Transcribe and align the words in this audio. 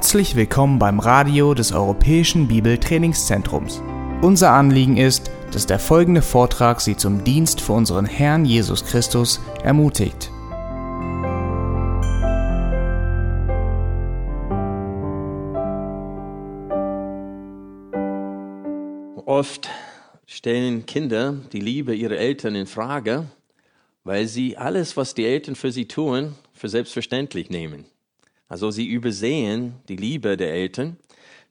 Herzlich 0.00 0.34
willkommen 0.34 0.78
beim 0.78 0.98
Radio 0.98 1.52
des 1.52 1.72
Europäischen 1.72 2.48
Bibeltrainingszentrums. 2.48 3.82
Unser 4.22 4.52
Anliegen 4.52 4.96
ist, 4.96 5.30
dass 5.52 5.66
der 5.66 5.78
folgende 5.78 6.22
Vortrag 6.22 6.80
Sie 6.80 6.96
zum 6.96 7.22
Dienst 7.22 7.60
für 7.60 7.74
unseren 7.74 8.06
Herrn 8.06 8.46
Jesus 8.46 8.82
Christus 8.82 9.40
ermutigt. 9.62 10.30
Oft 19.26 19.68
stellen 20.24 20.86
Kinder 20.86 21.34
die 21.52 21.60
Liebe 21.60 21.94
ihrer 21.94 22.16
Eltern 22.16 22.54
in 22.54 22.66
Frage, 22.66 23.26
weil 24.04 24.26
sie 24.26 24.56
alles, 24.56 24.96
was 24.96 25.12
die 25.12 25.26
Eltern 25.26 25.56
für 25.56 25.70
sie 25.70 25.88
tun, 25.88 26.36
für 26.54 26.70
selbstverständlich 26.70 27.50
nehmen. 27.50 27.84
Also 28.50 28.72
sie 28.72 28.88
übersehen 28.88 29.76
die 29.88 29.96
Liebe 29.96 30.36
der 30.36 30.52
Eltern. 30.52 30.96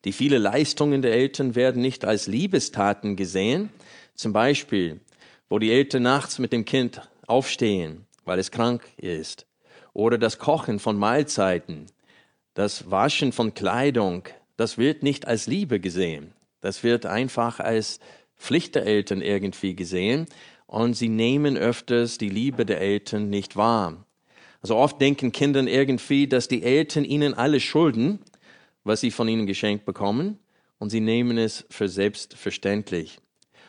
Die 0.04 0.12
vielen 0.12 0.44
Leistungen 0.44 1.02
der 1.02 1.14
Eltern 1.14 1.56
werden 1.56 1.82
nicht 1.82 2.04
als 2.04 2.28
Liebestaten 2.28 3.16
gesehen. 3.16 3.70
Zum 4.16 4.34
Beispiel, 4.34 5.00
wo 5.48 5.60
die 5.60 5.72
Eltern 5.72 6.04
nachts 6.04 6.40
mit 6.40 6.52
dem 6.52 6.66
Kind 6.66 7.02
aufstehen, 7.26 8.06
weil 8.26 8.38
es 8.38 8.52
krank 8.52 8.84
ist. 8.98 9.48
Oder 9.94 10.18
das 10.18 10.40
Kochen 10.40 10.80
von 10.80 10.98
Mahlzeiten, 10.98 11.86
das 12.54 12.92
Waschen 12.92 13.32
von 13.32 13.54
Kleidung, 13.54 14.24
das 14.58 14.78
wird 14.78 15.02
nicht 15.02 15.26
als 15.26 15.48
Liebe 15.48 15.80
gesehen. 15.80 16.34
Das 16.60 16.84
wird 16.84 17.06
einfach 17.06 17.62
als 17.62 18.02
Pflicht 18.38 18.76
der 18.76 18.86
Eltern 18.86 19.22
irgendwie 19.22 19.74
gesehen. 19.74 20.26
Und 20.68 20.96
sie 20.96 21.08
nehmen 21.08 21.56
öfters 21.56 22.18
die 22.18 22.30
Liebe 22.30 22.66
der 22.66 22.82
Eltern 22.82 23.30
nicht 23.30 23.56
wahr. 23.56 24.06
Also 24.62 24.76
oft 24.76 25.00
denken 25.00 25.32
Kinder 25.32 25.62
irgendwie, 25.66 26.28
dass 26.28 26.48
die 26.48 26.64
Eltern 26.64 27.06
ihnen 27.06 27.34
alles 27.34 27.64
schulden, 27.64 28.20
was 28.84 29.02
sie 29.02 29.12
von 29.12 29.28
ihnen 29.28 29.46
geschenkt 29.46 29.86
bekommen, 29.86 30.40
und 30.80 30.90
sie 30.90 31.02
nehmen 31.02 31.38
es 31.38 31.66
für 31.70 31.90
selbstverständlich. 31.90 33.20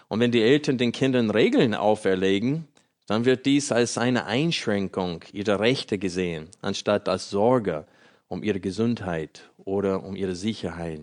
Und 0.08 0.20
wenn 0.20 0.30
die 0.30 0.42
Eltern 0.42 0.78
den 0.78 0.92
Kindern 0.92 1.30
Regeln 1.30 1.74
auferlegen, 1.74 2.68
dann 3.06 3.24
wird 3.24 3.46
dies 3.46 3.72
als 3.72 3.98
eine 3.98 4.26
Einschränkung 4.26 5.24
ihrer 5.32 5.58
Rechte 5.58 5.98
gesehen, 5.98 6.48
anstatt 6.62 7.08
als 7.08 7.30
Sorge 7.30 7.86
um 8.28 8.44
ihre 8.44 8.60
Gesundheit 8.60 9.50
oder 9.56 10.04
um 10.04 10.14
ihre 10.14 10.36
Sicherheit. 10.36 11.02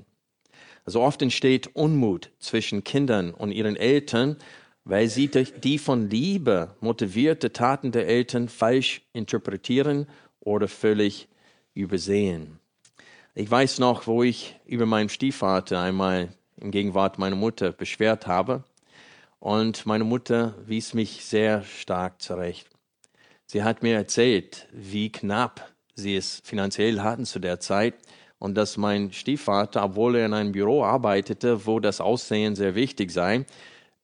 Also 0.86 1.02
oft 1.02 1.22
entsteht 1.22 1.76
Unmut 1.76 2.32
zwischen 2.40 2.86
Kindern 2.86 3.34
und 3.34 3.52
ihren 3.52 3.76
Eltern, 3.76 4.38
weil 4.88 5.10
sie 5.10 5.28
die 5.28 5.78
von 5.78 6.10
Liebe 6.10 6.76
motivierte 6.80 7.52
Taten 7.52 7.92
der 7.92 8.08
Eltern 8.08 8.48
falsch 8.48 9.02
interpretieren 9.12 10.08
oder 10.40 10.70
völlig 10.70 11.28
übersehen. 11.74 12.60
Ich 13.36 13.52
weiß 13.52 13.80
noch, 13.80 14.08
wo 14.08 14.24
ich 14.24 14.56
über 14.66 14.86
meinen 14.86 15.10
Stiefvater 15.10 15.82
einmal 15.82 16.30
in 16.56 16.72
Gegenwart 16.72 17.20
meiner 17.20 17.36
Mutter 17.36 17.74
beschwert 17.74 18.28
habe. 18.28 18.64
Und 19.40 19.86
meine 19.86 20.06
Mutter 20.06 20.56
wies 20.66 20.94
mich 20.94 21.26
sehr 21.26 21.64
stark 21.64 22.22
zurecht. 22.22 22.68
Sie 23.46 23.64
hat 23.64 23.84
mir 23.84 23.96
erzählt, 23.96 24.68
wie 24.72 25.12
knapp 25.12 25.70
sie 25.96 26.16
es 26.16 26.42
finanziell 26.44 27.02
hatten 27.02 27.26
zu 27.26 27.40
der 27.40 27.60
Zeit 27.60 27.96
und 28.40 28.56
dass 28.56 28.78
mein 28.78 29.12
Stiefvater, 29.12 29.84
obwohl 29.84 30.16
er 30.16 30.26
in 30.26 30.34
einem 30.34 30.54
Büro 30.54 30.84
arbeitete, 30.84 31.66
wo 31.66 31.80
das 31.80 32.00
Aussehen 32.02 32.56
sehr 32.56 32.74
wichtig 32.74 33.12
sei, 33.12 33.46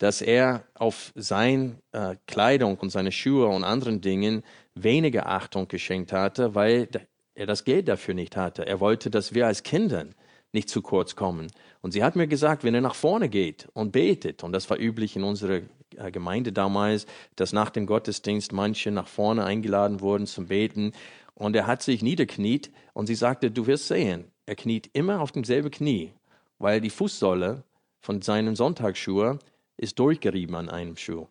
dass 0.04 0.22
er 0.22 0.66
auf 0.74 1.14
seine 1.16 1.78
äh, 1.94 2.18
Kleidung 2.28 2.76
und 2.76 2.90
seine 2.90 3.14
Schuhe 3.14 3.48
und 3.48 3.64
anderen 3.64 4.02
Dingen 4.02 4.44
weniger 4.76 5.30
Achtung 5.30 5.70
geschenkt 5.70 6.12
hatte, 6.12 6.56
weil 6.56 6.90
er 7.36 7.46
das 7.46 7.64
Geld 7.64 7.88
dafür 7.88 8.14
nicht 8.14 8.36
hatte. 8.36 8.68
Er 8.68 8.82
wollte, 8.82 9.10
dass 9.10 9.34
wir 9.34 9.48
als 9.48 9.64
Kinder 9.64 10.08
nicht 10.52 10.68
zu 10.68 10.82
kurz 10.82 11.16
kommen. 11.16 11.48
Und 11.80 11.94
sie 11.94 12.04
hat 12.04 12.18
mir 12.18 12.28
gesagt, 12.28 12.66
wenn 12.66 12.76
er 12.76 12.82
nach 12.82 12.96
vorne 12.96 13.30
geht 13.30 13.70
und 13.72 13.94
betet, 13.94 14.44
und 14.44 14.52
das 14.52 14.70
war 14.70 14.78
üblich 14.78 15.16
in 15.16 15.24
unserer 15.24 15.62
äh, 15.96 16.12
Gemeinde 16.12 16.52
damals, 16.52 17.06
dass 17.38 17.54
nach 17.54 17.70
dem 17.70 17.86
Gottesdienst 17.86 18.52
manche 18.52 18.92
nach 18.92 19.08
vorne 19.08 19.46
eingeladen 19.46 20.02
wurden 20.02 20.28
zum 20.28 20.48
Beten, 20.48 20.92
und 21.34 21.56
er 21.56 21.66
hat 21.66 21.82
sich 21.82 22.02
niederkniet 22.02 22.72
und 22.92 23.08
sie 23.08 23.16
sagte, 23.16 23.52
du 23.52 23.68
wirst 23.68 23.88
sehen, 23.88 24.26
er 24.48 24.56
kniet 24.56 24.90
immer 24.92 25.22
auf 25.22 25.32
demselben 25.32 25.72
Knie, 25.72 26.12
weil 26.60 26.82
die 26.82 26.90
Fußsohle 26.90 27.64
von 28.02 28.22
seinen 28.22 28.58
Sonntagsschuhen 28.58 29.40
ist 29.78 30.00
durchgerieben 30.00 30.56
an 30.56 30.70
einem 30.70 30.98
Schuh. 30.98 31.28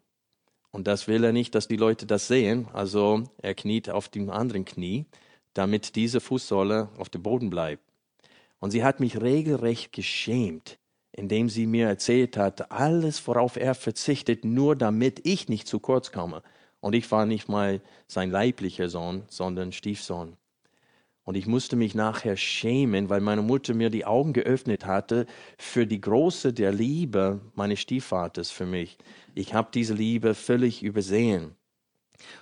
Und 0.71 0.87
das 0.87 1.07
will 1.07 1.23
er 1.23 1.33
nicht, 1.33 1.55
dass 1.55 1.69
die 1.69 1.77
Leute 1.77 2.07
das 2.07 2.29
sehen. 2.29 2.67
Also 2.73 3.25
er 3.39 3.55
kniet 3.55 3.91
auf 3.91 4.09
dem 4.09 4.31
anderen 4.31 4.65
Knie, 4.65 5.07
damit 5.55 5.97
diese 5.97 6.21
Fußsohle 6.21 6.89
auf 6.97 7.11
dem 7.11 7.23
Boden 7.23 7.51
bleibt. 7.51 7.85
Und 8.59 8.71
sie 8.71 8.83
hat 8.83 9.01
mich 9.01 9.21
regelrecht 9.21 9.93
geschämt, 9.93 10.79
indem 11.13 11.49
sie 11.49 11.67
mir 11.67 11.89
erzählt 11.89 12.37
hat, 12.37 12.71
alles, 12.73 13.27
worauf 13.27 13.57
er 13.57 13.75
verzichtet, 13.75 14.45
nur 14.45 14.75
damit 14.77 15.21
ich 15.27 15.49
nicht 15.49 15.69
zu 15.69 15.79
kurz 15.79 16.11
komme. 16.11 16.43
Und 16.81 16.95
ich 16.95 17.11
war 17.11 17.27
nicht 17.27 17.49
mal 17.49 17.83
sein 18.07 18.31
leiblicher 18.31 18.89
Sohn, 18.89 19.25
sondern 19.29 19.73
Stiefsohn. 19.73 20.37
Und 21.25 21.37
ich 21.37 21.47
musste 21.47 21.77
mich 21.77 21.95
nachher 21.95 22.37
schämen, 22.37 23.09
weil 23.09 23.21
meine 23.21 23.43
Mutter 23.43 23.75
mir 23.75 23.91
die 23.91 24.05
Augen 24.05 24.33
geöffnet 24.33 24.87
hatte 24.87 25.27
für 25.57 25.87
die 25.87 26.01
Große 26.01 26.53
der 26.53 26.73
Liebe 26.73 27.41
meines 27.55 27.81
Stiefvaters 27.81 28.51
für 28.51 28.67
mich. 28.67 28.99
Ich 29.35 29.55
habe 29.55 29.69
diese 29.73 29.95
Liebe 29.95 30.35
völlig 30.35 30.83
übersehen. 30.83 31.55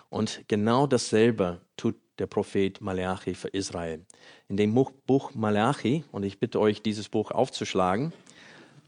Und 0.09 0.45
genau 0.49 0.87
dasselbe 0.87 1.61
tut 1.77 1.97
der 2.19 2.27
Prophet 2.27 2.81
Malachi 2.81 3.35
für 3.35 3.49
Israel. 3.49 4.05
In 4.49 4.57
dem 4.57 4.75
Buch 4.75 5.35
Malachi, 5.35 6.05
und 6.11 6.23
ich 6.23 6.39
bitte 6.39 6.61
euch, 6.61 6.83
dieses 6.83 7.09
Buch 7.09 7.31
aufzuschlagen, 7.31 8.13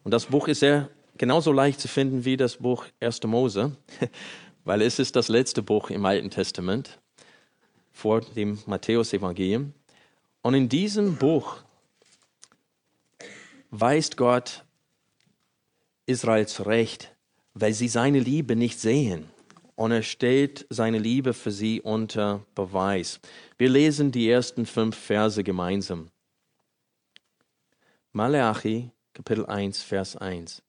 und 0.04 0.12
das 0.12 0.26
Buch 0.26 0.48
ist 0.48 0.60
sehr 0.60 0.88
genauso 1.16 1.52
leicht 1.52 1.80
zu 1.80 1.88
finden 1.88 2.24
wie 2.24 2.36
das 2.36 2.56
Buch 2.56 2.86
1. 3.00 3.22
Mose, 3.24 3.76
weil 4.64 4.82
es 4.82 4.98
ist 4.98 5.16
das 5.16 5.28
letzte 5.28 5.62
Buch 5.62 5.90
im 5.90 6.04
Alten 6.04 6.30
Testament 6.30 6.98
vor 7.92 8.20
dem 8.20 8.58
Matthäus-Evangelium. 8.66 9.72
Und 10.42 10.54
in 10.54 10.68
diesem 10.68 11.16
Buch 11.16 11.58
weist 13.70 14.16
Gott 14.16 14.64
Israel 16.06 16.46
zurecht, 16.48 17.14
weil 17.54 17.72
sie 17.72 17.88
seine 17.88 18.18
Liebe 18.18 18.56
nicht 18.56 18.78
sehen. 18.80 19.30
Und 19.76 19.92
er 19.92 20.02
stellt 20.02 20.66
seine 20.68 20.98
Liebe 20.98 21.32
für 21.32 21.50
sie 21.50 21.80
unter 21.80 22.44
Beweis. 22.54 23.20
Wir 23.56 23.68
lesen 23.68 24.12
die 24.12 24.28
ersten 24.28 24.66
fünf 24.66 24.96
Verse 24.96 25.42
gemeinsam. 25.42 26.10
Malachi, 28.12 28.90
Kapitel 29.14 29.46
1, 29.46 29.82
Vers 29.82 30.16
1. 30.16 30.62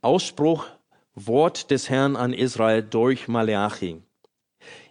Ausspruch, 0.00 0.66
Wort 1.14 1.70
des 1.70 1.88
Herrn 1.88 2.16
an 2.16 2.32
Israel 2.32 2.82
durch 2.82 3.28
Malachi. 3.28 4.02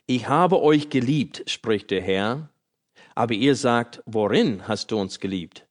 Ich 0.06 0.28
habe 0.30 0.62
euch 0.62 0.90
geliebt, 0.90 1.44
spricht 1.48 1.92
der 1.92 2.02
Herr, 2.02 2.50
aber 3.16 3.34
ihr 3.34 3.56
sagt, 3.56 4.02
worin 4.06 4.68
hast 4.68 4.92
du 4.92 5.00
uns 5.00 5.20
geliebt? 5.20 5.68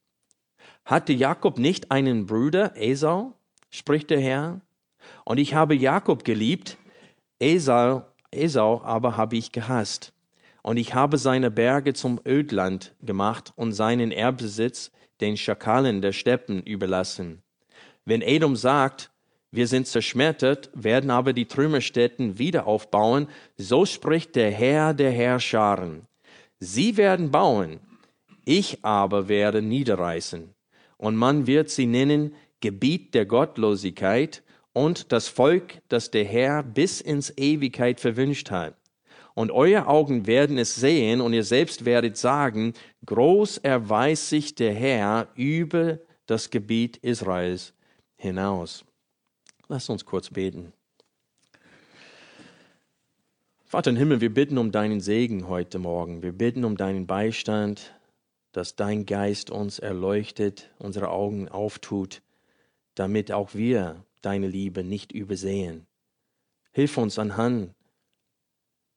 Hatte 0.85 1.13
Jakob 1.13 1.59
nicht 1.59 1.91
einen 1.91 2.27
Bruder, 2.27 2.73
Esau? 2.77 3.35
spricht 3.71 4.11
der 4.11 4.21
Herr. 4.21 4.61
Und 5.25 5.39
ich 5.39 5.55
habe 5.55 5.75
Jakob 5.75 6.25
geliebt, 6.25 6.77
Esau, 7.39 8.03
Esau 8.31 8.83
aber 8.83 9.17
habe 9.17 9.37
ich 9.37 9.53
gehasst. 9.53 10.13
Und 10.63 10.77
ich 10.77 10.95
habe 10.95 11.19
seine 11.19 11.51
Berge 11.51 11.93
zum 11.93 12.21
Ödland 12.27 12.95
gemacht 13.03 13.53
und 13.57 13.73
seinen 13.73 14.13
Erbesitz 14.13 14.93
den 15.21 15.37
Schakalen 15.37 16.03
der 16.03 16.13
Steppen 16.13 16.63
überlassen. 16.63 17.43
Wenn 18.05 18.23
Edom 18.23 18.57
sagt, 18.57 19.11
wir 19.51 19.67
sind 19.67 19.87
zerschmettert, 19.87 20.71
werden 20.75 21.11
aber 21.11 21.33
die 21.33 21.47
Trümmerstätten 21.47 22.39
wieder 22.39 22.67
aufbauen, 22.67 23.29
so 23.57 23.85
spricht 23.85 24.35
der 24.35 24.51
Herr 24.51 24.95
der 24.95 25.11
Herrscharen. 25.11 26.07
Sie 26.65 26.97
werden 26.97 27.33
bauen, 27.33 27.81
ich 28.45 28.85
aber 28.85 29.27
werde 29.27 29.61
niederreißen. 29.63 30.55
Und 30.97 31.17
man 31.17 31.49
wird 31.49 31.71
sie 31.71 31.87
nennen 31.87 32.37
Gebiet 32.61 33.15
der 33.15 33.27
Gottlosigkeit 33.27 34.45
und 34.73 35.11
das 35.11 35.27
Volk, 35.27 35.83
das 35.89 36.13
der 36.13 36.25
Herr 36.25 36.63
bis 36.63 37.01
ins 37.01 37.37
Ewigkeit 37.37 37.99
verwünscht 37.99 38.53
hat. 38.53 38.77
Und 39.35 39.51
euer 39.51 39.89
Augen 39.89 40.29
werden 40.29 40.57
es 40.57 40.77
sehen 40.77 41.21
und 41.21 41.33
ihr 41.33 41.43
selbst 41.43 41.85
werdet 41.85 42.17
sagen, 42.17 42.75
groß 43.07 43.59
erweist 43.59 44.29
sich 44.29 44.55
der 44.55 44.73
Herr 44.73 45.27
über 45.35 45.99
das 46.27 46.49
Gebiet 46.49 46.97
Israels 46.99 47.75
hinaus. 48.17 48.85
Lasst 49.67 49.91
uns 49.91 50.05
kurz 50.05 50.31
beten. 50.31 50.73
Vater 53.73 53.89
im 53.89 53.97
Himmel, 53.97 54.21
wir 54.21 54.35
bitten 54.35 54.59
um 54.59 54.71
deinen 54.71 55.01
Segen 55.01 55.49
heute 55.49 55.79
Morgen. 55.79 56.23
Wir 56.23 56.33
bitten 56.33 56.67
um 56.67 56.77
deinen 56.77 57.07
Beistand, 57.07 57.99
dass 58.53 58.77
dein 58.77 59.07
Geist 59.07 59.51
uns 59.51 59.79
erleuchtet, 59.79 60.71
unsere 60.79 61.09
Augen 61.09 61.49
auftut, 61.49 62.21
damit 62.97 63.33
auch 63.33 63.55
wir 63.55 64.05
deine 64.21 64.47
Liebe 64.47 64.85
nicht 64.85 65.11
übersehen. 65.11 65.87
Hilf 66.73 66.99
uns 66.99 67.19
anhand 67.19 67.75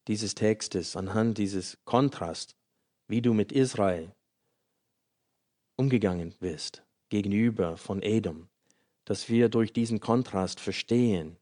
dieses 0.10 0.36
Textes, 0.36 0.98
anhand 0.98 1.38
dieses 1.38 1.77
Kontrast, 1.86 2.57
wie 3.07 3.22
du 3.22 3.33
mit 3.33 3.54
Israel 3.54 4.12
umgegangen 5.77 6.36
bist 6.42 6.83
gegenüber 7.07 7.77
von 7.77 8.01
Edom, 8.01 8.50
dass 9.06 9.30
wir 9.30 9.48
durch 9.48 9.72
diesen 9.72 10.01
Kontrast 10.01 10.60
verstehen 10.60 11.38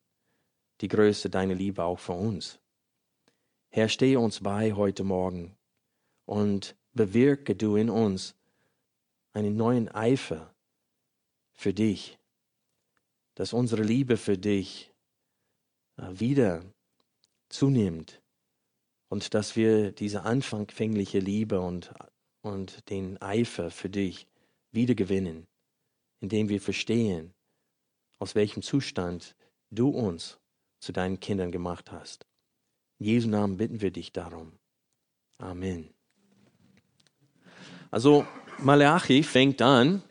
die 0.81 0.87
Größe 0.87 1.31
deiner 1.31 1.55
Liebe 1.55 1.83
auch 1.83 1.97
für 1.97 2.13
uns. 2.13 2.59
Herr, 3.75 3.89
stehe 3.89 4.19
uns 4.19 4.41
bei 4.41 4.73
heute 4.73 5.03
Morgen 5.03 5.57
und 6.25 6.75
bewirke 6.93 7.55
du 7.55 7.75
in 7.75 7.89
uns 7.89 8.35
einen 9.31 9.57
neuen 9.57 9.89
Eifer 9.89 10.53
für 11.53 11.73
dich, 11.73 12.19
dass 13.33 13.51
unsere 13.51 13.81
Liebe 13.81 14.17
für 14.17 14.37
dich 14.37 14.93
äh, 15.97 16.03
wieder 16.11 16.63
zunimmt 17.49 18.21
und 19.09 19.33
dass 19.33 19.55
wir 19.55 19.91
diese 19.91 20.21
anfängliche 20.21 21.17
Liebe 21.17 21.59
und, 21.59 21.95
und 22.43 22.87
den 22.91 23.19
Eifer 23.23 23.71
für 23.71 23.89
dich 23.89 24.27
wieder 24.69 24.93
gewinnen, 24.93 25.47
indem 26.19 26.47
wir 26.47 26.61
verstehen, 26.61 27.33
aus 28.19 28.35
welchem 28.35 28.61
Zustand 28.61 29.35
du 29.71 29.89
uns 29.89 30.39
zu 30.79 30.91
deinen 30.91 31.19
Kindern 31.19 31.51
gemacht 31.51 31.91
hast. 31.91 32.27
In 33.03 33.09
Jesu 33.09 33.27
Namen 33.27 33.57
bitten 33.57 33.81
wir 33.81 33.91
dich 33.91 34.13
darum. 34.13 34.53
Amen. 35.37 35.89
Also 37.91 38.25
Malachi 38.59 39.23
fängt 39.23 39.61
an 39.61 40.01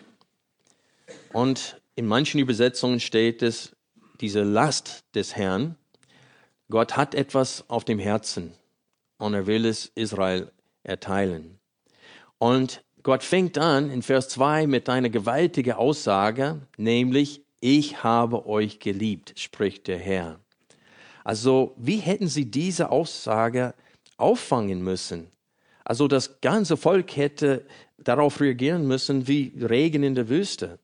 und 1.32 1.80
in 1.94 2.06
manchen 2.06 2.38
Übersetzungen 2.38 3.00
steht 3.00 3.40
es, 3.40 3.74
diese 4.20 4.42
Last 4.42 5.06
des 5.14 5.34
Herrn. 5.36 5.76
Gott 6.68 6.94
hat 6.94 7.14
etwas 7.14 7.64
auf 7.70 7.86
dem 7.86 7.98
Herzen 7.98 8.52
und 9.16 9.32
er 9.32 9.46
will 9.46 9.64
es 9.64 9.90
Israel 9.94 10.52
erteilen. 10.82 11.60
Und 12.36 12.84
Gott 13.02 13.22
fängt 13.22 13.56
an 13.56 13.88
in 13.88 14.02
Vers 14.02 14.28
2 14.28 14.66
mit 14.66 14.90
einer 14.90 15.08
gewaltigen 15.08 15.72
Aussage, 15.72 16.60
nämlich, 16.76 17.42
ich 17.58 18.04
habe 18.04 18.44
euch 18.44 18.80
geliebt, 18.80 19.32
spricht 19.38 19.88
der 19.88 19.98
Herr. 19.98 20.41
Also, 21.24 21.74
wie 21.76 21.98
hätten 21.98 22.28
sie 22.28 22.50
diese 22.50 22.90
Aussage 22.90 23.74
auffangen 24.16 24.82
müssen? 24.82 25.28
Also, 25.84 26.08
das 26.08 26.40
ganze 26.40 26.76
Volk 26.76 27.16
hätte 27.16 27.64
darauf 27.98 28.40
reagieren 28.40 28.86
müssen 28.86 29.28
wie 29.28 29.52
Regen 29.60 30.02
in 30.02 30.14
der 30.14 30.28
Wüste. 30.28 30.78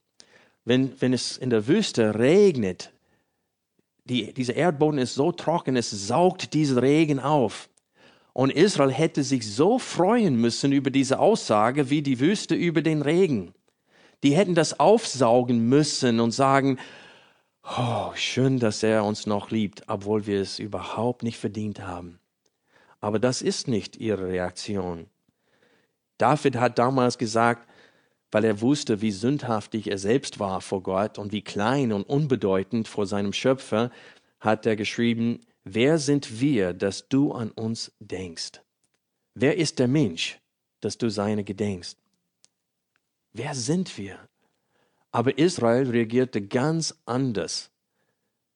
Wenn, 0.65 0.93
wenn 1.01 1.13
es 1.13 1.37
in 1.37 1.51
der 1.51 1.67
Wüste 1.67 2.19
regnet, 2.19 2.93
die, 4.05 4.33
dieser 4.33 4.55
Erdboden 4.55 4.99
ist 4.99 5.15
so 5.15 5.33
trocken, 5.33 5.77
es 5.77 5.91
saugt 5.91 6.55
diesen 6.55 6.79
Regen 6.79 7.21
auf. 7.21 7.69
Und 8.33 8.53
Israel 8.53 8.93
hätte 8.93 9.23
sich 9.23 9.53
so 9.53 9.79
freuen 9.79 10.37
müssen 10.37 10.73
über 10.73 10.91
diese 10.91 11.19
Aussage 11.19 11.91
wie 11.91 12.03
die 12.03 12.21
Wüste 12.21 12.55
über 12.55 12.83
den 12.83 13.03
Regen. 13.03 13.53
Die 14.23 14.35
hätten 14.35 14.55
das 14.55 14.79
aufsaugen 14.79 15.69
müssen 15.69 16.21
und 16.21 16.31
sagen, 16.31 16.79
oh, 17.77 18.13
schön, 18.15 18.59
dass 18.59 18.83
er 18.83 19.05
uns 19.05 19.27
noch 19.27 19.51
liebt, 19.51 19.85
obwohl 19.89 20.27
wir 20.27 20.41
es 20.41 20.59
überhaupt 20.59 21.23
nicht 21.23 21.39
verdient 21.39 21.81
haben. 21.81 22.19
Aber 23.01 23.19
das 23.19 23.43
ist 23.43 23.69
nicht 23.69 23.97
ihre 23.97 24.29
Reaktion. 24.29 25.07
David 26.19 26.57
hat 26.57 26.79
damals 26.79 27.19
gesagt, 27.19 27.69
weil 28.31 28.45
er 28.45 28.61
wusste, 28.61 29.01
wie 29.01 29.13
sündhaftig 29.13 29.91
er 29.91 29.99
selbst 29.99 30.39
war 30.39 30.61
vor 30.61 30.83
Gott 30.83 31.19
und 31.19 31.33
wie 31.33 31.43
klein 31.43 31.93
und 31.93 32.03
unbedeutend 32.03 32.89
vor 32.89 33.07
seinem 33.07 33.33
Schöpfer, 33.33 33.91
hat 34.41 34.67
er 34.67 34.77
geschrieben, 34.77 35.41
wer 35.65 35.99
sind 35.99 36.41
wir, 36.41 36.73
dass 36.73 37.09
du 37.09 37.33
an 37.33 37.51
uns 37.51 37.93
denkst? 38.01 38.61
Wer 39.35 39.57
ist 39.57 39.79
der 39.79 39.89
Mensch, 39.89 40.41
dass 40.81 40.99
du 40.99 41.09
seine 41.09 41.45
gedenkst? 41.45 41.97
Wer 43.33 43.55
sind 43.55 43.97
wir? 43.97 44.28
Aber 45.11 45.39
Israel 45.39 45.89
reagierte 45.91 46.43
ganz 46.43 46.95
anders. 47.07 47.71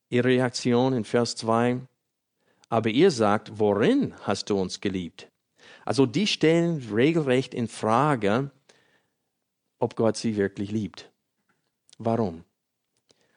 Ihre 0.09 0.29
Reaktion 0.29 0.93
in 0.93 1.05
Vers 1.05 1.37
2, 1.37 1.81
aber 2.69 2.91
ihr 2.91 3.11
sagt, 3.11 3.59
worin 3.59 4.15
hast 4.21 4.51
du 4.51 4.59
uns 4.59 4.81
geliebt? 4.81 5.31
Also 5.85 6.07
die 6.07 6.27
stellen 6.27 6.87
regelrecht 6.93 7.55
in 7.55 7.69
Frage, 7.69 8.51
ob 9.79 9.97
Gott 9.97 10.17
sie 10.17 10.37
wirklich 10.37 10.71
liebt. 10.71 11.11
Warum? 11.99 12.45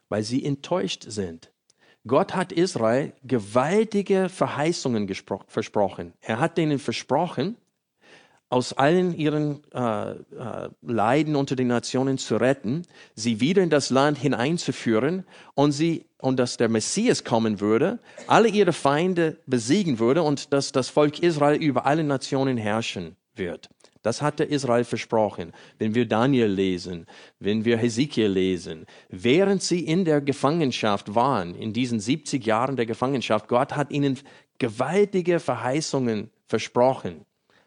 Weil 0.10 0.24
sie 0.24 0.46
enttäuscht 0.46 1.06
sind. 1.08 1.52
Gott 2.08 2.36
hat 2.36 2.52
Israel 2.52 3.14
gewaltige 3.24 4.30
Verheißungen 4.30 5.10
versprochen. 5.48 6.14
Er 6.22 6.40
hat 6.40 6.58
denen 6.58 6.78
versprochen, 6.78 7.58
aus 8.50 8.74
allen 8.74 9.16
ihren 9.18 9.62
äh, 9.74 10.12
äh, 10.12 10.16
Leiden 10.82 11.36
unter 11.36 11.56
den 11.56 11.68
Nationen 11.68 12.18
zu 12.18 12.38
retten, 12.38 12.84
sie 13.16 13.40
wieder 13.40 13.64
in 13.64 13.70
das 13.70 13.90
Land 13.90 14.18
hineinzuführen 14.18 15.26
und 15.56 15.72
sie 15.72 16.06
und 16.20 16.40
dass 16.40 16.58
der 16.58 16.70
Messias 16.70 17.24
kommen 17.24 17.60
würde, 17.60 18.00
alle 18.28 18.48
ihre 18.48 18.74
Feinde 18.74 19.38
besiegen 19.46 20.00
würde 20.00 20.24
und 20.24 20.54
dass 20.54 20.72
das 20.72 20.90
Volk 20.90 21.20
Israel 21.20 21.62
über 21.62 21.86
alle 21.86 22.04
Nationen 22.04 22.58
herrschen 22.58 23.16
wird. 23.36 23.70
Das 24.02 24.22
hatte 24.22 24.44
Israel 24.44 24.84
versprochen. 24.84 25.52
Wenn 25.80 25.96
wir 25.96 26.08
Daniel 26.08 26.48
lesen, 26.48 27.08
wenn 27.40 27.66
wir 27.66 27.78
Hesekiel 27.78 28.28
lesen, 28.28 28.86
während 29.10 29.64
sie 29.64 29.80
in 29.80 30.06
der 30.06 30.22
Gefangenschaft 30.22 31.16
waren, 31.16 31.56
in 31.56 31.74
diesen 31.74 32.00
70 32.00 32.46
Jahren 32.46 32.76
der 32.76 32.86
Gefangenschaft, 32.86 33.48
Gott 33.48 33.76
hat 33.76 33.92
ihnen 33.92 34.20
gewaltige 34.60 35.40
Verheißungen 35.40 36.30
versprochen. 36.48 37.26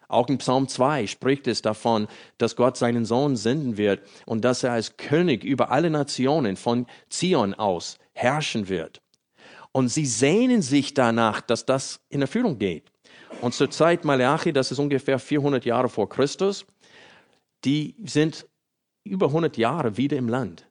Auch 0.09 0.27
in 0.27 0.39
Psalm 0.39 0.67
2 0.67 1.05
spricht 1.05 1.47
es 1.47 1.61
davon, 1.61 2.07
dass 2.39 2.55
Gott 2.55 2.75
seinen 2.77 3.05
Sohn 3.05 3.35
senden 3.35 3.77
wird 3.77 4.01
und 4.25 4.43
dass 4.43 4.63
er 4.63 4.71
als 4.73 4.97
König 4.97 5.43
über 5.43 5.71
alle 5.71 5.91
Nationen 5.91 6.57
von 6.57 6.87
Zion 7.09 7.53
aus 7.53 7.99
herrschen 8.13 8.67
wird. 8.67 9.01
Und 9.71 9.89
sie 9.89 10.07
sehnen 10.07 10.63
sich 10.63 10.95
danach, 10.95 11.41
dass 11.41 11.65
das 11.65 12.01
in 12.09 12.21
Erfüllung 12.21 12.57
geht. 12.57 12.91
Und 13.41 13.53
zur 13.53 13.69
Zeit 13.69 14.03
Malachi, 14.03 14.51
das 14.51 14.71
ist 14.71 14.79
ungefähr 14.79 15.19
400 15.19 15.63
Jahre 15.63 15.89
vor 15.89 16.09
Christus, 16.09 16.65
die 17.63 17.95
sind 18.03 18.47
über 19.03 19.27
100 19.27 19.57
Jahre 19.57 19.95
wieder 19.95 20.17
im 20.17 20.27
Land, 20.27 20.67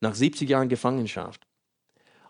nach 0.00 0.14
70 0.14 0.48
Jahren 0.48 0.70
Gefangenschaft. 0.70 1.46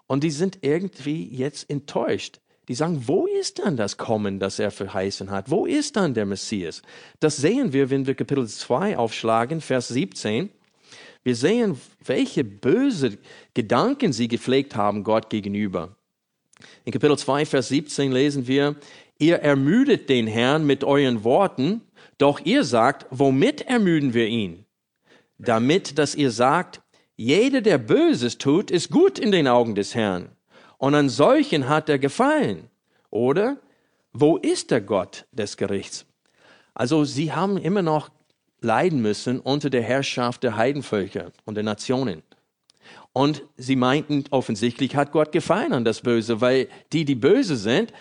Und 0.06 0.24
die 0.24 0.32
sind 0.32 0.58
irgendwie 0.62 1.28
jetzt 1.28 1.70
enttäuscht. 1.70 2.40
Die 2.68 2.74
sagen, 2.74 3.04
wo 3.06 3.26
ist 3.26 3.60
dann 3.60 3.78
das 3.78 3.96
Kommen, 3.96 4.38
das 4.38 4.58
er 4.58 4.70
verheißen 4.70 5.30
hat? 5.30 5.50
Wo 5.50 5.64
ist 5.64 5.96
dann 5.96 6.12
der 6.12 6.26
Messias? 6.26 6.82
Das 7.18 7.38
sehen 7.38 7.72
wir, 7.72 7.88
wenn 7.88 8.06
wir 8.06 8.14
Kapitel 8.14 8.46
2 8.46 8.98
aufschlagen, 8.98 9.62
Vers 9.62 9.88
17. 9.88 10.50
Wir 11.24 11.34
sehen, 11.34 11.80
welche 12.04 12.44
böse 12.44 13.16
Gedanken 13.54 14.12
sie 14.12 14.28
gepflegt 14.28 14.76
haben 14.76 15.02
Gott 15.02 15.30
gegenüber. 15.30 15.96
In 16.84 16.92
Kapitel 16.92 17.16
2, 17.16 17.46
Vers 17.46 17.68
17 17.68 18.12
lesen 18.12 18.46
wir, 18.46 18.76
ihr 19.18 19.36
ermüdet 19.36 20.10
den 20.10 20.26
Herrn 20.26 20.66
mit 20.66 20.84
euren 20.84 21.24
Worten, 21.24 21.80
doch 22.18 22.40
ihr 22.44 22.64
sagt, 22.64 23.06
womit 23.10 23.62
ermüden 23.62 24.12
wir 24.12 24.26
ihn? 24.26 24.66
Damit, 25.38 25.98
dass 25.98 26.14
ihr 26.14 26.30
sagt, 26.30 26.82
jeder, 27.16 27.62
der 27.62 27.78
Böses 27.78 28.36
tut, 28.36 28.70
ist 28.70 28.90
gut 28.90 29.18
in 29.18 29.32
den 29.32 29.48
Augen 29.48 29.74
des 29.74 29.94
Herrn 29.94 30.30
und 30.78 30.94
an 30.94 31.08
solchen 31.08 31.68
hat 31.68 31.88
er 31.88 31.98
gefallen. 31.98 32.70
Oder 33.10 33.58
wo 34.12 34.36
ist 34.36 34.70
der 34.70 34.80
Gott 34.80 35.26
des 35.32 35.56
Gerichts? 35.56 36.06
Also 36.74 37.04
sie 37.04 37.32
haben 37.32 37.58
immer 37.58 37.82
noch 37.82 38.10
leiden 38.60 39.00
müssen 39.02 39.40
unter 39.40 39.70
der 39.70 39.82
Herrschaft 39.82 40.42
der 40.42 40.56
Heidenvölker 40.56 41.32
und 41.44 41.54
der 41.54 41.64
Nationen. 41.64 42.22
Und 43.12 43.42
sie 43.56 43.76
meinten, 43.76 44.24
offensichtlich 44.30 44.94
hat 44.94 45.12
Gott 45.12 45.32
gefallen 45.32 45.72
an 45.72 45.84
das 45.84 46.00
Böse, 46.00 46.40
weil 46.40 46.68
die, 46.92 47.04
die 47.04 47.14
böse 47.14 47.56
sind, 47.56 47.92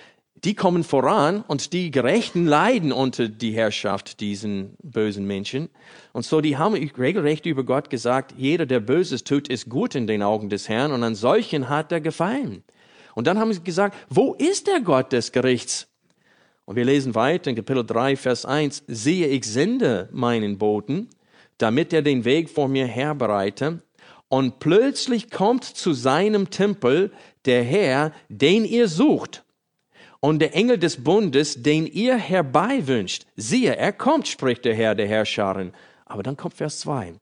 die 0.43 0.53
kommen 0.53 0.83
voran 0.83 1.43
und 1.47 1.73
die 1.73 1.89
Gerechten 1.89 2.45
leiden 2.45 2.91
unter 2.91 3.27
die 3.27 3.53
Herrschaft 3.53 4.19
diesen 4.19 4.75
bösen 4.83 5.25
Menschen. 5.25 5.69
Und 6.13 6.25
so, 6.25 6.41
die 6.41 6.57
haben 6.57 6.75
regelrecht 6.75 7.45
über 7.47 7.63
Gott 7.63 7.89
gesagt, 7.89 8.35
jeder, 8.37 8.67
der 8.67 8.79
Böses 8.79 9.23
tut, 9.23 9.47
ist 9.47 9.67
gut 9.67 9.95
in 9.95 10.05
den 10.05 10.21
Augen 10.21 10.49
des 10.49 10.69
Herrn 10.69 10.91
und 10.91 11.03
an 11.03 11.15
solchen 11.15 11.69
hat 11.69 11.91
er 11.91 12.01
gefallen. 12.01 12.63
Und 13.15 13.25
dann 13.25 13.39
haben 13.39 13.51
sie 13.51 13.63
gesagt, 13.63 13.97
wo 14.09 14.35
ist 14.35 14.67
der 14.67 14.81
Gott 14.81 15.11
des 15.11 15.31
Gerichts? 15.31 15.87
Und 16.65 16.75
wir 16.75 16.85
lesen 16.85 17.15
weiter 17.15 17.49
in 17.49 17.55
Kapitel 17.55 17.83
3, 17.83 18.15
Vers 18.15 18.45
1, 18.45 18.83
siehe, 18.87 19.27
ich 19.27 19.45
sende 19.45 20.07
meinen 20.11 20.59
Boten, 20.59 21.09
damit 21.57 21.93
er 21.93 22.03
den 22.03 22.25
Weg 22.25 22.49
vor 22.49 22.67
mir 22.67 22.85
herbereite. 22.85 23.81
Und 24.27 24.59
plötzlich 24.59 25.31
kommt 25.31 25.63
zu 25.63 25.93
seinem 25.93 26.51
Tempel 26.51 27.11
der 27.45 27.63
Herr, 27.63 28.11
den 28.29 28.65
ihr 28.65 28.87
sucht 28.87 29.45
und 30.27 30.39
der 30.39 30.53
Engel 30.53 30.77
des 30.77 31.05
Bundes, 31.05 31.63
den 31.63 31.87
ihr 31.87 32.17
herbeiwünscht. 32.17 33.23
Siehe, 33.37 33.77
er 33.77 33.93
kommt, 33.93 34.27
spricht 34.27 34.65
der 34.65 34.75
Herr 34.75 34.93
der 34.93 35.07
Herrscharen. 35.07 35.71
Aber 36.05 36.21
dann 36.21 36.35
kommt 36.35 36.55
Vers 36.55 36.81
2. 36.81 37.13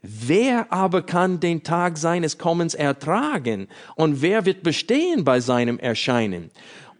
Wer 0.00 0.72
aber 0.72 1.02
kann 1.02 1.38
den 1.38 1.62
Tag 1.62 1.96
seines 1.98 2.38
Kommens 2.38 2.74
ertragen? 2.74 3.68
Und 3.94 4.22
wer 4.22 4.44
wird 4.44 4.64
bestehen 4.64 5.22
bei 5.22 5.38
seinem 5.38 5.78
Erscheinen? 5.78 6.50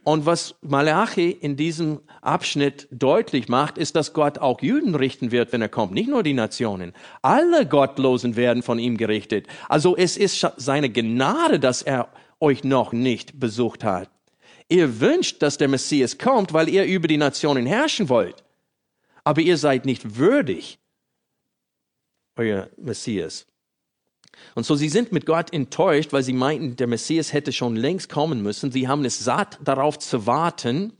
Und 0.05 0.27
was 0.27 0.55
Malachi 0.61 1.33
in 1.33 1.57
diesem 1.57 1.99
Abschnitt 2.21 2.87
deutlich 2.93 3.49
macht, 3.49 3.79
ist, 3.79 3.97
dass 3.97 4.13
Gott 4.13 4.39
auch 4.39 4.63
Juden 4.63 4.95
richten 4.95 5.33
wird, 5.33 5.53
wenn 5.53 5.61
er 5.61 5.69
kommt, 5.69 5.93
nicht 5.93 6.09
nur 6.09 6.23
die 6.23 6.35
Nationen. 6.35 6.93
Alle 7.21 7.67
Gottlosen 7.67 8.37
werden 8.37 8.63
von 8.63 8.79
ihm 8.79 8.97
gerichtet. 8.97 9.49
Also 9.69 9.97
es 9.97 10.17
ist 10.17 10.47
seine 10.57 10.89
Gnade, 10.89 11.59
dass 11.59 11.83
er 11.83 12.11
euch 12.39 12.63
noch 12.63 12.93
nicht 12.93 13.41
besucht 13.41 13.83
hat. 13.83 14.09
Ihr 14.73 15.01
wünscht, 15.01 15.43
dass 15.43 15.59
der 15.59 15.69
Messias 15.69 16.17
kommt, 16.17 16.55
weil 16.55 16.67
ihr 16.71 16.87
über 16.87 17.07
die 17.07 17.19
Nationen 17.19 17.67
herrschen 17.67 18.09
wollt. 18.09 18.43
Aber 19.23 19.43
ihr 19.43 19.59
seid 19.59 19.85
nicht 19.85 20.17
würdig, 20.17 20.79
euer 22.37 22.71
Messias. 22.79 23.45
Und 24.55 24.65
so 24.65 24.75
sie 24.75 24.89
sind 24.89 25.13
mit 25.13 25.27
Gott 25.27 25.53
enttäuscht, 25.53 26.15
weil 26.15 26.23
sie 26.23 26.33
meinten, 26.33 26.75
der 26.77 26.87
Messias 26.87 27.35
hätte 27.35 27.53
schon 27.53 27.77
längst 27.77 28.09
kommen 28.09 28.43
müssen. 28.43 28.73
Sie 28.73 28.89
haben 28.89 29.05
es 29.05 29.23
satt 29.23 29.59
darauf 29.63 29.99
zu 29.99 30.27
warten 30.27 30.95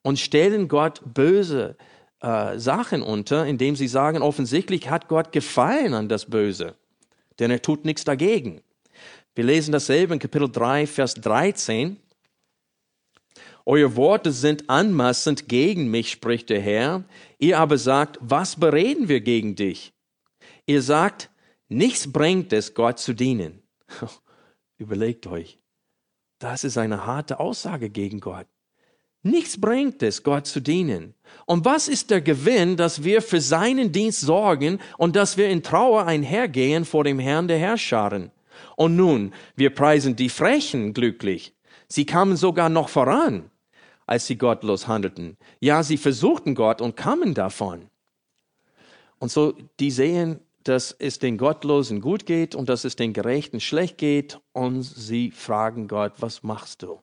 und 0.00 0.18
stellen 0.18 0.66
Gott 0.66 1.02
böse 1.04 1.76
äh, 2.22 2.58
Sachen 2.58 3.02
unter, 3.02 3.44
indem 3.44 3.76
sie 3.76 3.88
sagen, 3.88 4.22
offensichtlich 4.22 4.88
hat 4.88 5.08
Gott 5.08 5.32
gefallen 5.32 5.92
an 5.92 6.08
das 6.08 6.24
Böse, 6.24 6.76
denn 7.40 7.50
er 7.50 7.60
tut 7.60 7.84
nichts 7.84 8.04
dagegen. 8.04 8.62
Wir 9.34 9.44
lesen 9.44 9.72
dasselbe 9.72 10.14
in 10.14 10.18
Kapitel 10.18 10.50
3, 10.50 10.86
Vers 10.86 11.12
13. 11.12 11.98
Eure 13.66 13.96
Worte 13.96 14.32
sind 14.32 14.70
anmaßend 14.70 15.48
gegen 15.48 15.90
mich, 15.90 16.10
spricht 16.10 16.48
der 16.50 16.60
Herr. 16.60 17.04
Ihr 17.38 17.58
aber 17.58 17.76
sagt, 17.76 18.18
was 18.20 18.56
bereden 18.56 19.08
wir 19.08 19.20
gegen 19.20 19.56
dich? 19.56 19.92
Ihr 20.66 20.80
sagt, 20.82 21.30
Nichts 21.68 22.12
bringt 22.12 22.52
es, 22.52 22.74
Gott 22.74 22.98
zu 22.98 23.12
dienen. 23.12 23.62
Überlegt 24.78 25.26
euch. 25.26 25.58
Das 26.38 26.64
ist 26.64 26.78
eine 26.78 27.06
harte 27.06 27.40
Aussage 27.40 27.90
gegen 27.90 28.20
Gott. 28.20 28.46
Nichts 29.22 29.60
bringt 29.60 30.02
es, 30.02 30.22
Gott 30.22 30.46
zu 30.46 30.60
dienen. 30.60 31.14
Und 31.46 31.64
was 31.64 31.88
ist 31.88 32.10
der 32.10 32.20
Gewinn, 32.20 32.76
dass 32.76 33.02
wir 33.02 33.20
für 33.20 33.40
seinen 33.40 33.90
Dienst 33.90 34.20
sorgen 34.20 34.78
und 34.98 35.16
dass 35.16 35.36
wir 35.36 35.48
in 35.48 35.64
Trauer 35.64 36.06
einhergehen 36.06 36.84
vor 36.84 37.02
dem 37.02 37.18
Herrn 37.18 37.48
der 37.48 37.58
Herrscharen? 37.58 38.30
Und 38.76 38.94
nun, 38.94 39.32
wir 39.56 39.70
preisen 39.70 40.14
die 40.14 40.28
Frechen 40.28 40.94
glücklich. 40.94 41.56
Sie 41.88 42.06
kamen 42.06 42.36
sogar 42.36 42.68
noch 42.68 42.88
voran, 42.88 43.50
als 44.06 44.26
sie 44.26 44.36
gottlos 44.36 44.86
handelten. 44.86 45.36
Ja, 45.60 45.82
sie 45.82 45.96
versuchten 45.96 46.54
Gott 46.54 46.80
und 46.80 46.96
kamen 46.96 47.34
davon. 47.34 47.90
Und 49.18 49.30
so, 49.30 49.54
die 49.80 49.90
sehen 49.90 50.40
dass 50.66 50.90
es 50.90 51.18
den 51.18 51.38
Gottlosen 51.38 52.00
gut 52.00 52.26
geht 52.26 52.54
und 52.54 52.68
dass 52.68 52.84
es 52.84 52.96
den 52.96 53.12
Gerechten 53.12 53.60
schlecht 53.60 53.98
geht 53.98 54.40
und 54.52 54.82
sie 54.82 55.30
fragen 55.30 55.86
Gott, 55.86 56.14
was 56.18 56.42
machst 56.42 56.82
du? 56.82 57.00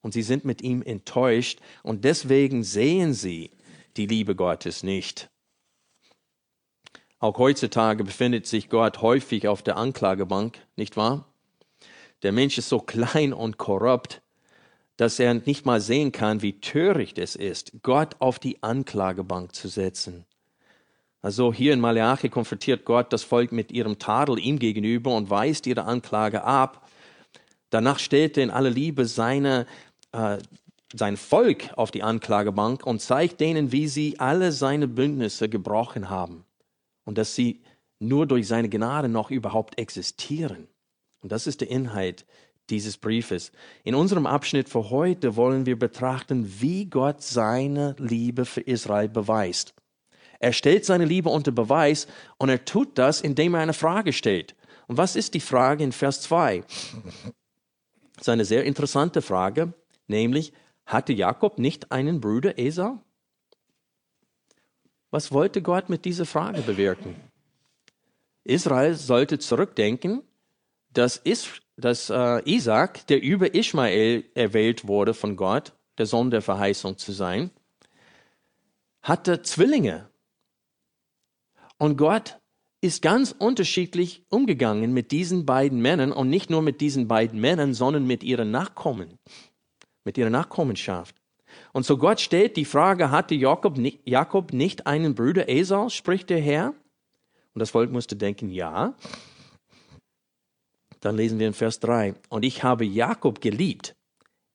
Und 0.00 0.12
sie 0.12 0.22
sind 0.22 0.44
mit 0.44 0.62
ihm 0.62 0.82
enttäuscht 0.82 1.60
und 1.82 2.04
deswegen 2.04 2.62
sehen 2.62 3.14
sie 3.14 3.50
die 3.96 4.06
Liebe 4.06 4.36
Gottes 4.36 4.82
nicht. 4.82 5.30
Auch 7.18 7.38
heutzutage 7.38 8.04
befindet 8.04 8.46
sich 8.46 8.68
Gott 8.68 9.00
häufig 9.00 9.48
auf 9.48 9.62
der 9.62 9.76
Anklagebank, 9.76 10.64
nicht 10.76 10.96
wahr? 10.96 11.26
Der 12.22 12.32
Mensch 12.32 12.58
ist 12.58 12.68
so 12.68 12.78
klein 12.78 13.32
und 13.32 13.58
korrupt, 13.58 14.22
dass 14.96 15.18
er 15.18 15.34
nicht 15.34 15.66
mal 15.66 15.80
sehen 15.80 16.12
kann, 16.12 16.42
wie 16.42 16.60
töricht 16.60 17.18
es 17.18 17.36
ist, 17.36 17.72
Gott 17.82 18.16
auf 18.20 18.38
die 18.38 18.62
Anklagebank 18.62 19.54
zu 19.54 19.68
setzen. 19.68 20.24
Also 21.20 21.52
hier 21.52 21.72
in 21.72 21.80
Malachi 21.80 22.28
konfrontiert 22.28 22.84
Gott 22.84 23.12
das 23.12 23.22
Volk 23.22 23.50
mit 23.50 23.72
ihrem 23.72 23.98
Tadel 23.98 24.38
ihm 24.38 24.58
gegenüber 24.58 25.16
und 25.16 25.30
weist 25.30 25.66
ihre 25.66 25.84
Anklage 25.84 26.44
ab. 26.44 26.86
Danach 27.70 27.98
stellt 27.98 28.36
er 28.36 28.44
in 28.44 28.50
aller 28.50 28.70
Liebe 28.70 29.06
seine, 29.06 29.66
äh, 30.12 30.38
sein 30.94 31.16
Volk 31.16 31.72
auf 31.76 31.90
die 31.90 32.02
Anklagebank 32.02 32.86
und 32.86 33.00
zeigt 33.00 33.40
denen, 33.40 33.72
wie 33.72 33.88
sie 33.88 34.20
alle 34.20 34.52
seine 34.52 34.86
Bündnisse 34.86 35.48
gebrochen 35.48 36.10
haben 36.10 36.44
und 37.04 37.18
dass 37.18 37.34
sie 37.34 37.62
nur 37.98 38.26
durch 38.26 38.46
seine 38.46 38.68
Gnade 38.68 39.08
noch 39.08 39.30
überhaupt 39.30 39.78
existieren. 39.78 40.68
Und 41.20 41.32
das 41.32 41.46
ist 41.46 41.62
der 41.62 41.70
Inhalt 41.70 42.26
dieses 42.70 42.96
Briefes. 42.96 43.52
In 43.82 43.94
unserem 43.94 44.26
Abschnitt 44.26 44.68
für 44.68 44.90
heute 44.90 45.36
wollen 45.36 45.66
wir 45.66 45.78
betrachten, 45.78 46.60
wie 46.60 46.86
Gott 46.86 47.22
seine 47.22 47.94
Liebe 47.98 48.44
für 48.44 48.60
Israel 48.62 49.08
beweist. 49.08 49.74
Er 50.40 50.52
stellt 50.52 50.84
seine 50.84 51.04
Liebe 51.04 51.28
unter 51.30 51.52
Beweis 51.52 52.06
und 52.38 52.48
er 52.48 52.64
tut 52.64 52.98
das, 52.98 53.20
indem 53.20 53.54
er 53.54 53.60
eine 53.60 53.72
Frage 53.72 54.12
stellt. 54.12 54.54
Und 54.86 54.98
was 54.98 55.16
ist 55.16 55.34
die 55.34 55.40
Frage 55.40 55.84
in 55.84 55.92
Vers 55.92 56.20
2? 56.22 56.60
Das 56.60 58.22
ist 58.22 58.28
eine 58.28 58.44
sehr 58.44 58.64
interessante 58.64 59.22
Frage, 59.22 59.74
nämlich, 60.06 60.52
hatte 60.86 61.14
Jakob 61.14 61.58
nicht 61.58 61.92
einen 61.92 62.20
Bruder 62.20 62.58
Esau? 62.58 63.00
Was 65.10 65.32
wollte 65.32 65.62
Gott 65.62 65.88
mit 65.88 66.04
dieser 66.04 66.26
Frage 66.26 66.60
bewirken? 66.60 67.16
Israel 68.44 68.94
sollte 68.94 69.38
zurückdenken, 69.38 70.22
dass, 70.90 71.16
dass 71.76 72.10
äh, 72.10 72.42
Isaac, 72.44 73.06
der 73.08 73.22
über 73.22 73.54
Ishmael 73.54 74.24
erwählt 74.34 74.86
wurde 74.86 75.14
von 75.14 75.36
Gott, 75.36 75.72
der 75.98 76.06
Sohn 76.06 76.30
der 76.30 76.42
Verheißung 76.42 76.98
zu 76.98 77.12
sein, 77.12 77.50
hatte 79.02 79.42
Zwillinge 79.42 80.08
und 81.78 81.96
Gott 81.96 82.38
ist 82.80 83.02
ganz 83.02 83.34
unterschiedlich 83.36 84.24
umgegangen 84.28 84.92
mit 84.92 85.10
diesen 85.10 85.46
beiden 85.46 85.80
Männern 85.80 86.12
und 86.12 86.28
nicht 86.28 86.50
nur 86.50 86.62
mit 86.62 86.80
diesen 86.80 87.08
beiden 87.08 87.40
Männern, 87.40 87.72
sondern 87.72 88.06
mit 88.06 88.22
ihren 88.22 88.50
Nachkommen, 88.50 89.18
mit 90.04 90.18
ihrer 90.18 90.30
Nachkommenschaft. 90.30 91.16
Und 91.72 91.86
so 91.86 91.96
Gott 91.96 92.20
stellt 92.20 92.56
die 92.56 92.64
Frage, 92.64 93.10
hatte 93.10 93.34
Jakob 93.34 93.78
Jakob 94.04 94.52
nicht 94.52 94.86
einen 94.86 95.14
Bruder 95.14 95.48
Esau, 95.48 95.88
spricht 95.88 96.30
der 96.30 96.40
Herr? 96.40 96.74
Und 97.54 97.60
das 97.60 97.70
Volk 97.70 97.90
musste 97.90 98.16
denken, 98.16 98.50
ja. 98.50 98.94
Dann 101.04 101.16
lesen 101.16 101.38
wir 101.38 101.46
in 101.46 101.52
Vers 101.52 101.80
3. 101.80 102.14
Und 102.30 102.46
ich 102.46 102.62
habe 102.62 102.86
Jakob 102.86 103.42
geliebt, 103.42 103.94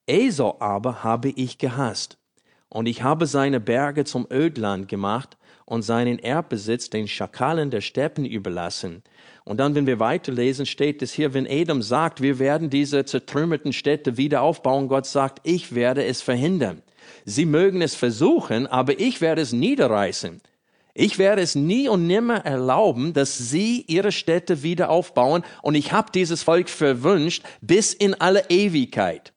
Esau 0.07 0.57
aber 0.59 1.03
habe 1.03 1.29
ich 1.29 1.59
gehasst. 1.59 2.17
Und 2.69 2.87
ich 2.87 3.03
habe 3.03 3.27
seine 3.27 3.59
Berge 3.59 4.03
zum 4.03 4.27
Ödland 4.31 4.87
gemacht 4.87 5.37
und 5.65 5.83
seinen 5.83 6.17
Erbbesitz 6.17 6.89
den 6.89 7.07
Schakalen 7.07 7.69
der 7.69 7.81
Steppen 7.81 8.25
überlassen. 8.25 9.03
Und 9.45 9.59
dann, 9.59 9.75
wenn 9.75 9.85
wir 9.85 9.99
weiterlesen, 9.99 10.65
steht 10.65 11.03
es 11.03 11.13
hier, 11.13 11.35
wenn 11.35 11.45
Edom 11.45 11.83
sagt, 11.83 12.19
wir 12.21 12.39
werden 12.39 12.71
diese 12.71 13.05
zertrümmerten 13.05 13.71
Städte 13.71 14.17
wieder 14.17 14.41
aufbauen, 14.41 14.87
Gott 14.87 15.05
sagt, 15.05 15.41
ich 15.43 15.75
werde 15.75 16.03
es 16.03 16.23
verhindern. 16.23 16.81
Sie 17.25 17.45
mögen 17.45 17.83
es 17.83 17.93
versuchen, 17.93 18.65
aber 18.65 18.99
ich 18.99 19.21
werde 19.21 19.43
es 19.43 19.53
niederreißen. 19.53 20.41
Ich 21.01 21.17
werde 21.17 21.41
es 21.41 21.55
nie 21.55 21.87
und 21.87 22.07
nimmer 22.07 22.45
erlauben, 22.45 23.13
dass 23.13 23.37
sie 23.37 23.85
ihre 23.87 24.11
Städte 24.11 24.63
wieder 24.63 24.89
aufbauen 24.89 25.45
und 25.61 25.75
ich 25.75 25.93
habe 25.93 26.11
dieses 26.11 26.43
Volk 26.43 26.67
verwünscht 26.67 27.41
bis 27.61 27.93
in 27.93 28.15
alle 28.15 28.49
Ewigkeit. 28.49 29.31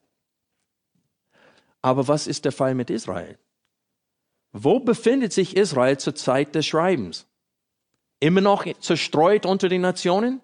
Aber 1.81 2.09
was 2.09 2.26
ist 2.26 2.47
der 2.47 2.50
Fall 2.50 2.75
mit 2.75 2.90
Israel? 2.90 3.38
Wo 4.50 4.81
befindet 4.81 5.33
sich 5.33 5.57
Israel 5.57 5.99
zur 5.99 6.16
Zeit 6.16 6.57
des 6.57 6.66
Schreibens? 6.66 7.26
Immer 8.19 8.40
noch 8.40 8.66
zerstreut 8.81 9.47
unter 9.47 9.69
den 9.69 9.83
Nationen? 9.83 10.40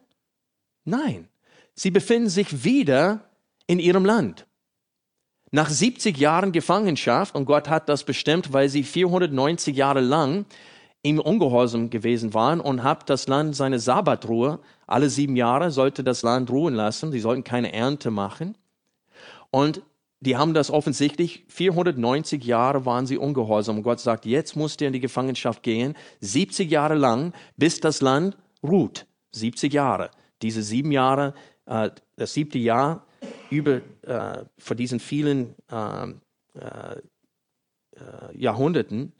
Nein, 0.84 1.26
sie 1.74 1.90
befinden 1.90 2.28
sich 2.28 2.62
wieder 2.62 3.28
in 3.66 3.80
ihrem 3.80 4.04
Land. 4.04 4.46
Nach 5.50 5.68
70 5.68 6.16
Jahren 6.16 6.52
Gefangenschaft, 6.52 7.34
und 7.34 7.46
Gott 7.46 7.68
hat 7.68 7.88
das 7.88 8.04
bestimmt, 8.04 8.52
weil 8.52 8.68
sie 8.68 8.84
490 8.84 9.74
Jahre 9.74 10.00
lang 10.00 10.46
im 11.02 11.20
Ungehorsam 11.20 11.90
gewesen 11.90 12.34
waren 12.34 12.60
und 12.60 12.82
hat 12.82 13.08
das 13.08 13.28
Land 13.28 13.54
seine 13.54 13.78
Sabbatruhe, 13.78 14.58
alle 14.86 15.10
sieben 15.10 15.36
Jahre 15.36 15.70
sollte 15.70 16.02
das 16.02 16.22
Land 16.22 16.50
ruhen 16.50 16.74
lassen, 16.74 17.12
sie 17.12 17.20
sollten 17.20 17.44
keine 17.44 17.72
Ernte 17.72 18.10
machen. 18.10 18.56
Und 19.50 19.82
die 20.20 20.36
haben 20.36 20.52
das 20.52 20.70
offensichtlich, 20.70 21.44
490 21.48 22.44
Jahre 22.44 22.84
waren 22.84 23.06
sie 23.06 23.18
ungehorsam. 23.18 23.76
Und 23.76 23.82
Gott 23.84 24.00
sagt, 24.00 24.26
jetzt 24.26 24.56
musst 24.56 24.80
ihr 24.80 24.88
in 24.88 24.92
die 24.92 25.00
Gefangenschaft 25.00 25.62
gehen, 25.62 25.94
70 26.20 26.68
Jahre 26.68 26.96
lang, 26.96 27.32
bis 27.56 27.78
das 27.78 28.00
Land 28.00 28.36
ruht. 28.62 29.06
70 29.30 29.72
Jahre. 29.72 30.10
Diese 30.42 30.62
sieben 30.62 30.90
Jahre, 30.90 31.34
äh, 31.66 31.90
das 32.16 32.34
siebte 32.34 32.58
Jahr 32.58 33.06
über, 33.50 33.80
äh, 34.02 34.44
vor 34.58 34.76
diesen 34.76 34.98
vielen 34.98 35.54
äh, 35.70 36.08
äh, 37.98 38.36
Jahrhunderten 38.36 39.12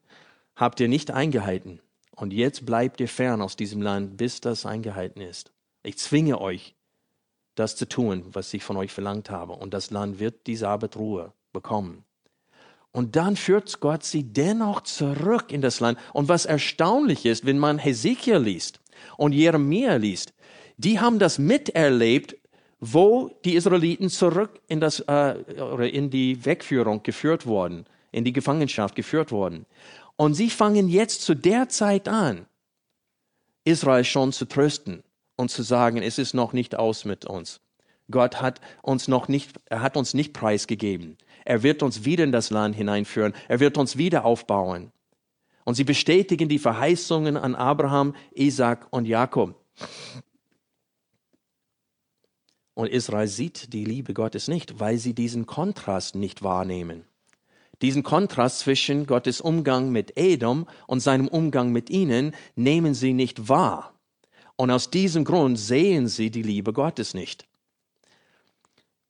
habt 0.58 0.80
ihr 0.80 0.88
nicht 0.88 1.10
eingehalten. 1.10 1.80
Und 2.14 2.32
jetzt 2.32 2.66
bleibt 2.66 3.00
ihr 3.00 3.08
fern 3.08 3.40
aus 3.40 3.56
diesem 3.56 3.80
Land, 3.80 4.16
bis 4.16 4.40
das 4.40 4.66
eingehalten 4.66 5.20
ist. 5.20 5.52
Ich 5.84 5.98
zwinge 5.98 6.40
euch, 6.40 6.74
das 7.54 7.76
zu 7.76 7.88
tun, 7.88 8.24
was 8.32 8.52
ich 8.52 8.64
von 8.64 8.76
euch 8.76 8.92
verlangt 8.92 9.30
habe. 9.30 9.54
Und 9.54 9.72
das 9.72 9.90
Land 9.90 10.18
wird 10.18 10.46
die 10.46 10.56
Sabbatruhe 10.56 11.32
bekommen. 11.52 12.04
Und 12.90 13.16
dann 13.16 13.36
führt 13.36 13.80
Gott 13.80 14.02
sie 14.02 14.24
dennoch 14.24 14.82
zurück 14.82 15.52
in 15.52 15.60
das 15.60 15.78
Land. 15.80 15.98
Und 16.12 16.28
was 16.28 16.46
erstaunlich 16.46 17.24
ist, 17.26 17.46
wenn 17.46 17.58
man 17.58 17.78
Hesekiel 17.78 18.38
liest 18.38 18.80
und 19.16 19.32
Jeremia 19.32 19.94
liest, 19.96 20.34
die 20.76 20.98
haben 20.98 21.18
das 21.18 21.38
miterlebt, 21.38 22.36
wo 22.80 23.30
die 23.44 23.54
Israeliten 23.54 24.08
zurück 24.08 24.60
in, 24.68 24.80
das, 24.80 25.00
äh, 25.00 25.88
in 25.88 26.10
die 26.10 26.44
Wegführung 26.44 27.02
geführt 27.02 27.46
wurden, 27.46 27.86
in 28.10 28.24
die 28.24 28.32
Gefangenschaft 28.32 28.94
geführt 28.94 29.32
wurden. 29.32 29.66
Und 30.18 30.34
sie 30.34 30.50
fangen 30.50 30.88
jetzt 30.88 31.22
zu 31.22 31.36
der 31.36 31.68
Zeit 31.68 32.08
an, 32.08 32.46
Israel 33.64 34.02
schon 34.02 34.32
zu 34.32 34.46
trösten 34.46 35.04
und 35.36 35.48
zu 35.48 35.62
sagen, 35.62 36.02
es 36.02 36.18
ist 36.18 36.34
noch 36.34 36.52
nicht 36.52 36.74
aus 36.74 37.04
mit 37.04 37.24
uns. 37.24 37.60
Gott 38.10 38.42
hat 38.42 38.60
uns 38.82 39.06
noch 39.06 39.28
nicht, 39.28 39.52
er 39.66 39.80
hat 39.80 39.96
uns 39.96 40.14
nicht 40.14 40.32
preisgegeben. 40.32 41.18
Er 41.44 41.62
wird 41.62 41.84
uns 41.84 42.04
wieder 42.04 42.24
in 42.24 42.32
das 42.32 42.50
Land 42.50 42.74
hineinführen. 42.74 43.32
Er 43.46 43.60
wird 43.60 43.78
uns 43.78 43.96
wieder 43.96 44.24
aufbauen. 44.24 44.90
Und 45.64 45.76
sie 45.76 45.84
bestätigen 45.84 46.48
die 46.48 46.58
Verheißungen 46.58 47.36
an 47.36 47.54
Abraham, 47.54 48.16
Isaac 48.32 48.88
und 48.90 49.04
Jakob. 49.04 49.54
Und 52.74 52.88
Israel 52.88 53.28
sieht 53.28 53.72
die 53.72 53.84
Liebe 53.84 54.14
Gottes 54.14 54.48
nicht, 54.48 54.80
weil 54.80 54.98
sie 54.98 55.14
diesen 55.14 55.46
Kontrast 55.46 56.16
nicht 56.16 56.42
wahrnehmen. 56.42 57.07
Diesen 57.82 58.02
Kontrast 58.02 58.60
zwischen 58.60 59.06
Gottes 59.06 59.40
Umgang 59.40 59.90
mit 59.90 60.16
Edom 60.16 60.66
und 60.86 61.00
seinem 61.00 61.28
Umgang 61.28 61.70
mit 61.70 61.90
ihnen 61.90 62.34
nehmen 62.56 62.94
sie 62.94 63.12
nicht 63.12 63.48
wahr. 63.48 63.94
Und 64.56 64.70
aus 64.72 64.90
diesem 64.90 65.24
Grund 65.24 65.58
sehen 65.58 66.08
sie 66.08 66.30
die 66.30 66.42
Liebe 66.42 66.72
Gottes 66.72 67.14
nicht. 67.14 67.46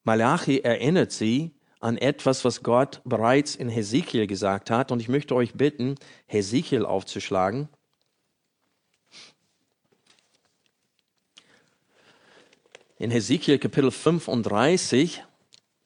Malachi 0.04 0.60
erinnert 0.60 1.12
sie 1.12 1.52
an 1.80 1.96
etwas, 1.96 2.44
was 2.44 2.62
Gott 2.62 3.00
bereits 3.04 3.54
in 3.56 3.68
Hesekiel 3.68 4.26
gesagt 4.26 4.70
hat. 4.70 4.92
Und 4.92 5.00
ich 5.00 5.08
möchte 5.08 5.34
euch 5.34 5.54
bitten, 5.54 5.94
Hesekiel 6.26 6.84
aufzuschlagen. 6.84 7.68
In 12.98 13.10
Hesekiel 13.10 13.58
Kapitel 13.58 13.90
35 13.90 15.22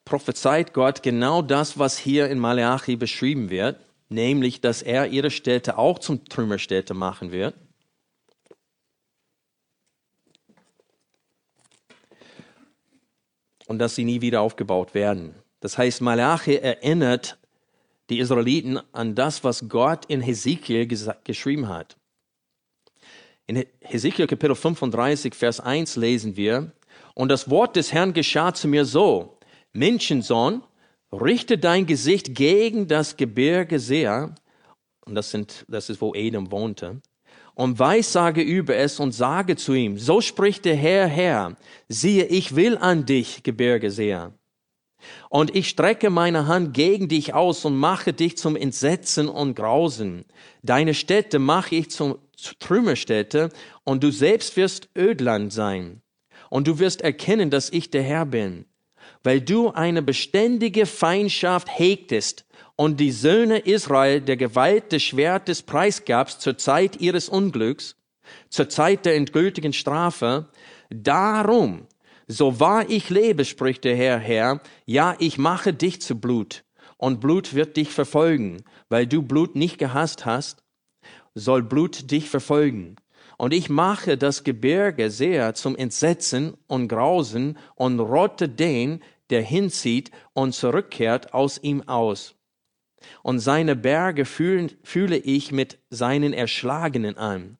prophezeit 0.05 0.73
Gott 0.73 1.03
genau 1.03 1.41
das, 1.41 1.79
was 1.79 1.97
hier 1.97 2.29
in 2.29 2.39
Malachi 2.39 2.95
beschrieben 2.95 3.49
wird, 3.49 3.79
nämlich, 4.09 4.61
dass 4.61 4.81
er 4.81 5.07
ihre 5.07 5.31
Städte 5.31 5.77
auch 5.77 5.99
zum 5.99 6.25
Trümmerstädte 6.25 6.93
machen 6.93 7.31
wird. 7.31 7.55
Und 13.67 13.79
dass 13.79 13.95
sie 13.95 14.03
nie 14.03 14.21
wieder 14.21 14.41
aufgebaut 14.41 14.93
werden. 14.93 15.33
Das 15.61 15.77
heißt, 15.77 16.01
Malachi 16.01 16.55
erinnert 16.55 17.37
die 18.09 18.19
Israeliten 18.19 18.79
an 18.91 19.15
das, 19.15 19.43
was 19.45 19.69
Gott 19.69 20.05
in 20.05 20.21
Hesekiel 20.21 20.85
geschrieben 21.23 21.69
hat. 21.69 21.95
In 23.47 23.65
Hesekiel 23.79 24.27
Kapitel 24.27 24.55
35, 24.55 25.33
Vers 25.33 25.59
1 25.61 25.95
lesen 25.95 26.35
wir, 26.35 26.71
und 27.15 27.29
das 27.29 27.49
Wort 27.49 27.75
des 27.75 27.93
Herrn 27.93 28.13
geschah 28.13 28.53
zu 28.53 28.67
mir 28.67 28.85
so, 28.85 29.37
Menschensohn, 29.73 30.63
richte 31.11 31.57
dein 31.57 31.85
Gesicht 31.85 32.35
gegen 32.35 32.87
das 32.87 33.17
Gebirge 33.17 33.79
Seer, 33.79 34.35
und 35.05 35.15
das, 35.15 35.31
sind, 35.31 35.65
das 35.67 35.89
ist, 35.89 36.01
wo 36.01 36.13
Edom 36.13 36.51
wohnte, 36.51 37.01
und 37.55 37.77
weissage 37.77 38.41
über 38.41 38.75
es 38.75 38.99
und 38.99 39.11
sage 39.11 39.55
zu 39.55 39.73
ihm, 39.73 39.97
so 39.97 40.21
spricht 40.21 40.65
der 40.65 40.75
Herr, 40.75 41.07
Herr, 41.07 41.55
siehe, 41.87 42.25
ich 42.25 42.55
will 42.55 42.77
an 42.77 43.05
dich, 43.05 43.43
Gebirge 43.43 43.91
Seer 43.91 44.33
und 45.29 45.55
ich 45.55 45.69
strecke 45.69 46.09
meine 46.09 46.47
Hand 46.47 46.73
gegen 46.73 47.07
dich 47.07 47.33
aus 47.33 47.65
und 47.65 47.75
mache 47.75 48.13
dich 48.13 48.37
zum 48.37 48.55
Entsetzen 48.55 49.27
und 49.27 49.55
Grausen. 49.55 50.25
Deine 50.61 50.93
Städte 50.93 51.39
mache 51.39 51.75
ich 51.75 51.91
zum 51.91 52.17
Trümmerstätte 52.59 53.49
und 53.83 54.03
du 54.03 54.11
selbst 54.11 54.55
wirst 54.57 54.89
Ödland 54.97 55.53
sein. 55.53 56.01
Und 56.49 56.67
du 56.67 56.79
wirst 56.79 57.01
erkennen, 57.01 57.49
dass 57.49 57.69
ich 57.71 57.89
der 57.89 58.03
Herr 58.03 58.25
bin, 58.25 58.65
weil 59.23 59.41
du 59.41 59.71
eine 59.71 60.01
beständige 60.01 60.85
Feindschaft 60.85 61.67
hegtest 61.69 62.45
und 62.75 62.99
die 62.99 63.11
Söhne 63.11 63.59
Israel 63.59 64.21
der 64.21 64.37
Gewalt 64.37 64.91
des 64.91 65.03
Schwertes 65.03 65.61
preisgabst 65.61 66.41
zur 66.41 66.57
Zeit 66.57 66.99
ihres 66.99 67.29
Unglücks, 67.29 67.95
zur 68.49 68.69
Zeit 68.69 69.05
der 69.05 69.15
endgültigen 69.15 69.73
Strafe. 69.73 70.49
Darum 70.89 71.87
so 72.27 72.59
wahr 72.59 72.89
ich 72.89 73.09
lebe, 73.09 73.45
spricht 73.45 73.83
der 73.83 73.95
Herr, 73.95 74.17
Herr, 74.17 74.61
ja, 74.85 75.15
ich 75.19 75.37
mache 75.37 75.73
dich 75.73 76.01
zu 76.01 76.19
Blut, 76.19 76.63
und 76.97 77.19
Blut 77.19 77.53
wird 77.53 77.75
dich 77.75 77.89
verfolgen, 77.89 78.63
weil 78.89 79.07
du 79.07 79.21
Blut 79.21 79.55
nicht 79.55 79.77
gehasst 79.77 80.25
hast, 80.25 80.63
soll 81.35 81.63
Blut 81.63 82.11
dich 82.11 82.29
verfolgen. 82.29 82.95
Und 83.37 83.53
ich 83.53 83.69
mache 83.69 84.17
das 84.17 84.43
Gebirge 84.43 85.09
sehr 85.09 85.53
zum 85.53 85.75
Entsetzen 85.75 86.53
und 86.67 86.87
Grausen 86.87 87.57
und 87.75 87.99
rotte 87.99 88.47
den, 88.47 89.01
der 89.29 89.41
hinzieht 89.41 90.11
und 90.33 90.53
zurückkehrt 90.53 91.33
aus 91.33 91.59
ihm 91.61 91.81
aus. 91.87 92.35
Und 93.21 93.39
seine 93.39 93.75
Berge 93.75 94.25
fühlen, 94.25 94.71
fühle 94.83 95.17
ich 95.17 95.51
mit 95.51 95.79
seinen 95.89 96.33
Erschlagenen 96.33 97.17
an. 97.17 97.57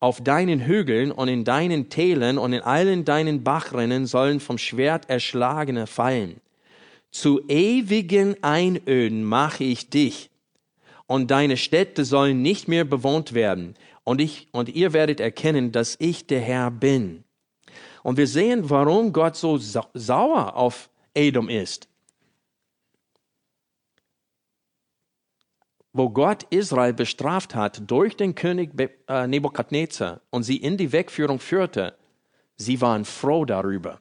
Auf 0.00 0.22
deinen 0.22 0.64
Hügeln 0.66 1.10
und 1.10 1.28
in 1.28 1.44
deinen 1.44 1.90
Tälern 1.90 2.38
und 2.38 2.52
in 2.52 2.60
allen 2.60 3.04
deinen 3.04 3.42
Bachrinnen 3.42 4.06
sollen 4.06 4.38
vom 4.38 4.56
Schwert 4.56 5.10
Erschlagene 5.10 5.88
fallen. 5.88 6.40
Zu 7.10 7.42
ewigen 7.48 8.42
Einöden 8.42 9.24
mache 9.24 9.64
ich 9.64 9.90
dich, 9.90 10.30
und 11.06 11.30
deine 11.30 11.56
Städte 11.56 12.04
sollen 12.04 12.42
nicht 12.42 12.68
mehr 12.68 12.84
bewohnt 12.84 13.32
werden, 13.32 13.74
und 14.04 14.20
ich, 14.20 14.48
und 14.52 14.68
ihr 14.68 14.92
werdet 14.92 15.20
erkennen, 15.20 15.72
dass 15.72 15.96
ich 15.98 16.26
der 16.26 16.40
Herr 16.40 16.70
bin. 16.70 17.24
Und 18.08 18.16
wir 18.16 18.26
sehen, 18.26 18.70
warum 18.70 19.12
Gott 19.12 19.36
so 19.36 19.58
sauer 19.58 20.56
auf 20.56 20.88
Edom 21.12 21.50
ist. 21.50 21.90
wo 25.92 26.08
Gott 26.08 26.44
Israel 26.50 26.94
bestraft 26.94 27.54
hat 27.54 27.82
durch 27.90 28.16
den 28.16 28.34
König 28.34 28.70
äh, 29.08 29.26
Nebukadnezar 29.26 30.22
und 30.30 30.44
sie 30.44 30.56
in 30.56 30.78
die 30.78 30.92
Wegführung 30.92 31.40
führte, 31.40 31.98
sie 32.56 32.80
waren 32.80 33.04
froh 33.04 33.44
darüber. 33.44 34.00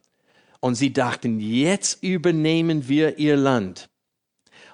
Und 0.61 0.75
sie 0.75 0.93
dachten, 0.93 1.39
jetzt 1.41 2.01
übernehmen 2.01 2.87
wir 2.87 3.17
ihr 3.17 3.35
Land. 3.35 3.89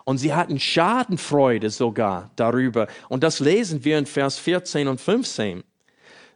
Und 0.04 0.18
sie 0.20 0.34
hatten 0.34 0.60
Schadenfreude 0.60 1.72
sogar 1.72 2.30
darüber. 2.36 2.88
Und 3.10 3.24
das 3.24 3.40
lesen 3.40 3.84
wir 3.84 3.98
in 3.98 4.06
Vers 4.06 4.38
14 4.38 4.88
und 4.88 5.02
15. 5.02 5.64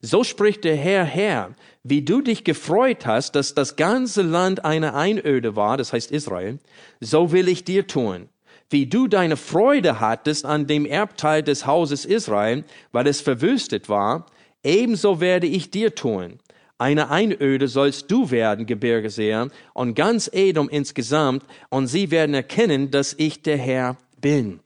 So 0.01 0.23
spricht 0.23 0.63
der 0.63 0.75
Herr, 0.75 1.03
Herr, 1.03 1.55
wie 1.83 2.01
du 2.01 2.21
dich 2.21 2.43
gefreut 2.43 3.05
hast, 3.05 3.35
dass 3.35 3.53
das 3.53 3.75
ganze 3.75 4.21
Land 4.21 4.65
eine 4.65 4.93
Einöde 4.93 5.55
war, 5.55 5.77
das 5.77 5.93
heißt 5.93 6.11
Israel, 6.11 6.59
so 6.99 7.31
will 7.31 7.47
ich 7.47 7.63
dir 7.63 7.87
tun 7.87 8.29
wie 8.69 8.85
du 8.85 9.07
deine 9.07 9.37
Freude 9.37 9.99
hattest 9.99 10.45
an 10.45 10.67
dem 10.67 10.85
Erbteil 10.85 11.43
des 11.43 11.65
Hauses 11.65 12.05
Israel, 12.05 12.63
weil 12.91 13.07
es 13.07 13.21
verwüstet 13.21 13.87
war, 13.87 14.25
ebenso 14.63 15.21
werde 15.21 15.47
ich 15.47 15.71
dir 15.71 15.95
tun. 15.95 16.39
Eine 16.77 17.09
Einöde 17.09 17.67
sollst 17.67 18.11
du 18.11 18.29
werden, 18.29 18.65
Gebirgeseher, 18.65 19.49
und 19.73 19.95
ganz 19.95 20.29
Edom 20.31 20.69
insgesamt, 20.69 21.43
und 21.69 21.87
sie 21.87 22.11
werden 22.11 22.35
erkennen, 22.35 22.91
dass 22.91 23.13
ich 23.17 23.41
der 23.41 23.57
Herr 23.57 23.97
bin. 24.19 24.59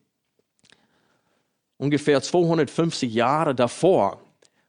Ungefähr 1.78 2.22
250 2.22 3.14
Jahre 3.14 3.56
davor 3.56 4.21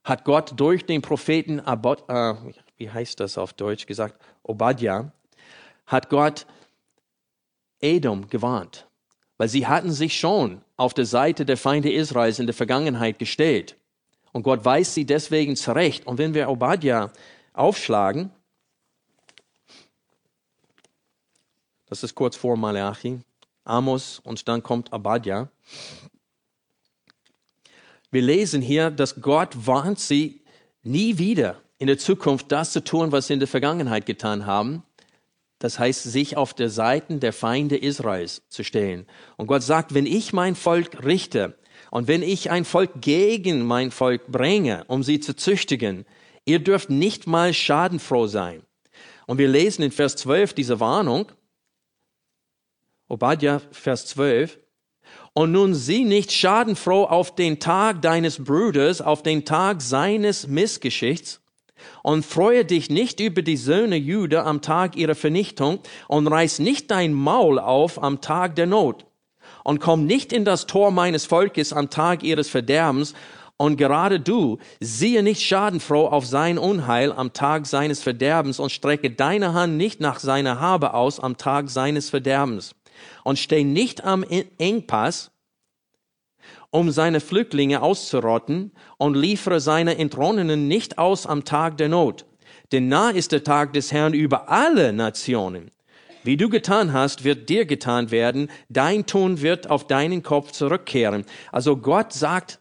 hat 0.05 0.25
Gott 0.25 0.53
durch 0.57 0.85
den 0.87 1.03
Propheten 1.03 1.61
Abod, 1.61 2.09
äh, 2.09 2.35
wie 2.77 2.91
heißt 2.91 3.21
das 3.21 3.39
auf 3.39 3.53
Deutsch 3.53 3.87
gesagt, 3.87 4.21
Obadja, 4.43 5.13
hat 5.87 6.09
Gott 6.09 6.47
Edom 7.81 8.29
gewarnt 8.29 8.87
weil 9.43 9.49
sie 9.49 9.67
hatten 9.67 9.91
sich 9.91 10.21
schon 10.21 10.63
auf 10.77 10.95
der 10.95 11.05
Seite 11.05 11.45
der 11.45 11.57
Feinde 11.57 11.93
Israels 11.93 12.39
in 12.39 12.47
der 12.47 12.55
Vergangenheit 12.55 13.19
gestellt. 13.19 13.77
Und 14.31 14.45
Gott 14.45 14.65
weist 14.65 14.95
sie 14.95 15.05
deswegen 15.05 15.57
zurecht. 15.57 16.07
Und 16.07 16.19
wenn 16.19 16.33
wir 16.33 16.49
Obadja 16.49 17.11
aufschlagen, 17.53 18.31
das 21.87 22.05
ist 22.05 22.15
kurz 22.15 22.37
vor 22.37 22.57
Malachi, 22.57 23.19
Amos 23.65 24.21
und 24.21 24.47
dann 24.47 24.63
kommt 24.63 24.93
Obadja. 24.93 25.49
Wir 28.13 28.23
lesen 28.23 28.61
hier, 28.61 28.91
dass 28.91 29.23
Gott 29.23 29.67
warnt 29.67 29.99
sie, 29.99 30.43
nie 30.83 31.17
wieder 31.17 31.63
in 31.79 31.87
der 31.87 31.99
Zukunft 31.99 32.53
das 32.53 32.71
zu 32.71 32.85
tun, 32.85 33.11
was 33.11 33.27
sie 33.27 33.33
in 33.33 33.41
der 33.41 33.49
Vergangenheit 33.49 34.05
getan 34.05 34.45
haben. 34.45 34.83
Das 35.59 35.79
heißt, 35.79 36.03
sich 36.03 36.37
auf 36.37 36.53
der 36.53 36.69
Seite 36.69 37.17
der 37.17 37.33
Feinde 37.33 37.77
Israels 37.77 38.43
zu 38.51 38.65
stellen. 38.65 39.07
Und 39.39 39.47
Gott 39.47 39.63
sagt, 39.63 39.95
wenn 39.95 40.05
ich 40.05 40.35
mein 40.35 40.57
Volk 40.57 41.03
richte 41.05 41.57
und 41.91 42.07
wenn 42.07 42.23
ich 42.23 42.51
ein 42.51 42.67
Volk 42.67 43.01
gegen 43.01 43.65
mein 43.65 43.91
Volk 43.91 44.27
bringe, 44.27 44.85
um 44.89 45.03
sie 45.03 45.19
zu 45.19 45.35
züchtigen, 45.35 46.05
ihr 46.45 46.59
dürft 46.59 46.91
nicht 46.91 47.27
mal 47.27 47.55
schadenfroh 47.55 48.27
sein. 48.27 48.63
Und 49.27 49.39
wir 49.39 49.49
lesen 49.49 49.83
in 49.83 49.91
Vers 49.91 50.17
12 50.17 50.53
diese 50.53 50.81
Warnung. 50.81 51.33
Obadja, 53.09 53.63
Vers 53.71 54.07
12. 54.07 54.59
Und 55.35 55.53
nun 55.53 55.75
sieh 55.75 56.05
nicht 56.05 56.31
schadenfroh 56.31 57.05
auf 57.05 57.35
den 57.35 57.59
Tag 57.59 58.03
deines 58.03 58.45
Bruders, 58.45 59.01
auf 59.01 59.23
den 59.23 59.45
Tag 59.47 59.81
seines 59.81 60.47
Missgeschichts, 60.47 61.41
Und 62.03 62.25
freue 62.25 62.65
dich 62.65 62.91
nicht 62.91 63.19
über 63.19 63.43
die 63.43 63.57
Söhne 63.57 63.97
Juda 63.97 64.45
am 64.45 64.61
Tag 64.61 64.95
ihrer 64.97 65.15
Vernichtung 65.15 65.81
und 66.07 66.27
reiß 66.27 66.59
nicht 66.59 66.91
dein 66.91 67.13
Maul 67.13 67.59
auf 67.59 68.03
am 68.03 68.21
Tag 68.21 68.57
der 68.57 68.67
Not. 68.67 69.07
Und 69.65 69.81
komm 69.81 70.07
nicht 70.07 70.33
in 70.33 70.45
das 70.45 70.67
Tor 70.67 70.91
meines 70.91 71.25
Volkes 71.25 71.73
am 71.73 71.91
Tag 71.91 72.23
ihres 72.23 72.49
Verderbens. 72.49 73.15
Und 73.57 73.77
gerade 73.77 74.21
du, 74.21 74.59
siehe 74.81 75.23
nicht 75.23 75.43
schadenfroh 75.43 76.07
auf 76.07 76.27
sein 76.27 76.59
Unheil 76.59 77.13
am 77.13 77.33
Tag 77.33 77.67
seines 77.67 78.03
Verderbens 78.03 78.59
und 78.59 78.71
strecke 78.71 79.11
deine 79.11 79.55
Hand 79.55 79.77
nicht 79.77 80.01
nach 80.01 80.19
seiner 80.19 80.61
Habe 80.61 80.95
aus 80.95 81.21
am 81.21 81.37
Tag 81.37 81.71
seines 81.71 82.11
Verderbens. 82.11 82.75
Und 83.25 83.39
steh 83.39 83.65
nicht 83.65 84.05
am 84.05 84.25
Engpass, 84.59 85.31
um 86.71 86.91
seine 86.91 87.21
Flüchtlinge 87.21 87.83
auszurotten 87.83 88.73
und 88.99 89.17
liefere 89.17 89.61
seine 89.61 89.99
Entronnenen 89.99 90.69
nicht 90.69 90.99
aus 90.99 91.27
am 91.27 91.45
Tag 91.45 91.77
der 91.77 91.89
Not. 91.89 92.25
Denn 92.73 92.89
nah 92.89 93.11
ist 93.11 93.33
der 93.33 93.45
Tag 93.45 93.75
des 93.75 93.93
Herrn 93.93 94.15
über 94.15 94.49
alle 94.49 94.93
Nationen. 94.93 95.71
Wie 96.25 96.37
du 96.37 96.49
getan 96.49 96.93
hast, 96.93 97.25
wird 97.25 97.49
dir 97.49 97.67
getan 97.67 98.11
werden. 98.11 98.49
Dein 98.69 99.07
Tun 99.07 99.43
wird 99.43 99.69
auf 99.69 99.87
deinen 99.87 100.23
Kopf 100.23 100.53
zurückkehren. 100.53 101.25
Also 101.51 101.77
Gott 101.77 102.13
sagt 102.13 102.61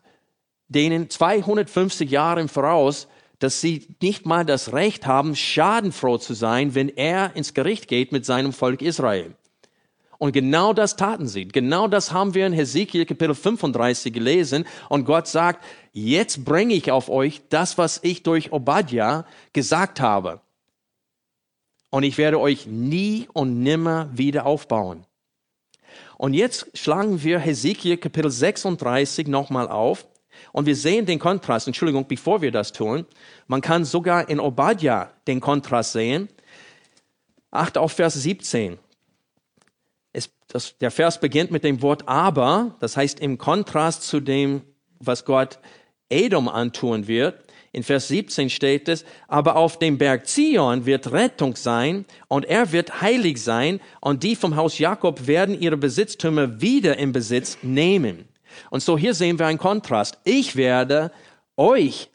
denen 0.68 1.10
250 1.10 2.10
Jahre 2.10 2.42
im 2.42 2.50
Voraus, 2.50 3.08
dass 3.40 3.62
sie 3.62 3.88
nicht 4.02 4.26
mal 4.26 4.46
das 4.46 4.74
Recht 4.74 5.06
haben, 5.06 5.36
schadenfroh 5.36 6.18
zu 6.18 6.34
sein, 6.34 6.76
wenn 6.76 6.90
er 6.90 7.36
ins 7.36 7.54
Gericht 7.54 7.88
geht 7.88 8.12
mit 8.12 8.26
seinem 8.26 8.54
Volk 8.54 8.82
Israel. 8.82 9.36
Und 10.22 10.34
genau 10.34 10.72
das 10.72 10.98
taten 10.98 11.28
sie. 11.28 11.48
Genau 11.48 11.88
das 11.88 12.12
haben 12.12 12.36
wir 12.36 12.46
in 12.46 12.54
Hesekiel 12.54 13.08
Kapitel 13.08 13.34
35 13.34 14.14
gelesen. 14.14 14.68
Und 14.88 15.06
Gott 15.06 15.28
sagt, 15.28 15.66
jetzt 15.94 16.46
bringe 16.46 16.76
ich 16.76 16.92
auf 16.92 17.10
euch 17.10 17.42
das, 17.50 17.80
was 17.80 18.00
ich 18.04 18.22
durch 18.22 18.52
Obadja 18.52 19.26
gesagt 19.52 20.00
habe. 20.00 20.40
Und 21.90 22.04
ich 22.04 22.20
werde 22.20 22.40
euch 22.40 22.68
nie 22.68 23.30
und 23.34 23.64
nimmer 23.64 24.12
wieder 24.14 24.46
aufbauen. 24.46 25.08
Und 26.20 26.36
jetzt 26.36 26.68
schlagen 26.78 27.24
wir 27.24 27.40
Hesekiel 27.40 27.98
Kapitel 27.98 28.30
36 28.30 29.28
nochmal 29.28 29.70
auf. 29.70 30.06
Und 30.52 30.68
wir 30.68 30.76
sehen 30.76 31.08
den 31.08 31.18
Kontrast. 31.18 31.66
Entschuldigung, 31.66 32.08
bevor 32.08 32.44
wir 32.44 32.52
das 32.52 32.74
tun. 32.74 33.08
Man 33.48 33.62
kann 33.62 33.86
sogar 33.86 34.30
in 34.30 34.40
Obadja 34.40 35.14
den 35.26 35.40
Kontrast 35.40 35.94
sehen. 35.94 36.30
Acht 37.50 37.76
auf 37.76 37.94
Vers 37.94 38.14
17 38.14 38.78
es, 38.78 38.91
das, 40.52 40.78
der 40.78 40.92
Vers 40.92 41.20
beginnt 41.20 41.52
mit 41.52 41.64
dem 41.64 41.82
Wort 41.82 42.08
aber, 42.08 42.76
das 42.80 42.98
heißt 42.98 43.20
im 43.20 43.38
Kontrast 43.38 44.04
zu 44.04 44.20
dem, 44.20 44.62
was 45.00 45.26
Gott 45.26 45.60
Edom 46.10 46.50
antun 46.50 47.08
wird. 47.08 47.44
In 47.74 47.84
Vers 47.84 48.10
17 48.10 48.50
steht 48.50 48.90
es, 48.90 49.06
aber 49.30 49.56
auf 49.56 49.80
dem 49.80 49.98
Berg 49.98 50.28
Zion 50.28 50.86
wird 50.86 51.14
Rettung 51.14 51.56
sein 51.56 52.06
und 52.28 52.46
er 52.46 52.74
wird 52.74 53.02
heilig 53.02 53.42
sein 53.42 53.80
und 54.02 54.24
die 54.24 54.36
vom 54.36 54.58
Haus 54.58 54.78
Jakob 54.78 55.26
werden 55.26 55.60
ihre 55.60 55.78
Besitztümer 55.78 56.60
wieder 56.60 56.98
in 56.98 57.14
Besitz 57.14 57.58
nehmen. 57.62 58.28
Und 58.70 58.84
so 58.84 58.98
hier 58.98 59.14
sehen 59.14 59.40
wir 59.40 59.48
einen 59.48 59.58
Kontrast. 59.58 60.20
Ich 60.26 60.58
werde 60.58 61.12
euch 61.56 62.10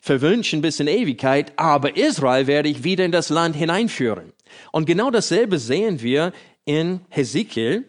verwünschen 0.00 0.62
bis 0.62 0.80
in 0.80 0.86
Ewigkeit, 0.86 1.52
aber 1.56 1.96
Israel 1.96 2.46
werde 2.46 2.70
ich 2.70 2.82
wieder 2.82 3.04
in 3.04 3.12
das 3.12 3.28
Land 3.28 3.54
hineinführen. 3.54 4.32
Und 4.72 4.86
genau 4.86 5.10
dasselbe 5.10 5.58
sehen 5.58 6.00
wir 6.00 6.32
in 6.66 7.00
Hesekiel, 7.08 7.84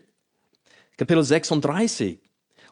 Kapitel 0.95 1.23
36. 1.23 2.19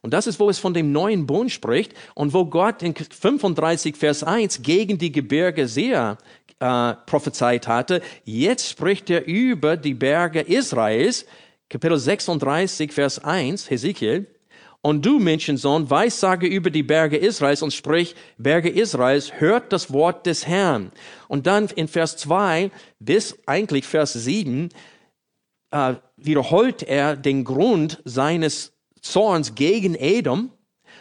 Und 0.02 0.14
das 0.14 0.28
ist, 0.28 0.40
wo 0.40 0.50
es 0.50 0.60
von 0.60 0.74
dem 0.74 0.92
neuen 0.92 1.26
Bund 1.26 1.52
spricht 1.52 1.94
und 2.14 2.32
wo 2.32 2.46
Gott 2.46 2.84
in 2.84 2.94
35 2.96 3.98
Vers 3.98 4.24
1 4.24 4.62
gegen 4.62 4.98
die 4.98 5.12
Gebirge 5.12 5.68
sehr 5.68 6.18
äh, 6.60 6.94
prophezeit 7.06 7.68
hatte. 7.68 8.02
Jetzt 8.24 8.70
spricht 8.70 9.10
er 9.10 9.26
über 9.26 9.76
die 9.78 9.96
Berge 9.96 10.42
Israels, 10.42 11.26
Kapitel 11.70 11.98
36 11.98 12.94
Vers 12.94 13.24
1, 13.24 13.70
Hesekiel. 13.70 14.28
Und 14.84 15.04
du, 15.04 15.18
Menschensohn, 15.18 15.90
weissage 15.90 16.46
über 16.46 16.70
die 16.70 16.84
Berge 16.84 17.18
Israels 17.18 17.64
und 17.64 17.74
sprich, 17.74 18.16
Berge 18.38 18.70
Israels, 18.70 19.40
hört 19.40 19.74
das 19.74 19.92
Wort 19.92 20.28
des 20.28 20.46
Herrn. 20.46 20.92
Und 21.28 21.48
dann 21.48 21.68
in 21.76 21.88
Vers 21.88 22.18
2 22.18 22.70
bis 23.00 23.36
eigentlich 23.48 23.86
Vers 23.86 24.14
7 24.14 24.70
äh, 25.76 25.96
wiederholt 26.16 26.84
er 26.84 27.18
den 27.18 27.44
Grund 27.44 28.02
seines 28.06 28.72
Zorns 29.02 29.56
gegen 29.56 29.94
Edom. 29.96 30.52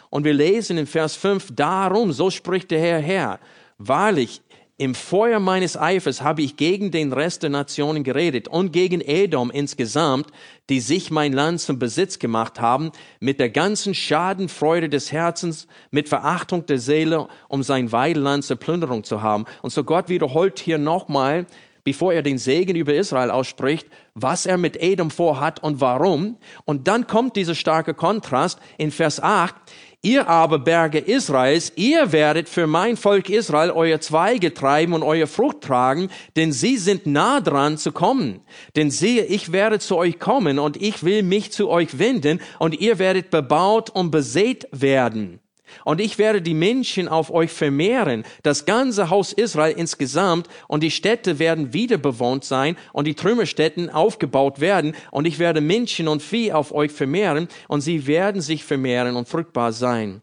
Und 0.09 0.25
wir 0.25 0.33
lesen 0.33 0.77
in 0.77 0.85
Vers 0.85 1.15
5, 1.15 1.55
darum, 1.55 2.11
so 2.11 2.29
spricht 2.29 2.71
der 2.71 2.79
Herr 2.79 2.99
Herr, 2.99 3.39
wahrlich, 3.77 4.41
im 4.77 4.93
Feuer 4.93 5.39
meines 5.39 5.77
Eifers 5.77 6.21
habe 6.21 6.41
ich 6.41 6.57
gegen 6.57 6.91
den 6.91 7.13
Rest 7.13 7.43
der 7.43 7.49
Nationen 7.49 8.03
geredet 8.03 8.49
und 8.49 8.73
gegen 8.73 8.99
Edom 8.99 9.49
insgesamt, 9.49 10.27
die 10.69 10.81
sich 10.81 11.11
mein 11.11 11.31
Land 11.31 11.61
zum 11.61 11.79
Besitz 11.79 12.19
gemacht 12.19 12.59
haben, 12.59 12.91
mit 13.21 13.39
der 13.39 13.49
ganzen 13.49 13.95
Schadenfreude 13.95 14.89
des 14.89 15.13
Herzens, 15.13 15.67
mit 15.91 16.09
Verachtung 16.09 16.65
der 16.65 16.79
Seele, 16.79 17.29
um 17.47 17.63
sein 17.63 17.93
Weideland 17.93 18.43
zur 18.43 18.57
Plünderung 18.57 19.05
zu 19.05 19.21
haben. 19.21 19.45
Und 19.61 19.69
so 19.69 19.85
Gott 19.85 20.09
wiederholt 20.09 20.59
hier 20.59 20.77
nochmal 20.77 21.45
bevor 21.85 22.11
er 22.11 22.23
den 22.23 22.37
Segen 22.37 22.75
über 22.75 22.93
Israel 22.93 23.31
ausspricht, 23.31 23.87
was 24.15 24.45
er 24.45 24.57
mit 24.57 24.75
Edom 24.81 25.11
vorhat 25.11 25.63
und 25.63 25.79
warum. 25.79 26.35
Und 26.65 26.89
dann 26.89 27.07
kommt 27.07 27.37
dieser 27.37 27.55
starke 27.55 27.93
Kontrast 27.93 28.59
in 28.77 28.91
Vers 28.91 29.21
8. 29.21 29.55
Ihr 30.01 30.27
aber 30.27 30.59
Berge 30.59 30.99
Israels, 30.99 31.71
ihr 31.75 32.11
werdet 32.11 32.47
für 32.47 32.67
mein 32.67 32.95
Volk 32.95 33.29
Israel 33.29 33.71
euer 33.71 33.99
Zweige 34.01 34.53
treiben 34.53 34.93
und 34.93 35.01
euer 35.01 35.25
Frucht 35.25 35.61
tragen, 35.61 36.09
denn 36.35 36.51
sie 36.51 36.77
sind 36.77 37.07
nah 37.07 37.41
dran 37.41 37.77
zu 37.77 37.91
kommen. 37.91 38.41
Denn 38.75 38.91
siehe, 38.91 39.25
ich 39.25 39.51
werde 39.51 39.79
zu 39.79 39.97
euch 39.97 40.19
kommen 40.19 40.59
und 40.59 40.79
ich 40.79 41.03
will 41.03 41.23
mich 41.23 41.51
zu 41.51 41.69
euch 41.69 41.97
wenden 41.97 42.39
und 42.59 42.79
ihr 42.79 42.99
werdet 42.99 43.31
bebaut 43.31 43.89
und 43.89 44.11
besät 44.11 44.67
werden. 44.71 45.39
Und 45.83 45.99
ich 45.99 46.17
werde 46.17 46.41
die 46.41 46.53
Menschen 46.53 47.07
auf 47.07 47.31
euch 47.31 47.51
vermehren, 47.51 48.23
das 48.43 48.65
ganze 48.65 49.09
Haus 49.09 49.33
Israel 49.33 49.73
insgesamt, 49.75 50.47
und 50.67 50.83
die 50.83 50.91
Städte 50.91 51.39
werden 51.39 51.73
wieder 51.73 51.97
bewohnt 51.97 52.43
sein 52.43 52.77
und 52.93 53.05
die 53.05 53.15
Trümmerstätten 53.15 53.89
aufgebaut 53.89 54.59
werden, 54.59 54.95
und 55.11 55.25
ich 55.25 55.39
werde 55.39 55.61
Menschen 55.61 56.07
und 56.07 56.21
Vieh 56.21 56.51
auf 56.53 56.73
euch 56.73 56.91
vermehren, 56.91 57.47
und 57.67 57.81
sie 57.81 58.07
werden 58.07 58.41
sich 58.41 58.63
vermehren 58.63 59.15
und 59.15 59.27
fruchtbar 59.27 59.73
sein. 59.73 60.21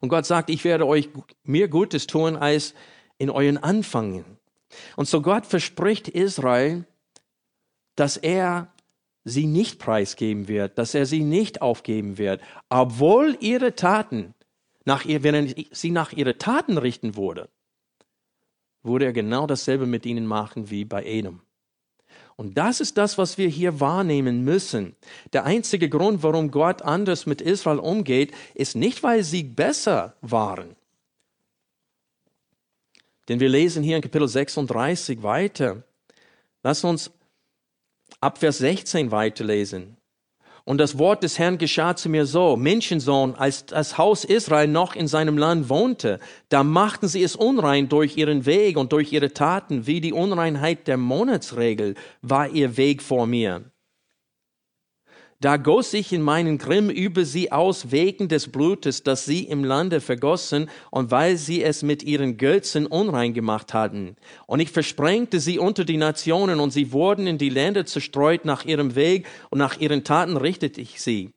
Und 0.00 0.08
Gott 0.08 0.26
sagt, 0.26 0.50
ich 0.50 0.64
werde 0.64 0.86
euch 0.86 1.08
mehr 1.42 1.68
Gutes 1.68 2.06
tun 2.06 2.36
als 2.36 2.74
in 3.18 3.30
euren 3.30 3.58
Anfangen. 3.58 4.24
Und 4.96 5.08
so 5.08 5.20
Gott 5.20 5.46
verspricht 5.46 6.08
Israel, 6.08 6.84
dass 7.96 8.16
er 8.16 8.72
sie 9.24 9.46
nicht 9.46 9.78
preisgeben 9.78 10.48
wird, 10.48 10.78
dass 10.78 10.94
er 10.94 11.06
sie 11.06 11.22
nicht 11.22 11.60
aufgeben 11.60 12.18
wird, 12.18 12.40
obwohl 12.68 13.36
ihre 13.40 13.74
Taten 13.74 14.34
nach 14.84 15.04
ihr, 15.04 15.22
wenn 15.22 15.34
er 15.34 15.54
sie 15.70 15.90
nach 15.90 16.12
ihren 16.12 16.38
Taten 16.38 16.78
richten 16.78 17.16
würde, 17.16 17.48
würde 18.82 19.04
er 19.04 19.12
genau 19.12 19.46
dasselbe 19.46 19.86
mit 19.86 20.06
ihnen 20.06 20.26
machen 20.26 20.70
wie 20.70 20.84
bei 20.84 21.04
Edom. 21.04 21.42
Und 22.36 22.56
das 22.56 22.80
ist 22.80 22.96
das, 22.96 23.18
was 23.18 23.36
wir 23.36 23.48
hier 23.48 23.80
wahrnehmen 23.80 24.44
müssen. 24.44 24.96
Der 25.34 25.44
einzige 25.44 25.90
Grund, 25.90 26.22
warum 26.22 26.50
Gott 26.50 26.80
anders 26.80 27.26
mit 27.26 27.42
Israel 27.42 27.78
umgeht, 27.78 28.32
ist 28.54 28.76
nicht, 28.76 29.02
weil 29.02 29.22
sie 29.22 29.42
besser 29.42 30.16
waren. 30.22 30.74
Denn 33.28 33.40
wir 33.40 33.50
lesen 33.50 33.82
hier 33.82 33.96
in 33.96 34.02
Kapitel 34.02 34.26
36 34.26 35.22
weiter. 35.22 35.82
Lass 36.62 36.82
uns 36.82 37.10
ab 38.20 38.38
Vers 38.38 38.58
16 38.58 39.10
weiterlesen. 39.10 39.98
Und 40.64 40.78
das 40.78 40.98
Wort 40.98 41.22
des 41.22 41.38
Herrn 41.38 41.58
geschah 41.58 41.96
zu 41.96 42.08
mir 42.08 42.26
so, 42.26 42.56
Menschensohn, 42.56 43.34
als 43.34 43.66
das 43.66 43.98
Haus 43.98 44.24
Israel 44.24 44.68
noch 44.68 44.94
in 44.94 45.08
seinem 45.08 45.38
Land 45.38 45.68
wohnte, 45.68 46.20
da 46.48 46.62
machten 46.62 47.08
sie 47.08 47.22
es 47.22 47.36
unrein 47.36 47.88
durch 47.88 48.16
ihren 48.16 48.46
Weg 48.46 48.76
und 48.76 48.92
durch 48.92 49.12
ihre 49.12 49.32
Taten, 49.32 49.86
wie 49.86 50.00
die 50.00 50.12
Unreinheit 50.12 50.86
der 50.86 50.96
Monatsregel 50.96 51.94
war 52.22 52.48
ihr 52.48 52.76
Weg 52.76 53.02
vor 53.02 53.26
mir. 53.26 53.64
Da 55.42 55.56
goss 55.56 55.94
ich 55.94 56.12
in 56.12 56.20
meinen 56.20 56.58
Grimm 56.58 56.90
über 56.90 57.24
sie 57.24 57.50
aus 57.50 57.90
wegen 57.90 58.28
des 58.28 58.48
Blutes, 58.48 59.02
das 59.04 59.24
sie 59.24 59.44
im 59.44 59.64
Lande 59.64 60.02
vergossen 60.02 60.68
und 60.90 61.10
weil 61.10 61.38
sie 61.38 61.64
es 61.64 61.82
mit 61.82 62.02
ihren 62.02 62.36
Götzen 62.36 62.86
unrein 62.86 63.32
gemacht 63.32 63.72
hatten. 63.72 64.16
Und 64.46 64.60
ich 64.60 64.70
versprengte 64.70 65.40
sie 65.40 65.58
unter 65.58 65.86
die 65.86 65.96
Nationen 65.96 66.60
und 66.60 66.72
sie 66.72 66.92
wurden 66.92 67.26
in 67.26 67.38
die 67.38 67.48
Länder 67.48 67.86
zerstreut 67.86 68.44
nach 68.44 68.66
ihrem 68.66 68.96
Weg 68.96 69.26
und 69.48 69.58
nach 69.58 69.80
ihren 69.80 70.04
Taten 70.04 70.36
richtete 70.36 70.82
ich 70.82 71.00
sie. 71.00 71.32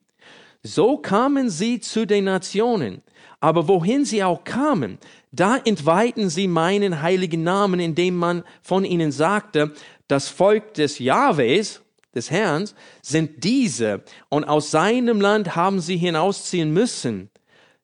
So 0.63 0.97
kamen 0.97 1.49
sie 1.49 1.79
zu 1.79 2.05
den 2.05 2.25
Nationen. 2.25 3.01
Aber 3.39 3.69
wohin 3.69 4.03
sie 4.03 4.21
auch 4.23 4.43
kamen, 4.43 4.97
da 5.31 5.55
entweihten 5.57 6.29
sie 6.29 6.49
meinen 6.49 7.01
heiligen 7.01 7.43
Namen, 7.43 7.79
indem 7.79 8.17
man 8.17 8.43
von 8.61 8.83
ihnen 8.83 9.13
sagte, 9.13 9.71
das 10.09 10.27
Volk 10.27 10.73
des 10.73 10.99
Jahwes, 10.99 11.82
des 12.15 12.31
Herrn 12.31 12.69
sind 13.01 13.43
diese, 13.43 14.03
und 14.29 14.43
aus 14.43 14.71
seinem 14.71 15.21
Land 15.21 15.55
haben 15.55 15.79
sie 15.79 15.97
hinausziehen 15.97 16.71
müssen. 16.71 17.29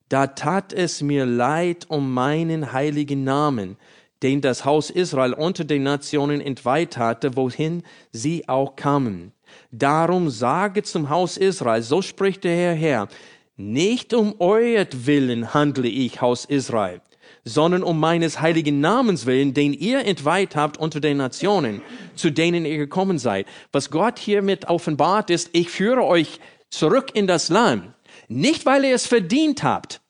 Da 0.09 0.27
tat 0.27 0.73
es 0.73 1.01
mir 1.01 1.25
leid 1.25 1.85
um 1.89 2.13
meinen 2.13 2.73
heiligen 2.73 3.23
Namen, 3.23 3.77
den 4.23 4.41
das 4.41 4.65
Haus 4.65 4.89
Israel 4.89 5.33
unter 5.33 5.63
den 5.63 5.83
Nationen 5.83 6.41
entweiht 6.41 6.97
hatte, 6.97 7.35
wohin 7.35 7.83
sie 8.11 8.49
auch 8.49 8.75
kamen. 8.75 9.31
Darum 9.71 10.29
sage 10.29 10.83
zum 10.83 11.09
Haus 11.09 11.37
Israel, 11.37 11.81
so 11.81 12.01
spricht 12.01 12.43
der 12.43 12.55
Herr 12.55 12.73
Herr, 12.73 13.07
nicht 13.55 14.13
um 14.13 14.35
euretwillen 14.39 15.53
handle 15.53 15.87
ich, 15.87 16.21
Haus 16.21 16.45
Israel, 16.45 17.01
sondern 17.49 17.83
um 17.83 17.99
meines 17.99 18.39
heiligen 18.41 18.79
Namens 18.79 19.25
willen, 19.25 19.53
den 19.53 19.73
ihr 19.73 20.05
entweiht 20.05 20.55
habt 20.55 20.77
unter 20.77 20.99
den 20.99 21.17
Nationen, 21.17 21.81
zu 22.15 22.29
denen 22.29 22.65
ihr 22.65 22.77
gekommen 22.77 23.17
seid. 23.17 23.47
Was 23.71 23.89
Gott 23.89 24.19
hiermit 24.19 24.69
offenbart 24.69 25.29
ist, 25.29 25.49
ich 25.53 25.69
führe 25.69 26.03
euch 26.03 26.39
zurück 26.69 27.11
in 27.13 27.27
das 27.27 27.49
Land, 27.49 27.93
nicht 28.27 28.65
weil 28.65 28.85
ihr 28.85 28.95
es 28.95 29.07
verdient 29.07 29.63
habt, 29.63 30.01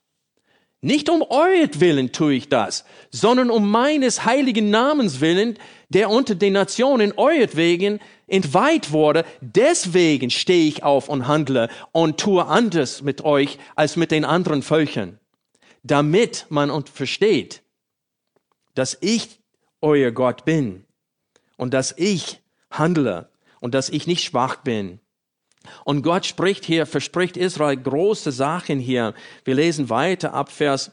nicht 0.81 1.09
um 1.09 1.21
euretwillen 1.21 2.13
tue 2.13 2.35
ich 2.35 2.47
das, 2.47 2.85
sondern 3.11 3.49
um 3.49 3.69
meines 3.69 4.23
heiligen 4.23 4.69
Namens 4.69 5.19
willen, 5.19 5.57
der 5.89 6.09
unter 6.09 6.35
den 6.35 6.53
Nationen 6.53 7.11
euretwegen 7.17 7.99
entweiht 8.27 8.93
wurde. 8.93 9.25
Deswegen 9.41 10.29
stehe 10.29 10.69
ich 10.69 10.83
auf 10.83 11.09
und 11.09 11.27
handle 11.27 11.67
und 11.91 12.17
tue 12.17 12.45
anders 12.45 13.01
mit 13.01 13.25
euch 13.25 13.57
als 13.75 13.97
mit 13.97 14.11
den 14.11 14.23
anderen 14.23 14.61
Völkern, 14.61 15.19
damit 15.83 16.45
man 16.49 16.85
versteht, 16.85 17.61
dass 18.75 18.97
ich 19.01 19.39
euer 19.81 20.11
Gott 20.11 20.45
bin 20.45 20.85
und 21.57 21.73
dass 21.73 21.93
ich 21.97 22.41
handle 22.69 23.29
und 23.59 23.73
dass 23.73 23.89
ich 23.89 24.07
nicht 24.07 24.23
schwach 24.23 24.57
bin. 24.57 24.99
Und 25.83 26.03
Gott 26.03 26.25
spricht 26.25 26.65
hier, 26.65 26.85
verspricht 26.85 27.37
Israel 27.37 27.77
große 27.77 28.31
Sachen 28.31 28.79
hier. 28.79 29.13
Wir 29.43 29.55
lesen 29.55 29.89
weiter 29.89 30.33
ab 30.33 30.51
Vers 30.51 30.91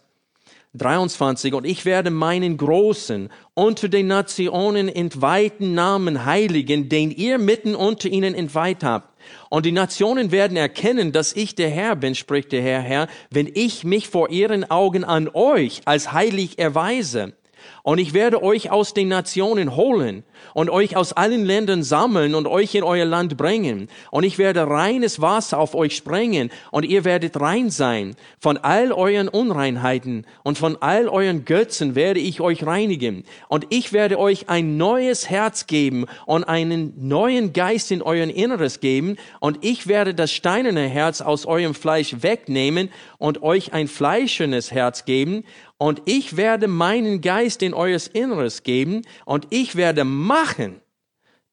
23. 0.75 1.55
Und 1.55 1.64
ich 1.64 1.85
werde 1.85 2.11
meinen 2.11 2.57
großen, 2.57 3.31
unter 3.55 3.88
den 3.88 4.09
Nationen 4.09 4.88
entweihten 4.88 5.75
Namen 5.75 6.25
heiligen, 6.25 6.88
den 6.88 7.11
ihr 7.11 7.38
mitten 7.38 7.75
unter 7.75 8.09
ihnen 8.09 8.35
entweiht 8.35 8.85
habt. 8.85 9.15
Und 9.48 9.66
die 9.66 9.72
Nationen 9.72 10.32
werden 10.32 10.56
erkennen, 10.56 11.12
dass 11.12 11.32
ich 11.32 11.54
der 11.54 11.70
Herr 11.70 11.96
bin, 11.96 12.14
spricht 12.14 12.52
der 12.52 12.62
Herr, 12.62 12.80
Herr, 12.80 13.08
wenn 13.30 13.50
ich 13.52 13.84
mich 13.84 14.08
vor 14.08 14.30
ihren 14.30 14.70
Augen 14.70 15.04
an 15.04 15.28
euch 15.32 15.82
als 15.84 16.12
heilig 16.12 16.58
erweise. 16.58 17.34
Und 17.83 17.98
ich 17.98 18.14
werde 18.14 18.42
euch 18.42 18.70
aus 18.70 18.94
den 18.94 19.09
Nationen 19.09 19.76
holen 19.76 20.24
und 20.55 20.70
euch 20.70 20.96
aus 20.96 21.12
allen 21.12 21.44
Ländern 21.44 21.83
sammeln 21.83 22.35
und 22.35 22.46
euch 22.46 22.74
in 22.74 22.83
euer 22.83 23.05
Land 23.05 23.37
bringen. 23.37 23.88
Und 24.11 24.24
ich 24.24 24.38
werde 24.38 24.68
reines 24.68 25.20
Wasser 25.20 25.59
auf 25.59 25.74
euch 25.74 25.96
sprengen 25.96 26.50
und 26.70 26.85
ihr 26.85 27.05
werdet 27.05 27.40
rein 27.40 27.70
sein. 27.70 28.16
Von 28.40 28.57
all 28.57 28.92
euren 28.92 29.29
Unreinheiten 29.29 30.26
und 30.42 30.59
von 30.59 30.76
all 30.81 31.09
euren 31.09 31.44
Götzen 31.44 31.94
werde 31.94 32.20
ich 32.20 32.40
euch 32.40 32.66
reinigen. 32.66 33.24
Und 33.48 33.66
ich 33.70 33.92
werde 33.92 34.18
euch 34.18 34.48
ein 34.48 34.76
neues 34.76 35.31
Herz 35.31 35.66
geben 35.66 36.07
und 36.26 36.44
einen 36.44 36.94
neuen 36.96 37.52
Geist 37.52 37.90
in 37.90 38.02
euren 38.02 38.31
Inneres 38.31 38.81
geben. 38.81 39.16
Und 39.40 39.59
ich 39.64 39.87
werde 39.87 40.14
das 40.14 40.33
steinerne 40.33 40.88
Herz 40.88 41.20
aus 41.20 41.46
eurem 41.46 41.74
Fleisch 41.74 42.16
wegnehmen 42.20 42.90
und 43.18 43.42
euch 43.42 43.72
ein 43.72 43.88
fleischernes 43.88 44.72
Herz 44.72 45.05
geben 45.05 45.44
und 45.78 46.02
ich 46.06 46.36
werde 46.36 46.68
meinen 46.68 47.20
Geist 47.20 47.62
in 47.62 47.74
eures 47.74 48.06
Inneres 48.06 48.62
geben 48.62 49.02
und 49.24 49.46
ich 49.50 49.76
werde 49.76 50.04
machen, 50.04 50.80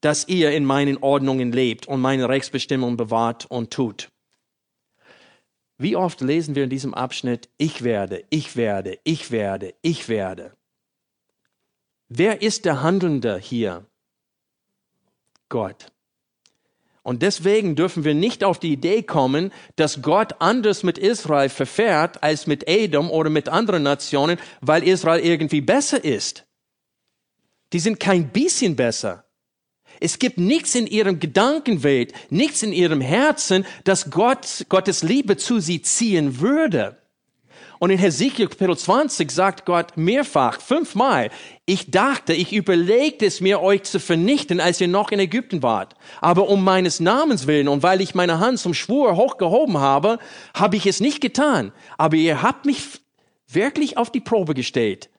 dass 0.02 0.28
ihr 0.28 0.52
in 0.52 0.66
meinen 0.66 0.98
Ordnungen 0.98 1.52
lebt 1.52 1.88
und 1.88 2.02
meine 2.02 2.28
Rechtsbestimmungen 2.30 2.98
bewahrt 2.98 3.46
und 3.50 3.72
tut. 3.72 4.10
Wie 5.78 5.96
oft 5.96 6.22
lesen 6.22 6.56
wir 6.56 6.66
in 6.66 6.70
diesem 6.70 6.94
Abschnitt, 6.94 7.50
ich 7.58 7.84
werde, 7.84 8.24
ich 8.30 8.56
werde, 8.56 9.00
ich 9.04 9.32
werde, 9.32 9.74
ich 9.82 10.08
werde. 10.08 10.56
Wer 12.10 12.42
ist 12.42 12.66
der 12.66 12.82
Handelnde 12.84 13.38
hier? 13.40 13.86
Gott. 15.50 15.92
Und 17.04 17.22
deswegen 17.22 17.76
dürfen 17.76 18.06
wir 18.06 18.14
nicht 18.14 18.46
auf 18.46 18.60
die 18.60 18.72
Idee 18.72 19.04
kommen, 19.04 19.52
dass 19.76 20.02
Gott 20.02 20.36
anders 20.40 20.84
mit 20.84 20.98
Israel 20.98 21.50
verfährt 21.50 22.24
als 22.24 22.48
mit 22.48 22.68
Edom 22.68 23.12
oder 23.12 23.30
mit 23.30 23.50
anderen 23.50 23.84
Nationen, 23.84 24.40
weil 24.62 24.88
Israel 24.88 25.20
irgendwie 25.20 25.62
besser 25.62 26.04
ist. 26.04 26.46
Die 27.74 27.80
sind 27.80 28.00
kein 28.00 28.30
bisschen 28.30 28.78
besser. 28.78 29.26
Es 30.00 30.18
gibt 30.18 30.38
nichts 30.38 30.76
in 30.76 30.88
ihrem 30.88 31.20
Gedankenwelt, 31.20 32.14
nichts 32.30 32.64
in 32.64 32.72
ihrem 32.72 33.02
Herzen, 33.02 33.66
das 33.84 34.10
Gott, 34.10 34.66
Gottes 34.70 35.04
Liebe 35.04 35.38
zu 35.38 35.60
sie 35.60 35.82
ziehen 35.82 36.40
würde. 36.40 37.03
Und 37.84 37.90
in 37.90 37.98
Hesekiel 37.98 38.48
Kapitel 38.48 38.78
20 38.78 39.30
sagt 39.30 39.66
Gott 39.66 39.98
mehrfach, 39.98 40.62
fünfmal, 40.62 41.30
ich 41.66 41.92
dachte, 41.92 42.32
ich 42.32 42.54
überlegte 42.54 43.26
es 43.26 43.42
mir, 43.42 43.60
euch 43.60 43.84
zu 43.84 44.00
vernichten, 44.00 44.62
als 44.62 44.80
ihr 44.80 44.88
noch 44.88 45.12
in 45.12 45.20
Ägypten 45.20 45.62
wart. 45.62 45.94
Aber 46.22 46.48
um 46.48 46.64
meines 46.64 47.02
Namens 47.02 47.46
willen 47.46 47.68
und 47.68 47.84
weil 47.84 48.00
ich 48.00 48.16
meine 48.16 48.40
Hand 48.40 48.60
zum 48.60 48.74
Schwur 48.74 49.18
hochgehoben 49.18 49.80
habe, 49.80 50.20
habe 50.54 50.78
ich 50.78 50.86
es 50.88 51.02
nicht 51.02 51.20
getan. 51.20 51.74
Aber 51.98 52.16
ihr 52.16 52.42
habt 52.42 52.66
mich 52.66 53.02
wirklich 53.48 53.98
auf 53.98 54.10
die 54.10 54.22
Probe 54.22 54.54
gestellt. 54.54 55.10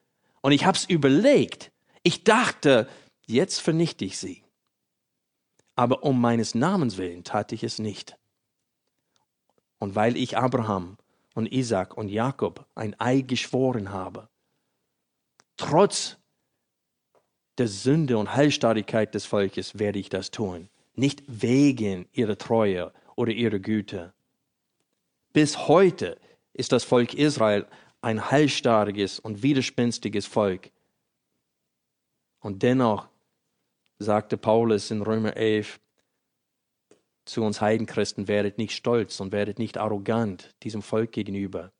Und 0.40 0.52
ich 0.52 0.64
habe 0.64 0.78
es 0.78 0.86
überlegt. 0.86 1.70
Ich 2.02 2.24
dachte, 2.24 2.88
jetzt 3.26 3.60
vernichte 3.60 4.06
ich 4.06 4.16
sie. 4.16 4.42
Aber 5.76 6.02
um 6.02 6.18
meines 6.18 6.54
Namens 6.54 6.96
willen 6.96 7.24
tat 7.24 7.52
ich 7.52 7.62
es 7.62 7.78
nicht. 7.78 8.16
Und 9.78 9.94
weil 9.94 10.16
ich 10.16 10.38
Abraham 10.38 10.96
und 11.34 11.52
Isaac 11.52 11.96
und 11.96 12.08
Jakob 12.08 12.66
ein 12.74 12.98
Ei 12.98 13.20
geschworen 13.20 13.90
habe. 13.90 14.28
Trotz 15.56 16.16
der 17.58 17.68
Sünde 17.68 18.18
und 18.18 18.34
Heilstarrigkeit 18.34 19.14
des 19.14 19.26
Volkes 19.26 19.78
werde 19.78 19.98
ich 19.98 20.08
das 20.08 20.30
tun, 20.30 20.68
nicht 20.94 21.22
wegen 21.26 22.08
ihrer 22.12 22.38
Treue 22.38 22.92
oder 23.16 23.32
ihrer 23.32 23.58
Güte. 23.58 24.12
Bis 25.32 25.68
heute 25.68 26.18
ist 26.52 26.72
das 26.72 26.84
Volk 26.84 27.14
Israel 27.14 27.66
ein 28.00 28.30
heilstarriges 28.30 29.18
und 29.18 29.42
widerspenstiges 29.42 30.26
Volk. 30.26 30.70
Und 32.40 32.62
dennoch 32.62 33.08
sagte 33.98 34.36
Paulus 34.36 34.90
in 34.90 35.02
Römer 35.02 35.36
11, 35.36 35.80
zu 37.24 37.42
uns 37.42 37.60
Heidenchristen, 37.60 38.28
werdet 38.28 38.58
nicht 38.58 38.74
stolz 38.74 39.20
und 39.20 39.32
werdet 39.32 39.58
nicht 39.58 39.78
arrogant 39.78 40.54
diesem 40.62 40.82
Volk 40.82 41.12
gegenüber, 41.12 41.72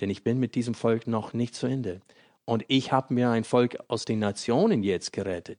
denn 0.00 0.10
ich 0.10 0.24
bin 0.24 0.38
mit 0.38 0.54
diesem 0.54 0.74
Volk 0.74 1.06
noch 1.06 1.32
nicht 1.32 1.54
zu 1.54 1.66
Ende. 1.66 2.00
Und 2.44 2.64
ich 2.68 2.92
habe 2.92 3.12
mir 3.12 3.30
ein 3.30 3.44
Volk 3.44 3.76
aus 3.88 4.04
den 4.04 4.20
Nationen 4.20 4.82
jetzt 4.82 5.12
gerettet, 5.12 5.58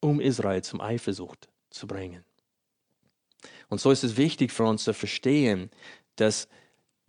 um 0.00 0.20
Israel 0.20 0.62
zum 0.62 0.80
Eifersucht 0.80 1.48
zu 1.70 1.86
bringen. 1.86 2.24
Und 3.68 3.80
so 3.80 3.90
ist 3.90 4.04
es 4.04 4.16
wichtig 4.16 4.52
für 4.52 4.64
uns 4.64 4.84
zu 4.84 4.92
verstehen, 4.92 5.70
dass 6.16 6.48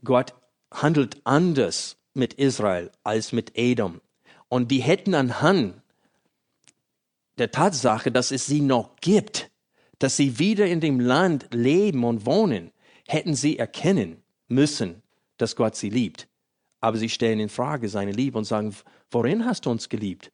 Gott 0.03 0.33
handelt 0.71 1.19
anders 1.25 1.97
mit 2.13 2.33
Israel 2.35 2.91
als 3.03 3.33
mit 3.33 3.57
Edom. 3.57 4.01
Und 4.47 4.71
die 4.71 4.79
hätten 4.79 5.13
anhand 5.13 5.81
der 7.37 7.51
Tatsache, 7.51 8.11
dass 8.11 8.31
es 8.31 8.45
sie 8.45 8.61
noch 8.61 8.95
gibt, 8.97 9.50
dass 10.01 10.17
sie 10.17 10.39
wieder 10.39 10.65
in 10.65 10.79
dem 10.79 10.99
Land 10.99 11.47
leben 11.51 12.03
und 12.03 12.25
wohnen, 12.25 12.71
hätten 13.07 13.35
sie 13.35 13.59
erkennen 13.59 14.23
müssen, 14.47 15.03
dass 15.37 15.55
Gott 15.55 15.75
sie 15.75 15.91
liebt. 15.91 16.27
Aber 16.79 16.97
sie 16.97 17.07
stellen 17.07 17.39
in 17.39 17.49
Frage 17.49 17.87
seine 17.87 18.11
Liebe 18.11 18.35
und 18.35 18.45
sagen, 18.45 18.75
worin 19.11 19.45
hast 19.45 19.67
du 19.67 19.69
uns 19.69 19.89
geliebt? 19.89 20.31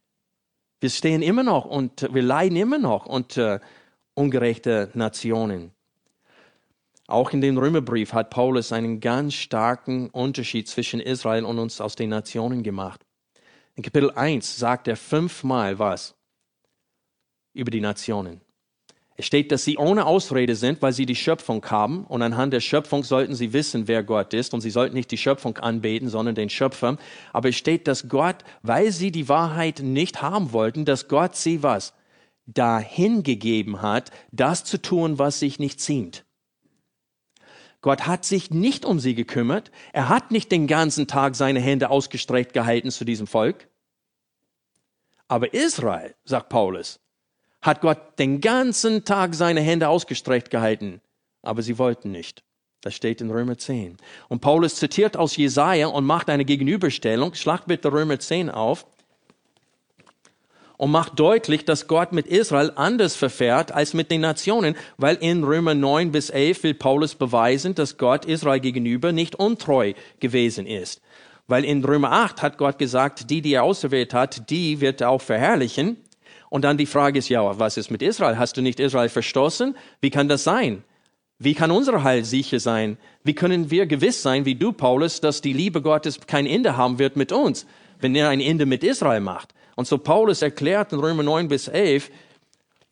Wir 0.80 0.90
stehen 0.90 1.22
immer 1.22 1.44
noch 1.44 1.66
und 1.66 2.08
wir 2.14 2.22
leiden 2.22 2.56
immer 2.56 2.78
noch 2.78 3.08
unter 3.08 3.60
ungerechte 4.14 4.90
Nationen. 4.94 5.72
Auch 7.06 7.34
in 7.34 7.42
dem 7.42 7.58
Römerbrief 7.58 8.14
hat 8.14 8.30
Paulus 8.30 8.72
einen 8.72 9.02
ganz 9.02 9.34
starken 9.34 10.10
Unterschied 10.12 10.70
zwischen 10.70 11.02
Israel 11.02 11.44
und 11.44 11.60
uns 11.60 11.82
aus 11.82 11.98
den 11.98 12.10
Nationen 12.10 12.64
gemacht. 12.64 13.06
In 13.76 13.84
Kapitel 13.84 14.12
1 14.12 14.58
sagt 14.58 14.88
er 14.88 14.96
fünfmal 14.96 15.78
was 15.78 16.16
über 17.54 17.70
die 17.70 17.82
Nationen. 17.82 18.47
Es 19.20 19.26
steht, 19.26 19.52
dass 19.52 19.66
sie 19.66 19.78
ohne 19.78 20.06
Ausrede 20.06 20.56
sind, 20.56 20.84
weil 20.84 20.94
sie 20.94 21.08
die 21.08 21.16
Schöpfung 21.16 21.66
haben 21.66 22.06
und 22.06 22.22
anhand 22.22 22.54
der 22.54 22.60
Schöpfung 22.60 23.04
sollten 23.04 23.34
sie 23.34 23.52
wissen, 23.52 23.88
wer 23.88 24.04
Gott 24.04 24.32
ist 24.36 24.54
und 24.54 24.62
sie 24.62 24.70
sollten 24.70 24.94
nicht 24.94 25.10
die 25.10 25.18
Schöpfung 25.18 25.58
anbeten, 25.58 26.08
sondern 26.08 26.36
den 26.36 26.52
Schöpfer. 26.52 26.98
Aber 27.34 27.50
es 27.50 27.56
steht, 27.56 27.88
dass 27.88 28.10
Gott, 28.10 28.44
weil 28.62 28.92
sie 28.92 29.12
die 29.12 29.28
Wahrheit 29.28 29.80
nicht 29.80 30.22
haben 30.22 30.54
wollten, 30.54 30.86
dass 30.86 31.08
Gott 31.08 31.36
sie 31.36 31.64
was? 31.64 31.96
Dahingegeben 32.46 33.82
hat, 33.82 34.12
das 34.32 34.64
zu 34.64 34.80
tun, 34.80 35.18
was 35.18 35.40
sich 35.40 35.58
nicht 35.58 35.82
ziemt. 35.82 36.24
Gott 37.82 38.06
hat 38.06 38.24
sich 38.24 38.52
nicht 38.52 38.86
um 38.86 39.00
sie 39.00 39.16
gekümmert. 39.16 39.72
Er 39.94 40.10
hat 40.10 40.30
nicht 40.30 40.52
den 40.52 40.68
ganzen 40.68 41.08
Tag 41.08 41.36
seine 41.36 41.60
Hände 41.60 41.90
ausgestreckt 41.90 42.54
gehalten 42.54 42.92
zu 42.92 43.04
diesem 43.04 43.26
Volk. 43.26 43.68
Aber 45.28 45.54
Israel, 45.56 46.16
sagt 46.24 46.50
Paulus, 46.50 47.00
hat 47.68 47.82
Gott 47.82 48.18
den 48.18 48.42
ganzen 48.42 49.06
Tag 49.06 49.36
seine 49.36 49.62
Hände 49.62 49.90
ausgestreckt 49.90 50.50
gehalten, 50.50 51.02
aber 51.44 51.62
sie 51.62 51.78
wollten 51.78 52.12
nicht. 52.12 52.44
Das 52.82 52.96
steht 52.96 53.22
in 53.22 53.30
Römer 53.30 53.58
10. 53.58 53.98
Und 54.30 54.40
Paulus 54.40 54.76
zitiert 54.76 55.18
aus 55.18 55.36
Jesaja 55.36 55.88
und 55.88 56.06
macht 56.06 56.30
eine 56.30 56.46
Gegenüberstellung. 56.46 57.34
Schlag 57.34 57.66
bitte 57.66 57.92
Römer 57.92 58.20
10 58.20 58.50
auf. 58.50 58.86
und 60.78 60.92
macht 60.92 61.20
deutlich, 61.20 61.66
dass 61.66 61.88
Gott 61.88 62.12
mit 62.14 62.28
Israel 62.28 62.72
anders 62.76 63.16
verfährt 63.16 63.72
als 63.72 63.96
mit 63.96 64.12
den 64.12 64.22
Nationen, 64.22 64.76
weil 64.98 65.16
in 65.16 65.44
Römer 65.44 65.74
9 65.74 66.12
bis 66.12 66.30
11 66.30 66.64
will 66.64 66.74
Paulus 66.76 67.16
beweisen, 67.16 67.74
dass 67.74 67.98
Gott 67.98 68.26
Israel 68.26 68.60
gegenüber 68.60 69.12
nicht 69.12 69.36
untreu 69.36 69.94
gewesen 70.20 70.68
ist. 70.68 71.02
Weil 71.48 71.66
in 71.66 71.84
Römer 71.84 72.12
8 72.12 72.44
hat 72.44 72.58
Gott 72.60 72.78
gesagt, 72.78 73.30
die, 73.32 73.42
die 73.42 73.54
er 73.54 73.64
auserwählt 73.64 74.14
hat, 74.14 74.52
die 74.52 74.80
wird 74.80 75.02
er 75.02 75.10
auch 75.10 75.22
verherrlichen. 75.22 75.98
Und 76.50 76.64
dann 76.64 76.78
die 76.78 76.86
Frage 76.86 77.20
ist, 77.20 77.30
ja, 77.30 77.60
was 77.60 77.78
ist 77.78 77.92
mit 77.92 78.02
Israel? 78.02 78.38
Hast 78.38 78.58
du 78.58 78.62
nicht 78.62 78.80
Israel 78.80 79.10
verstoßen? 79.10 79.76
Wie 80.02 80.10
kann 80.10 80.30
das 80.30 80.44
sein? 80.44 80.84
Wie 81.40 81.54
kann 81.54 81.72
unser 81.72 82.04
Heil 82.04 82.26
sicher 82.26 82.60
sein? 82.60 82.98
Wie 83.24 83.36
können 83.36 83.70
wir 83.70 83.86
gewiss 83.86 84.22
sein, 84.22 84.46
wie 84.46 84.56
du, 84.56 84.72
Paulus, 84.72 85.22
dass 85.22 85.42
die 85.42 85.54
Liebe 85.54 85.82
Gottes 85.82 86.20
kein 86.26 86.48
Ende 86.48 86.78
haben 86.78 87.00
wird 87.00 87.16
mit 87.16 87.32
uns, 87.32 87.68
wenn 88.00 88.16
er 88.16 88.30
ein 88.30 88.42
Ende 88.42 88.66
mit 88.66 88.84
Israel 88.84 89.20
macht? 89.20 89.54
Und 89.76 89.88
so 89.88 90.00
Paulus 90.00 90.42
erklärt 90.42 90.94
in 90.94 91.00
Römer 91.00 91.24
9 91.24 91.48
bis 91.48 91.68
11, 91.68 92.10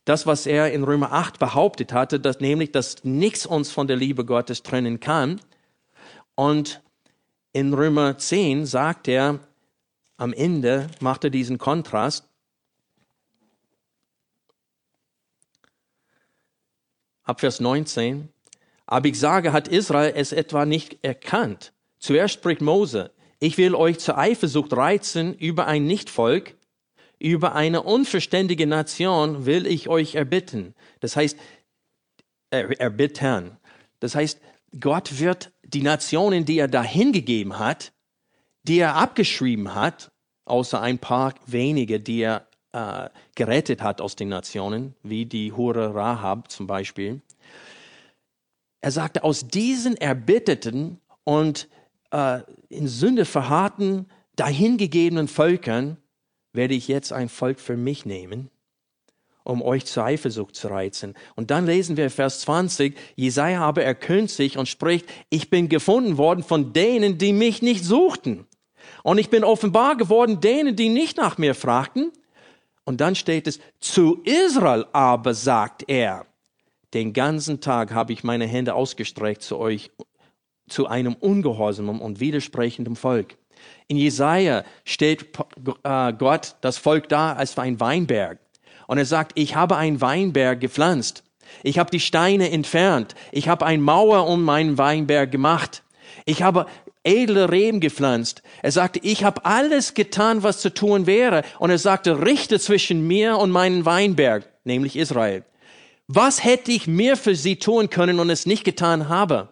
das, 0.03 0.27
was 0.27 0.45
er 0.45 0.71
in 0.71 0.83
Römer 0.83 1.11
8 1.11 1.39
behauptet 1.39 1.91
hatte, 1.91 2.19
dass 2.19 2.39
nämlich, 2.39 2.71
dass 2.71 3.03
nichts 3.03 3.47
uns 3.47 3.71
von 3.71 3.87
der 3.87 3.97
Liebe 3.97 4.23
Gottes 4.23 4.61
trennen 4.61 4.99
kann. 4.99 5.41
Und 6.35 6.81
in 7.53 7.73
Römer 7.73 8.19
10 8.19 8.67
sagt 8.67 9.07
er, 9.07 9.39
am 10.17 10.31
Ende 10.31 10.87
macht 10.99 11.23
er 11.23 11.31
diesen 11.31 11.57
Kontrast. 11.57 12.27
Ab 17.25 17.41
Vers 17.41 17.59
19. 17.59 18.29
Aber 18.85 19.07
ich 19.07 19.19
sage, 19.19 19.51
hat 19.51 19.67
Israel 19.67 20.13
es 20.15 20.31
etwa 20.31 20.65
nicht 20.65 20.99
erkannt? 21.01 21.73
Zuerst 21.99 22.35
spricht 22.35 22.61
Mose, 22.61 23.11
ich 23.39 23.57
will 23.57 23.75
euch 23.75 23.99
zur 23.99 24.17
Eifersucht 24.17 24.73
reizen 24.73 25.33
über 25.33 25.67
ein 25.67 25.85
Nichtvolk, 25.85 26.55
über 27.19 27.55
eine 27.55 27.81
unverständige 27.81 28.67
Nation 28.67 29.45
will 29.45 29.65
ich 29.65 29.89
euch 29.89 30.15
erbitten. 30.15 30.75
Das 30.99 31.15
heißt, 31.15 31.37
er, 32.51 32.79
erbitten. 32.79 33.57
Das 33.99 34.15
heißt, 34.15 34.39
Gott 34.79 35.19
wird 35.19 35.51
die 35.63 35.81
Nationen, 35.81 36.45
die 36.45 36.59
er 36.59 36.67
dahin 36.67 37.11
gegeben 37.11 37.57
hat, 37.57 37.93
die 38.63 38.79
er 38.79 38.95
abgeschrieben 38.95 39.73
hat, 39.73 40.11
außer 40.45 40.81
ein 40.81 40.99
paar 40.99 41.33
wenige, 41.45 41.99
die 41.99 42.19
er 42.21 42.47
äh, 42.75 43.09
gerettet 43.35 43.81
hat 43.81 44.01
aus 44.01 44.17
den 44.17 44.27
Nationen, 44.27 44.95
wie 45.01 45.25
die 45.25 45.53
Hure 45.53 45.95
Rahab 45.95 46.51
zum 46.51 46.67
Beispiel. 46.67 47.21
Er 48.81 48.91
sagte, 48.91 49.23
aus 49.23 49.47
diesen 49.47 49.95
erbitterten 49.95 50.99
und 51.23 51.69
äh, 52.11 52.41
in 52.67 52.89
Sünde 52.89 53.23
verharrten, 53.23 54.07
dahingegebenen 54.35 55.29
Völkern 55.29 55.95
werde 56.51 56.73
ich 56.73 56.89
jetzt 56.89 57.13
ein 57.13 57.29
Volk 57.29 57.61
für 57.61 57.77
mich 57.77 58.05
nehmen, 58.05 58.49
um 59.45 59.61
euch 59.61 59.85
zur 59.85 60.03
Eifersucht 60.03 60.55
zu 60.55 60.67
reizen. 60.67 61.15
Und 61.35 61.51
dann 61.51 61.65
lesen 61.65 61.95
wir 61.95 62.09
Vers 62.09 62.41
20, 62.41 62.97
Jesaja 63.15 63.61
aber 63.61 63.83
erkönnt 63.83 64.31
sich 64.31 64.57
und 64.57 64.67
spricht, 64.67 65.05
ich 65.29 65.49
bin 65.49 65.69
gefunden 65.69 66.17
worden 66.17 66.43
von 66.43 66.73
denen, 66.73 67.17
die 67.17 67.31
mich 67.31 67.61
nicht 67.61 67.85
suchten. 67.85 68.45
Und 69.01 69.17
ich 69.17 69.29
bin 69.29 69.45
offenbar 69.45 69.95
geworden 69.95 70.41
denen, 70.41 70.75
die 70.75 70.89
nicht 70.89 71.15
nach 71.15 71.37
mir 71.37 71.55
fragten. 71.55 72.11
Und 72.85 73.01
dann 73.01 73.15
steht 73.15 73.47
es, 73.47 73.59
zu 73.79 74.21
Israel 74.23 74.85
aber 74.93 75.33
sagt 75.33 75.83
er, 75.87 76.25
den 76.93 77.11
ganzen 77.11 77.59
Tag 77.59 77.91
habe 77.91 78.13
ich 78.13 78.23
meine 78.23 78.45
Hände 78.45 78.73
ausgestreckt 78.73 79.41
zu 79.41 79.57
euch, 79.57 79.91
zu 80.69 80.87
einem 80.87 81.13
ungehorsamen 81.13 81.99
und 81.99 82.19
widersprechenden 82.19 82.95
Volk. 82.95 83.37
In 83.87 83.97
Jesaja 83.97 84.63
steht 84.83 85.27
äh, 85.83 86.13
Gott 86.13 86.55
das 86.61 86.77
Volk 86.77 87.09
da 87.09 87.33
als 87.33 87.57
ein 87.57 87.79
Weinberg. 87.79 88.39
Und 88.87 88.97
er 88.97 89.05
sagt, 89.05 89.33
ich 89.35 89.55
habe 89.55 89.77
einen 89.77 90.01
Weinberg 90.01 90.59
gepflanzt. 90.59 91.23
Ich 91.63 91.79
habe 91.79 91.91
die 91.91 91.99
Steine 91.99 92.51
entfernt. 92.51 93.15
Ich 93.31 93.47
habe 93.47 93.65
eine 93.65 93.81
Mauer 93.81 94.27
um 94.27 94.43
meinen 94.43 94.77
Weinberg 94.77 95.31
gemacht. 95.31 95.83
Ich 96.25 96.41
habe 96.43 96.65
edle 97.05 97.51
Reben 97.51 97.79
gepflanzt. 97.79 98.41
Er 98.61 98.71
sagte, 98.71 98.99
ich 99.03 99.23
habe 99.23 99.45
alles 99.45 99.93
getan, 99.93 100.43
was 100.43 100.59
zu 100.59 100.73
tun 100.73 101.05
wäre. 101.05 101.43
Und 101.59 101.69
er 101.69 101.77
sagte, 101.77 102.25
richte 102.25 102.59
zwischen 102.59 103.07
mir 103.07 103.37
und 103.37 103.51
meinen 103.51 103.85
Weinberg, 103.85 104.49
nämlich 104.63 104.95
Israel. 104.95 105.43
Was 106.07 106.43
hätte 106.43 106.71
ich 106.71 106.87
mehr 106.87 107.17
für 107.17 107.35
sie 107.35 107.57
tun 107.57 107.89
können 107.89 108.19
und 108.19 108.29
es 108.29 108.45
nicht 108.45 108.63
getan 108.63 109.09
habe? 109.09 109.49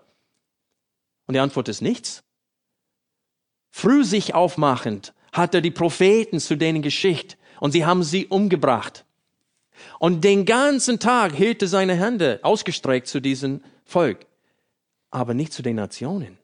Und 1.25 1.33
die 1.33 1.39
Antwort 1.39 1.69
ist 1.69 1.81
nichts. 1.81 2.23
Früh 3.71 4.03
sich 4.03 4.35
aufmachend 4.35 5.13
hat 5.31 5.55
er 5.55 5.61
die 5.61 5.71
Propheten 5.71 6.39
zu 6.39 6.55
denen 6.55 6.81
geschickt 6.83 7.37
und 7.59 7.71
sie 7.71 7.85
haben 7.85 8.03
sie 8.03 8.27
umgebracht. 8.27 9.05
Und 9.99 10.23
den 10.23 10.45
ganzen 10.45 10.99
Tag 10.99 11.33
hielt 11.33 11.61
er 11.61 11.67
seine 11.67 11.95
Hände 11.95 12.39
ausgestreckt 12.43 13.07
zu 13.07 13.19
diesem 13.19 13.63
Volk, 13.83 14.25
aber 15.09 15.33
nicht 15.33 15.53
zu 15.53 15.63
den 15.63 15.75
Nationen. 15.75 16.37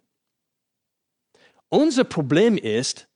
Unser 1.69 2.03
Problem 2.03 2.57
ist, 2.57 3.07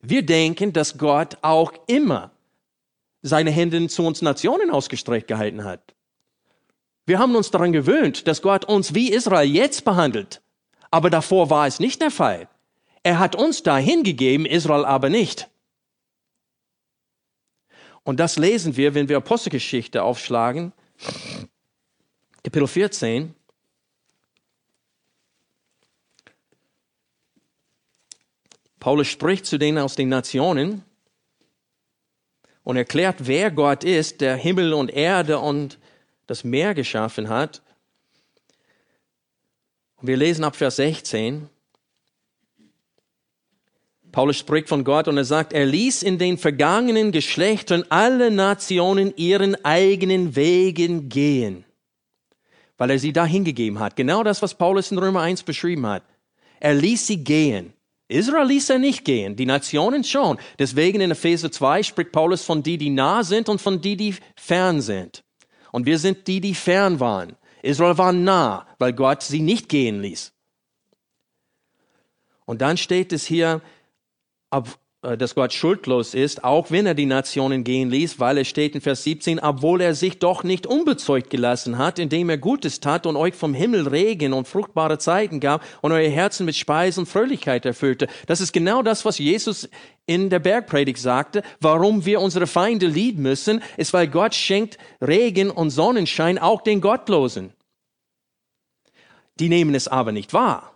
wir 0.00 0.24
denken, 0.24 0.72
dass 0.72 0.98
Gott 0.98 1.38
auch 1.42 1.72
immer 1.86 2.32
seine 3.22 3.50
Hände 3.50 3.86
zu 3.88 4.06
uns 4.06 4.20
Nationen 4.22 4.70
ausgestreckt 4.70 5.28
gehalten 5.28 5.64
hat. 5.64 5.94
Wir 7.06 7.18
haben 7.18 7.36
uns 7.36 7.50
daran 7.50 7.72
gewöhnt, 7.72 8.26
dass 8.26 8.42
Gott 8.42 8.64
uns 8.64 8.94
wie 8.94 9.10
Israel 9.10 9.48
jetzt 9.48 9.84
behandelt. 9.84 10.42
Aber 10.90 11.10
davor 11.10 11.50
war 11.50 11.66
es 11.66 11.80
nicht 11.80 12.00
der 12.00 12.10
Fall. 12.10 12.48
Er 13.02 13.18
hat 13.18 13.36
uns 13.36 13.62
dahin 13.62 14.02
gegeben, 14.02 14.46
Israel 14.46 14.84
aber 14.84 15.10
nicht. 15.10 15.48
Und 18.02 18.20
das 18.20 18.36
lesen 18.36 18.76
wir, 18.76 18.94
wenn 18.94 19.08
wir 19.08 19.16
Apostelgeschichte 19.16 20.02
aufschlagen, 20.02 20.72
Kapitel 22.42 22.66
14. 22.66 23.34
Paulus 28.84 29.08
spricht 29.08 29.46
zu 29.46 29.56
denen 29.56 29.78
aus 29.78 29.96
den 29.96 30.10
Nationen 30.10 30.82
und 32.64 32.76
erklärt, 32.76 33.26
wer 33.26 33.50
Gott 33.50 33.82
ist, 33.82 34.20
der 34.20 34.36
Himmel 34.36 34.74
und 34.74 34.90
Erde 34.90 35.38
und 35.38 35.78
das 36.26 36.44
Meer 36.44 36.74
geschaffen 36.74 37.30
hat. 37.30 37.62
Und 39.96 40.08
wir 40.08 40.18
lesen 40.18 40.44
ab 40.44 40.54
Vers 40.54 40.76
16. 40.76 41.48
Paulus 44.12 44.36
spricht 44.36 44.68
von 44.68 44.84
Gott 44.84 45.08
und 45.08 45.16
er 45.16 45.24
sagt, 45.24 45.54
er 45.54 45.64
ließ 45.64 46.02
in 46.02 46.18
den 46.18 46.36
vergangenen 46.36 47.10
Geschlechtern 47.10 47.86
alle 47.88 48.30
Nationen 48.30 49.16
ihren 49.16 49.64
eigenen 49.64 50.36
Wegen 50.36 51.08
gehen, 51.08 51.64
weil 52.76 52.90
er 52.90 52.98
sie 52.98 53.14
da 53.14 53.24
hingegeben 53.24 53.78
hat. 53.78 53.96
Genau 53.96 54.22
das, 54.22 54.42
was 54.42 54.54
Paulus 54.54 54.92
in 54.92 54.98
Römer 54.98 55.22
1 55.22 55.44
beschrieben 55.44 55.86
hat. 55.86 56.02
Er 56.60 56.74
ließ 56.74 57.06
sie 57.06 57.24
gehen. 57.24 57.72
Israel 58.08 58.46
ließ 58.46 58.70
er 58.70 58.78
nicht 58.78 59.04
gehen, 59.04 59.34
die 59.36 59.46
Nationen 59.46 60.04
schon. 60.04 60.38
Deswegen 60.58 61.00
in 61.00 61.10
Epheser 61.10 61.50
2 61.50 61.82
spricht 61.82 62.12
Paulus 62.12 62.44
von 62.44 62.62
die, 62.62 62.76
die 62.76 62.90
nah 62.90 63.22
sind 63.22 63.48
und 63.48 63.60
von 63.60 63.80
die, 63.80 63.96
die 63.96 64.14
fern 64.36 64.80
sind. 64.80 65.24
Und 65.72 65.86
wir 65.86 65.98
sind 65.98 66.26
die, 66.26 66.40
die 66.40 66.54
fern 66.54 67.00
waren. 67.00 67.36
Israel 67.62 67.96
war 67.96 68.12
nah, 68.12 68.66
weil 68.78 68.92
Gott 68.92 69.22
sie 69.22 69.40
nicht 69.40 69.68
gehen 69.68 70.02
ließ. 70.02 70.32
Und 72.44 72.60
dann 72.60 72.76
steht 72.76 73.12
es 73.12 73.24
hier, 73.24 73.62
dass 75.18 75.34
Gott 75.34 75.52
schuldlos 75.52 76.14
ist, 76.14 76.44
auch 76.44 76.70
wenn 76.70 76.86
er 76.86 76.94
die 76.94 77.06
Nationen 77.06 77.62
gehen 77.62 77.90
ließ, 77.90 78.18
weil 78.20 78.38
es 78.38 78.48
steht 78.48 78.74
in 78.74 78.80
Vers 78.80 79.04
17, 79.04 79.38
obwohl 79.38 79.80
er 79.82 79.94
sich 79.94 80.18
doch 80.18 80.44
nicht 80.44 80.66
unbezeugt 80.66 81.30
gelassen 81.30 81.76
hat, 81.76 81.98
indem 81.98 82.30
er 82.30 82.38
Gutes 82.38 82.80
tat 82.80 83.06
und 83.06 83.16
euch 83.16 83.34
vom 83.34 83.52
Himmel 83.52 83.86
Regen 83.86 84.32
und 84.32 84.48
fruchtbare 84.48 84.98
Zeiten 84.98 85.40
gab 85.40 85.62
und 85.82 85.92
euer 85.92 86.08
Herzen 86.10 86.46
mit 86.46 86.56
Speise 86.56 87.00
und 87.00 87.06
Fröhlichkeit 87.06 87.66
erfüllte. 87.66 88.08
Das 88.26 88.40
ist 88.40 88.52
genau 88.52 88.82
das, 88.82 89.04
was 89.04 89.18
Jesus 89.18 89.68
in 90.06 90.30
der 90.30 90.38
Bergpredigt 90.38 90.98
sagte, 90.98 91.42
warum 91.60 92.04
wir 92.06 92.20
unsere 92.20 92.46
Feinde 92.46 92.86
lieben 92.86 93.22
müssen, 93.22 93.62
ist, 93.76 93.92
weil 93.92 94.08
Gott 94.08 94.34
schenkt 94.34 94.78
Regen 95.00 95.50
und 95.50 95.70
Sonnenschein 95.70 96.38
auch 96.38 96.62
den 96.62 96.80
Gottlosen. 96.80 97.52
Die 99.38 99.48
nehmen 99.48 99.74
es 99.74 99.88
aber 99.88 100.12
nicht 100.12 100.32
wahr. 100.32 100.73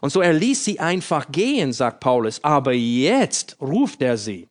Und 0.00 0.10
so 0.10 0.20
er 0.20 0.32
ließ 0.32 0.64
sie 0.64 0.80
einfach 0.80 1.30
gehen, 1.30 1.72
sagt 1.72 2.00
Paulus, 2.00 2.42
aber 2.42 2.72
jetzt 2.72 3.56
ruft 3.60 4.02
er 4.02 4.16
sie. 4.16 4.48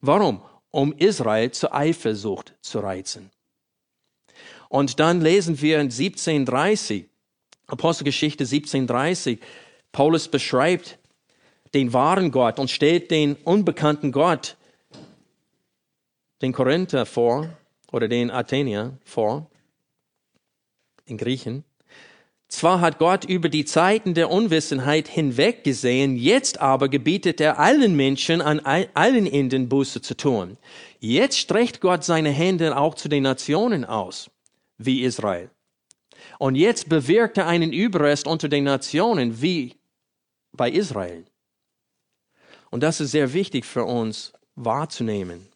Warum? 0.00 0.42
Um 0.70 0.92
Israel 0.92 1.50
zur 1.50 1.74
Eifersucht 1.74 2.54
zu 2.60 2.80
reizen. 2.80 3.30
Und 4.68 5.00
dann 5.00 5.20
lesen 5.20 5.60
wir 5.60 5.76
in 5.76 5.86
1730, 5.86 7.06
Apostelgeschichte 7.66 8.44
1730, 8.44 9.38
Paulus 9.92 10.28
beschreibt 10.28 10.98
den 11.74 11.92
wahren 11.92 12.30
Gott 12.30 12.58
und 12.58 12.70
stellt 12.70 13.10
den 13.10 13.34
unbekannten 13.44 14.12
Gott, 14.12 14.56
den 16.42 16.52
Korinther 16.52 17.06
vor 17.06 17.48
oder 17.92 18.08
den 18.08 18.30
Athenier 18.30 18.96
vor, 19.04 19.50
den 21.08 21.16
Griechen. 21.16 21.64
Zwar 22.48 22.80
hat 22.80 22.98
Gott 22.98 23.26
über 23.26 23.50
die 23.50 23.66
Zeiten 23.66 24.14
der 24.14 24.30
Unwissenheit 24.30 25.06
hinweggesehen, 25.06 26.16
jetzt 26.16 26.60
aber 26.60 26.88
gebietet 26.88 27.42
er 27.42 27.58
allen 27.58 27.94
Menschen 27.94 28.40
an 28.40 28.60
allen 28.60 29.26
Enden 29.26 29.68
Buße 29.68 30.00
zu 30.00 30.16
tun. 30.16 30.56
Jetzt 30.98 31.38
streckt 31.38 31.82
Gott 31.82 32.04
seine 32.04 32.30
Hände 32.30 32.78
auch 32.78 32.94
zu 32.94 33.10
den 33.10 33.24
Nationen 33.24 33.84
aus, 33.84 34.30
wie 34.78 35.02
Israel. 35.02 35.50
Und 36.38 36.54
jetzt 36.54 36.88
bewirkt 36.88 37.36
er 37.36 37.46
einen 37.46 37.72
Überrest 37.72 38.26
unter 38.26 38.48
den 38.48 38.64
Nationen, 38.64 39.42
wie 39.42 39.76
bei 40.52 40.70
Israel. 40.70 41.26
Und 42.70 42.82
das 42.82 43.00
ist 43.00 43.10
sehr 43.10 43.34
wichtig 43.34 43.66
für 43.66 43.84
uns 43.84 44.32
wahrzunehmen. 44.54 45.48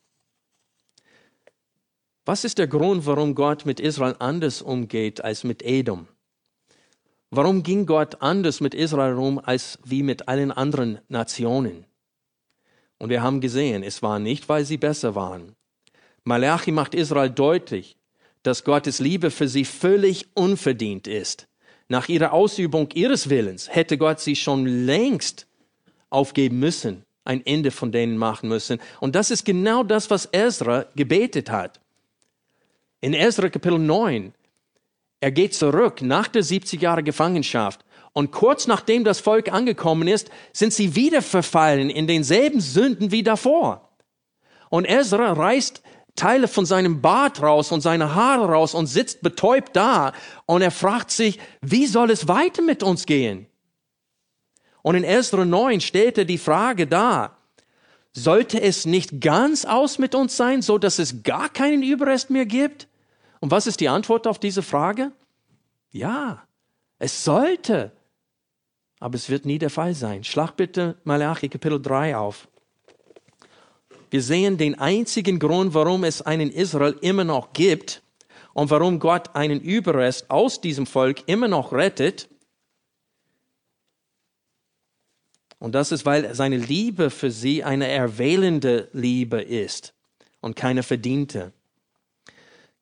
Was 2.27 2.45
ist 2.45 2.59
der 2.59 2.69
Grund, 2.69 3.07
warum 3.07 3.35
Gott 3.35 3.65
mit 3.65 3.81
Israel 3.81 4.15
anders 4.19 4.61
umgeht 4.61 5.25
als 5.25 5.43
mit 5.43 5.63
Edom? 5.63 6.07
Warum 7.35 7.63
ging 7.63 7.87
Gott 7.87 8.21
anders 8.21 8.61
mit 8.61 8.75
Israel 8.75 9.15
um 9.15 9.39
als 9.39 9.79
wie 9.85 10.03
mit 10.03 10.29
allen 10.29 10.53
anderen 10.53 10.99
Nationen? 11.09 11.87
Und 12.99 13.09
wir 13.09 13.23
haben 13.23 13.41
gesehen, 13.41 13.83
es 13.83 14.03
war 14.03 14.19
nicht, 14.19 14.51
weil 14.51 14.67
sie 14.67 14.77
besser 14.77 15.15
waren. 15.15 15.57
Malachi 16.25 16.73
macht 16.73 16.95
Israel 16.95 17.31
deutlich, 17.31 17.97
dass 18.43 18.65
Gottes 18.65 18.99
Liebe 18.99 19.31
für 19.31 19.49
sie 19.49 19.65
völlig 19.65 20.29
unverdient 20.35 21.07
ist. 21.07 21.49
Nach 21.89 22.07
ihrer 22.11 22.35
Ausübung 22.35 22.91
ihres 22.93 23.31
Willens 23.31 23.75
hätte 23.75 23.97
Gott 23.97 24.21
sie 24.21 24.37
schon 24.37 24.67
längst 24.67 25.47
aufgeben 26.11 26.59
müssen, 26.59 27.07
ein 27.25 27.47
Ende 27.47 27.71
von 27.71 27.93
denen 27.93 28.19
machen 28.19 28.51
müssen. 28.51 28.79
Und 29.01 29.15
das 29.15 29.31
ist 29.31 29.47
genau 29.47 29.85
das, 29.85 30.11
was 30.11 30.29
Ezra 30.33 30.85
gebetet 30.97 31.51
hat. 31.51 31.81
In 33.01 33.15
Ezra 33.15 33.49
Kapitel 33.49 33.79
9 33.79 34.35
er 35.23 35.31
geht 35.31 35.55
zurück 35.55 36.03
nach 36.03 36.27
der 36.27 36.43
70 36.43 36.83
Jahre 36.83 37.05
Gefangenschaft 37.05 37.85
und 38.13 38.33
kurz 38.33 38.67
nachdem 38.67 39.05
das 39.05 39.21
Volk 39.21 39.53
angekommen 39.53 40.09
ist, 40.09 40.31
sind 40.53 40.73
sie 40.73 40.97
wieder 40.97 41.23
verfallen 41.23 41.91
in 41.91 42.09
denselben 42.09 42.61
Sünden 42.61 43.13
wie 43.13 43.23
davor. 43.23 43.89
Und 44.69 44.85
Ezra 44.85 45.33
reißt 45.33 45.81
Teile 46.17 46.49
von 46.49 46.67
seinem 46.67 47.03
Bart 47.03 47.41
raus 47.41 47.71
und 47.71 47.83
seine 47.83 48.17
Haare 48.17 48.49
raus 48.49 48.75
und 48.75 48.89
sitzt 48.89 49.23
betäubt 49.23 49.77
da 49.77 50.13
und 50.45 50.61
er 50.61 50.73
fragt 50.73 51.13
sich, 51.13 51.39
wie 51.61 51.87
soll 51.87 52.11
es 52.11 52.27
weiter 52.27 52.61
mit 52.61 52.83
uns 52.83 53.07
gehen? 53.07 53.47
Und 54.83 54.97
in 54.97 55.05
Ezra 55.05 55.45
9 55.45 55.81
steht 55.81 56.19
er 56.19 56.25
die 56.25 56.37
Frage 56.37 56.89
da, 56.89 57.37
sollte 58.13 58.61
es 58.61 58.87
nicht 58.87 59.21
ganz 59.21 59.65
aus 59.65 60.01
mit 60.01 60.17
uns 60.17 60.37
sein, 60.37 60.63
so 60.63 60.79
dass 60.79 60.99
es 60.99 61.23
gar 61.23 61.49
keinen 61.49 61.85
Überrest 61.85 62.29
mehr 62.29 62.45
gibt? 62.45 62.89
Und 63.43 63.51
was 63.51 63.67
ist 63.67 63.81
die 63.81 63.89
Antwort 63.89 64.29
auf 64.29 64.39
diese 64.39 64.63
Frage? 64.63 65.11
Ja, 65.91 66.47
es 67.01 67.25
sollte, 67.25 67.91
aber 69.01 69.17
es 69.17 69.31
wird 69.31 69.47
nie 69.47 69.59
der 69.59 69.69
Fall 69.69 69.97
sein. 69.97 70.23
Schlag 70.23 70.53
bitte 70.53 70.97
Malachi 71.03 71.49
Kapitel 71.49 71.83
3 71.83 72.17
auf. 72.17 72.47
Wir 74.11 74.23
sehen 74.23 74.59
den 74.59 74.79
einzigen 74.79 75.41
Grund, 75.41 75.75
warum 75.75 76.05
es 76.05 76.23
einen 76.23 76.53
Israel 76.53 76.97
immer 77.01 77.25
noch 77.25 77.53
gibt 77.53 78.05
und 78.53 78.71
warum 78.71 79.01
Gott 79.01 79.35
einen 79.35 79.61
Überrest 79.61 80.31
aus 80.31 80.61
diesem 80.61 80.87
Volk 80.87 81.25
immer 81.27 81.49
noch 81.49 81.73
rettet. 81.73 82.29
Und 85.59 85.75
das 85.75 85.91
ist, 85.91 86.07
weil 86.07 86.33
seine 86.37 86.59
Liebe 86.59 87.11
für 87.11 87.33
sie 87.33 87.65
eine 87.65 87.89
erwählende 87.89 88.89
Liebe 88.93 89.43
ist 89.43 89.95
und 90.41 90.55
keine 90.55 90.85
verdiente. 90.85 91.53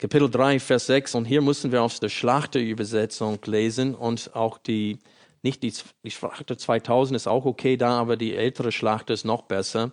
Kapitel 0.01 0.30
3, 0.30 0.61
Vers 0.61 0.86
6, 0.86 1.14
und 1.14 1.26
hier 1.26 1.42
müssen 1.42 1.72
wir 1.72 1.82
aus 1.82 2.01
der 2.01 2.09
Schlachterübersetzung 2.09 3.38
lesen 3.44 3.94
und 3.94 4.34
auch 4.34 4.57
die, 4.57 4.98
nicht 5.42 5.62
die, 5.62 5.74
die 6.03 6.11
Schlachter 6.11 6.57
2000 6.57 7.16
ist 7.16 7.26
auch 7.26 7.44
okay 7.44 7.76
da, 7.76 8.01
aber 8.01 8.16
die 8.16 8.34
ältere 8.34 8.72
Schlachter 8.72 9.12
ist 9.12 9.26
noch 9.26 9.42
besser. 9.42 9.92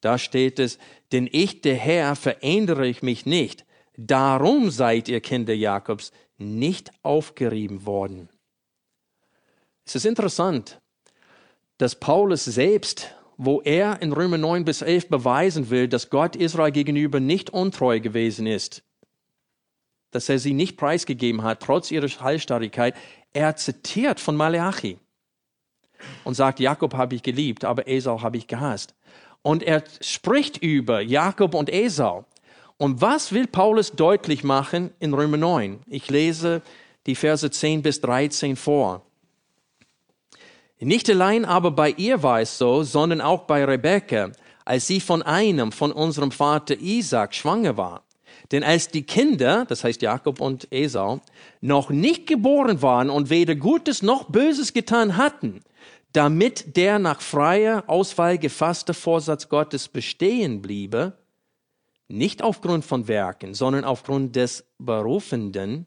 Da 0.00 0.18
steht 0.18 0.58
es, 0.58 0.78
denn 1.12 1.28
ich, 1.30 1.60
der 1.60 1.76
Herr, 1.76 2.16
verändere 2.16 2.88
ich 2.88 3.04
mich 3.04 3.24
nicht. 3.24 3.64
Darum 3.96 4.72
seid 4.72 5.08
ihr 5.08 5.20
Kinder 5.20 5.54
Jakobs 5.54 6.10
nicht 6.38 6.90
aufgerieben 7.04 7.86
worden. 7.86 8.28
Es 9.84 9.94
ist 9.94 10.06
interessant, 10.06 10.80
dass 11.78 11.94
Paulus 11.94 12.46
selbst, 12.46 13.14
wo 13.36 13.60
er 13.60 14.02
in 14.02 14.12
Römer 14.12 14.38
9 14.38 14.64
bis 14.64 14.82
11 14.82 15.08
beweisen 15.08 15.70
will, 15.70 15.86
dass 15.86 16.10
Gott 16.10 16.34
Israel 16.34 16.72
gegenüber 16.72 17.20
nicht 17.20 17.50
untreu 17.50 18.00
gewesen 18.00 18.48
ist, 18.48 18.82
dass 20.10 20.28
er 20.28 20.38
sie 20.38 20.54
nicht 20.54 20.76
preisgegeben 20.76 21.42
hat, 21.42 21.60
trotz 21.60 21.90
ihrer 21.90 22.08
Heilstarrigkeit. 22.08 22.94
Er 23.32 23.56
zitiert 23.56 24.20
von 24.20 24.36
Maleachi 24.36 24.98
und 26.24 26.34
sagt, 26.34 26.60
Jakob 26.60 26.94
habe 26.94 27.14
ich 27.14 27.22
geliebt, 27.22 27.64
aber 27.64 27.88
Esau 27.88 28.22
habe 28.22 28.36
ich 28.36 28.46
gehasst. 28.46 28.94
Und 29.42 29.62
er 29.62 29.84
spricht 30.00 30.62
über 30.62 31.00
Jakob 31.00 31.54
und 31.54 31.70
Esau. 31.70 32.24
Und 32.78 33.00
was 33.00 33.32
will 33.32 33.46
Paulus 33.46 33.92
deutlich 33.92 34.44
machen 34.44 34.90
in 34.98 35.14
Römer 35.14 35.36
9? 35.36 35.80
Ich 35.86 36.10
lese 36.10 36.62
die 37.06 37.14
Verse 37.14 37.50
10 37.50 37.82
bis 37.82 38.00
13 38.00 38.56
vor. 38.56 39.02
Nicht 40.78 41.08
allein 41.08 41.46
aber 41.46 41.70
bei 41.70 41.90
ihr 41.90 42.22
war 42.22 42.40
es 42.40 42.58
so, 42.58 42.82
sondern 42.82 43.22
auch 43.22 43.44
bei 43.44 43.64
Rebekka, 43.64 44.32
als 44.64 44.86
sie 44.86 45.00
von 45.00 45.22
einem, 45.22 45.72
von 45.72 45.90
unserem 45.90 46.32
Vater 46.32 46.78
Isaac 46.78 47.34
schwanger 47.34 47.76
war. 47.76 48.05
Denn 48.52 48.62
als 48.62 48.88
die 48.88 49.02
Kinder, 49.02 49.64
das 49.66 49.84
heißt 49.84 50.02
Jakob 50.02 50.40
und 50.40 50.68
Esau, 50.70 51.20
noch 51.60 51.90
nicht 51.90 52.26
geboren 52.26 52.82
waren 52.82 53.10
und 53.10 53.30
weder 53.30 53.54
Gutes 53.54 54.02
noch 54.02 54.24
Böses 54.30 54.72
getan 54.72 55.16
hatten, 55.16 55.62
damit 56.12 56.76
der 56.76 56.98
nach 56.98 57.20
freier 57.20 57.84
Auswahl 57.88 58.38
gefasste 58.38 58.94
Vorsatz 58.94 59.48
Gottes 59.48 59.88
bestehen 59.88 60.62
bliebe, 60.62 61.18
nicht 62.08 62.42
aufgrund 62.42 62.84
von 62.84 63.08
Werken, 63.08 63.54
sondern 63.54 63.84
aufgrund 63.84 64.36
des 64.36 64.64
Berufenden, 64.78 65.86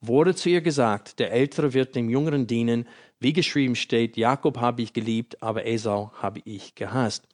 wurde 0.00 0.34
zu 0.34 0.50
ihr 0.50 0.60
gesagt, 0.60 1.18
der 1.18 1.32
Ältere 1.32 1.72
wird 1.72 1.94
dem 1.94 2.10
Jüngeren 2.10 2.46
dienen, 2.46 2.86
wie 3.18 3.32
geschrieben 3.32 3.74
steht, 3.74 4.16
Jakob 4.16 4.58
habe 4.58 4.82
ich 4.82 4.92
geliebt, 4.92 5.42
aber 5.42 5.66
Esau 5.66 6.12
habe 6.20 6.40
ich 6.44 6.74
gehasst. 6.74 7.26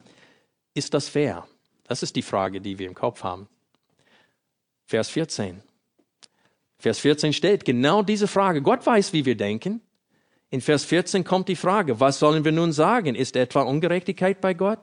Ist 0.74 0.94
das 0.94 1.08
fair? 1.08 1.46
Das 1.84 2.04
ist 2.04 2.14
die 2.14 2.22
Frage, 2.22 2.60
die 2.60 2.78
wir 2.78 2.86
im 2.86 2.94
Kopf 2.94 3.24
haben. 3.24 3.48
Vers 4.90 5.08
14. 5.10 5.62
Vers 6.80 6.98
14 6.98 7.32
steht 7.32 7.64
genau 7.64 8.02
diese 8.02 8.26
Frage. 8.26 8.60
Gott 8.60 8.84
weiß, 8.84 9.12
wie 9.12 9.24
wir 9.24 9.36
denken. 9.36 9.80
In 10.50 10.60
Vers 10.60 10.84
14 10.84 11.22
kommt 11.22 11.46
die 11.46 11.54
Frage, 11.54 12.00
was 12.00 12.18
sollen 12.18 12.44
wir 12.44 12.50
nun 12.50 12.72
sagen? 12.72 13.14
Ist 13.14 13.36
etwa 13.36 13.62
Ungerechtigkeit 13.62 14.40
bei 14.40 14.52
Gott? 14.52 14.80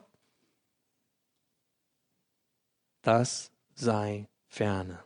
Das 3.01 3.51
sei 3.76 4.30
ferne. 4.47 5.03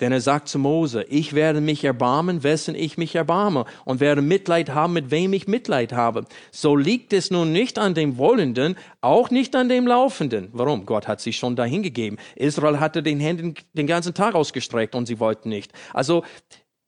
Denn 0.00 0.12
er 0.12 0.20
sagt 0.22 0.48
zu 0.48 0.58
Mose, 0.58 1.04
ich 1.08 1.34
werde 1.34 1.60
mich 1.60 1.84
erbarmen, 1.84 2.42
wessen 2.42 2.74
ich 2.74 2.96
mich 2.96 3.14
erbarme, 3.14 3.66
und 3.84 4.00
werde 4.00 4.22
Mitleid 4.22 4.70
haben, 4.70 4.94
mit 4.94 5.10
wem 5.10 5.34
ich 5.34 5.46
Mitleid 5.46 5.92
habe. 5.92 6.24
So 6.50 6.74
liegt 6.74 7.12
es 7.12 7.30
nun 7.30 7.52
nicht 7.52 7.78
an 7.78 7.94
dem 7.94 8.16
Wollenden, 8.16 8.76
auch 9.02 9.30
nicht 9.30 9.54
an 9.54 9.68
dem 9.68 9.86
Laufenden. 9.86 10.48
Warum? 10.52 10.86
Gott 10.86 11.06
hat 11.06 11.20
sich 11.20 11.36
schon 11.36 11.54
dahin 11.54 11.82
gegeben. 11.82 12.16
Israel 12.34 12.80
hatte 12.80 13.02
den 13.02 13.20
Händen 13.20 13.54
den 13.74 13.86
ganzen 13.86 14.14
Tag 14.14 14.34
ausgestreckt 14.34 14.94
und 14.94 15.06
sie 15.06 15.20
wollten 15.20 15.50
nicht. 15.50 15.72
Also, 15.92 16.24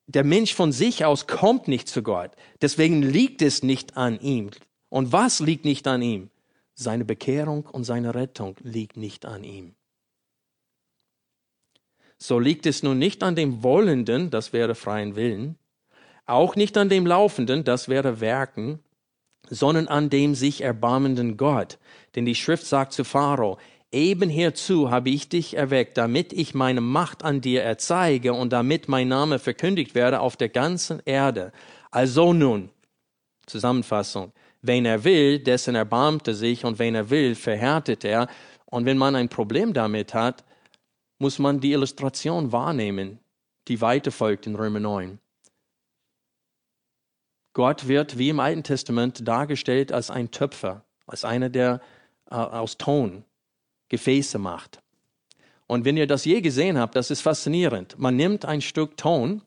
der 0.07 0.25
Mensch 0.25 0.55
von 0.55 0.73
sich 0.73 1.05
aus 1.05 1.27
kommt 1.27 1.69
nicht 1.69 1.89
zu 1.89 2.03
Gott. 2.03 2.33
Deswegen 2.61 3.03
liegt 3.03 3.43
es 3.43 3.63
nicht 3.63 3.97
an 3.97 4.19
ihm. 4.21 4.51
Und 4.89 5.13
was 5.13 5.41
liegt 5.41 5.65
nicht 5.65 5.87
an 5.87 6.03
ihm? 6.03 6.31
Seine 6.75 7.05
Bekehrung 7.05 7.67
und 7.67 7.85
seine 7.85 8.15
Rettung 8.15 8.57
liegt 8.63 8.97
nicht 8.97 9.27
an 9.27 9.45
ihm 9.45 9.75
so 12.23 12.39
liegt 12.39 12.67
es 12.67 12.85
nun 12.85 12.99
nicht 13.01 13.25
an 13.25 13.35
dem 13.35 13.65
Wollenden, 13.65 14.31
das 14.31 14.53
wäre 14.53 14.77
freien 14.77 15.17
Willen, 15.17 15.57
auch 16.25 16.55
nicht 16.55 16.77
an 16.77 16.89
dem 16.89 17.05
Laufenden, 17.05 17.65
das 17.65 17.89
wäre 17.89 18.21
Werken, 18.21 18.79
sondern 19.51 19.89
an 19.89 20.09
dem 20.09 20.37
sich 20.37 20.61
erbarmenden 20.61 21.37
Gott. 21.37 21.79
Denn 22.15 22.25
die 22.25 22.37
Schrift 22.37 22.65
sagt 22.65 22.93
zu 22.93 23.03
Pharao, 23.03 23.59
eben 23.91 24.31
hierzu 24.31 24.93
habe 24.93 25.11
ich 25.11 25.29
dich 25.31 25.57
erweckt, 25.57 25.99
damit 25.99 26.33
ich 26.33 26.55
meine 26.55 26.81
Macht 26.81 27.25
an 27.25 27.41
dir 27.41 27.65
erzeige 27.65 28.35
und 28.35 28.53
damit 28.53 28.89
mein 28.89 29.09
Name 29.09 29.41
verkündigt 29.41 29.97
werde 29.97 30.21
auf 30.21 30.37
der 30.37 30.49
ganzen 30.49 31.03
Erde. 31.05 31.51
Also 31.91 32.33
nun, 32.33 32.71
Zusammenfassung, 33.47 34.33
wen 34.63 34.85
er 34.87 35.03
will, 35.03 35.41
dessen 35.41 35.75
erbarmt 35.75 36.29
er 36.29 36.35
sich 36.35 36.65
und 36.65 36.79
wen 36.79 36.95
er 36.95 37.11
will, 37.11 37.35
verhärtet 37.35 38.05
er. 38.05 38.29
Und 38.67 38.87
wenn 38.87 38.97
man 38.97 39.17
ein 39.17 39.29
Problem 39.29 39.73
damit 39.73 40.15
hat, 40.15 40.45
muss 41.23 41.39
man 41.39 41.61
die 41.61 41.73
Illustration 41.73 42.53
wahrnehmen, 42.53 43.21
die 43.69 43.81
weiter 43.81 44.11
folgt 44.11 44.47
in 44.47 44.57
Römer 44.57 44.81
9. 44.81 45.21
Gott 47.53 47.87
wird 47.87 48.19
wie 48.19 48.29
im 48.29 48.41
Alten 48.41 48.65
Testament 48.65 49.27
dargestellt 49.27 49.93
als 49.93 50.11
ein 50.11 50.33
Töpfer, 50.33 50.85
als 51.07 51.25
einer, 51.25 51.49
der 51.49 51.81
äh, 52.29 52.35
aus 52.35 52.77
Ton 52.77 53.25
Gefäße 53.89 54.39
macht. 54.39 54.83
Und 55.69 55.85
wenn 55.85 55.97
ihr 55.97 56.09
das 56.09 56.25
je 56.25 56.41
gesehen 56.41 56.77
habt, 56.77 56.97
das 56.97 57.13
ist 57.13 57.21
faszinierend. 57.21 57.99
Man 57.99 58.17
nimmt 58.17 58.45
ein 58.45 58.61
Stück 58.61 58.97
Ton 58.97 59.43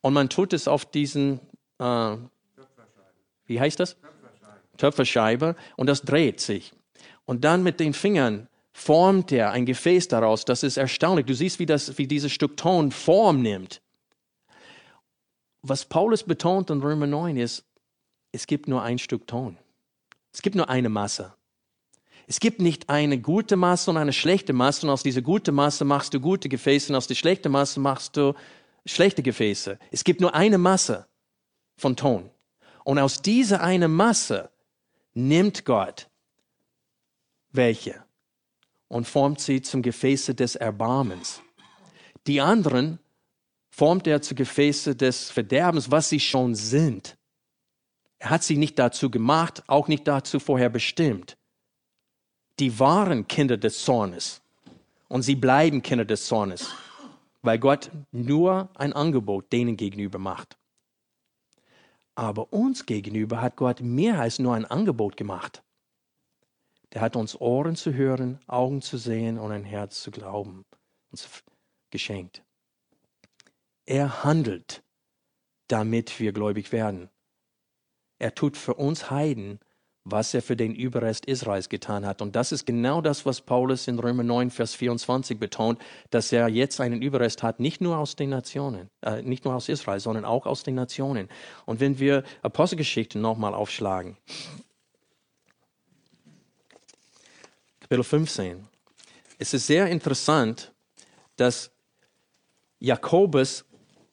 und 0.00 0.12
man 0.12 0.28
tut 0.28 0.52
es 0.52 0.66
auf 0.66 0.84
diesen 0.86 1.40
äh, 1.78 2.16
wie 3.46 3.60
heißt 3.60 3.78
das? 3.78 3.96
Töpferscheibe. 4.76 5.54
Und 5.76 5.86
das 5.86 6.02
dreht 6.02 6.40
sich. 6.40 6.72
Und 7.24 7.44
dann 7.44 7.62
mit 7.62 7.80
den 7.80 7.94
Fingern 7.94 8.48
formt 8.76 9.32
er 9.32 9.52
ein 9.52 9.64
Gefäß 9.64 10.08
daraus. 10.08 10.44
Das 10.44 10.62
ist 10.62 10.76
erstaunlich. 10.76 11.24
Du 11.24 11.34
siehst, 11.34 11.58
wie, 11.58 11.64
das, 11.64 11.96
wie 11.96 12.06
dieses 12.06 12.30
Stück 12.30 12.58
Ton 12.58 12.92
Form 12.92 13.40
nimmt. 13.40 13.80
Was 15.62 15.86
Paulus 15.86 16.22
betont 16.22 16.68
in 16.68 16.82
Römer 16.82 17.06
9 17.06 17.38
ist, 17.38 17.64
es 18.32 18.46
gibt 18.46 18.68
nur 18.68 18.82
ein 18.82 18.98
Stück 18.98 19.26
Ton. 19.26 19.56
Es 20.30 20.42
gibt 20.42 20.56
nur 20.56 20.68
eine 20.68 20.90
Masse. 20.90 21.32
Es 22.26 22.38
gibt 22.38 22.60
nicht 22.60 22.90
eine 22.90 23.18
gute 23.18 23.56
Masse 23.56 23.90
und 23.90 23.96
eine 23.96 24.12
schlechte 24.12 24.52
Masse 24.52 24.86
und 24.86 24.92
aus 24.92 25.02
dieser 25.02 25.22
guten 25.22 25.54
Masse 25.54 25.86
machst 25.86 26.12
du 26.12 26.20
gute 26.20 26.50
Gefäße 26.50 26.92
und 26.92 26.96
aus 26.96 27.06
der 27.06 27.14
schlechten 27.14 27.50
Masse 27.50 27.80
machst 27.80 28.16
du 28.18 28.34
schlechte 28.84 29.22
Gefäße. 29.22 29.78
Es 29.90 30.04
gibt 30.04 30.20
nur 30.20 30.34
eine 30.34 30.58
Masse 30.58 31.06
von 31.78 31.96
Ton. 31.96 32.28
Und 32.84 32.98
aus 32.98 33.22
dieser 33.22 33.62
eine 33.62 33.88
Masse 33.88 34.50
nimmt 35.14 35.64
Gott 35.64 36.10
welche 37.52 38.05
und 38.88 39.06
formt 39.06 39.40
sie 39.40 39.62
zum 39.62 39.82
Gefäße 39.82 40.34
des 40.34 40.56
Erbarmens. 40.56 41.42
Die 42.26 42.40
anderen 42.40 42.98
formt 43.70 44.06
er 44.06 44.22
zu 44.22 44.34
Gefäße 44.34 44.96
des 44.96 45.30
Verderbens, 45.30 45.90
was 45.90 46.08
sie 46.08 46.20
schon 46.20 46.54
sind. 46.54 47.16
Er 48.18 48.30
hat 48.30 48.42
sie 48.42 48.56
nicht 48.56 48.78
dazu 48.78 49.10
gemacht, 49.10 49.62
auch 49.66 49.88
nicht 49.88 50.08
dazu 50.08 50.40
vorher 50.40 50.70
bestimmt. 50.70 51.36
Die 52.58 52.78
waren 52.78 53.28
Kinder 53.28 53.58
des 53.58 53.84
Zornes 53.84 54.40
und 55.08 55.22
sie 55.22 55.36
bleiben 55.36 55.82
Kinder 55.82 56.06
des 56.06 56.26
Zornes, 56.26 56.70
weil 57.42 57.58
Gott 57.58 57.90
nur 58.12 58.70
ein 58.74 58.94
Angebot 58.94 59.52
denen 59.52 59.76
gegenüber 59.76 60.18
macht. 60.18 60.56
Aber 62.14 62.50
uns 62.54 62.86
gegenüber 62.86 63.42
hat 63.42 63.56
Gott 63.56 63.82
mehr 63.82 64.20
als 64.20 64.38
nur 64.38 64.54
ein 64.54 64.64
Angebot 64.64 65.18
gemacht. 65.18 65.62
Der 66.96 67.02
hat 67.02 67.14
uns 67.14 67.38
Ohren 67.38 67.76
zu 67.76 67.92
hören, 67.92 68.38
Augen 68.46 68.80
zu 68.80 68.96
sehen 68.96 69.38
und 69.38 69.52
ein 69.52 69.64
Herz 69.64 70.00
zu 70.00 70.10
glauben 70.10 70.64
uns 71.10 71.28
geschenkt. 71.90 72.42
Er 73.84 74.24
handelt, 74.24 74.82
damit 75.68 76.18
wir 76.18 76.32
gläubig 76.32 76.72
werden. 76.72 77.10
Er 78.18 78.34
tut 78.34 78.56
für 78.56 78.72
uns 78.72 79.10
Heiden, 79.10 79.60
was 80.04 80.32
er 80.32 80.40
für 80.40 80.56
den 80.56 80.74
Überrest 80.74 81.26
Israels 81.26 81.68
getan 81.68 82.06
hat. 82.06 82.22
Und 82.22 82.34
das 82.34 82.50
ist 82.50 82.64
genau 82.64 83.02
das, 83.02 83.26
was 83.26 83.42
Paulus 83.42 83.88
in 83.88 83.98
Römer 83.98 84.22
9, 84.22 84.50
Vers 84.50 84.74
24 84.74 85.38
betont, 85.38 85.78
dass 86.08 86.32
er 86.32 86.48
jetzt 86.48 86.80
einen 86.80 87.02
Überrest 87.02 87.42
hat, 87.42 87.60
nicht 87.60 87.82
nur 87.82 87.98
aus 87.98 88.16
den 88.16 88.30
Nationen, 88.30 88.88
äh, 89.02 89.20
nicht 89.20 89.44
nur 89.44 89.54
aus 89.54 89.68
Israel, 89.68 90.00
sondern 90.00 90.24
auch 90.24 90.46
aus 90.46 90.62
den 90.62 90.76
Nationen. 90.76 91.28
Und 91.66 91.80
wenn 91.80 91.98
wir 91.98 92.24
Apostelgeschichte 92.40 93.18
nochmal 93.18 93.52
aufschlagen, 93.52 94.16
Kapitel 97.88 98.02
15. 98.02 98.66
Es 99.38 99.54
ist 99.54 99.68
sehr 99.68 99.86
interessant, 99.86 100.72
dass 101.36 101.70
Jakobus 102.80 103.64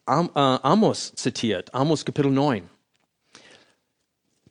Am, 0.05 0.29
äh, 0.35 0.39
Amos 0.39 1.11
zitiert, 1.15 1.73
Amos 1.73 2.05
Kapitel 2.05 2.29
9. 2.29 2.69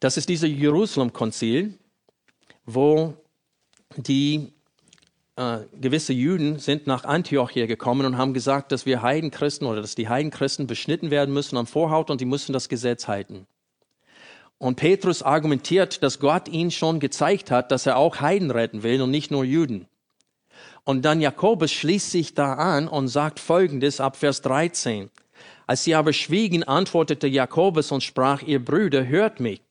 Das 0.01 0.17
ist 0.17 0.29
dieser 0.29 0.49
Jerusalem-Konzil, 0.49 1.79
wo 2.67 3.15
die 3.97 4.53
äh, 5.37 5.59
gewisse 5.81 6.15
Juden 6.15 6.59
sind 6.59 6.89
nach 6.89 7.05
Antiochia 7.05 7.67
gekommen 7.67 8.05
und 8.05 8.19
haben 8.19 8.35
gesagt, 8.35 8.73
dass 8.73 8.87
wir 8.87 9.03
Heidenchristen 9.03 9.69
oder 9.69 9.83
dass 9.83 9.95
die 9.95 10.09
Heidenchristen 10.09 10.67
beschnitten 10.67 11.13
werden 11.13 11.33
müssen 11.33 11.57
am 11.57 11.69
Vorhaut 11.69 12.11
und 12.11 12.21
die 12.21 12.25
müssen 12.25 12.53
das 12.53 12.69
Gesetz 12.69 13.07
halten. 13.07 13.47
Und 14.63 14.77
Petrus 14.77 15.25
argumentiert, 15.25 16.05
dass 16.05 16.21
Gott 16.21 16.47
ihn 16.47 16.71
schon 16.71 17.01
gezeigt 17.01 17.51
hat, 17.51 17.73
dass 17.73 17.85
er 17.85 17.97
auch 17.97 18.21
Heiden 18.21 18.53
retten 18.53 18.85
will 18.85 19.03
und 19.03 19.11
nicht 19.11 19.33
nur 19.33 19.43
Juden. 19.43 19.89
Und 20.85 21.05
dann 21.05 21.21
Jakobus 21.21 21.73
schließt 21.73 22.13
sich 22.13 22.35
da 22.35 22.53
an 22.53 22.87
und 22.87 23.09
sagt 23.09 23.41
Folgendes 23.41 24.01
ab 24.01 24.15
Vers 24.17 24.41
13. 24.43 25.11
Als 25.67 25.83
sie 25.83 25.97
aber 25.97 26.13
schwiegen, 26.13 26.63
antwortete 26.63 27.27
Jakobus 27.27 27.91
und 27.91 28.05
sprach, 28.05 28.43
ihr 28.43 28.65
Brüder, 28.65 29.05
hört 29.05 29.41
mich. 29.41 29.63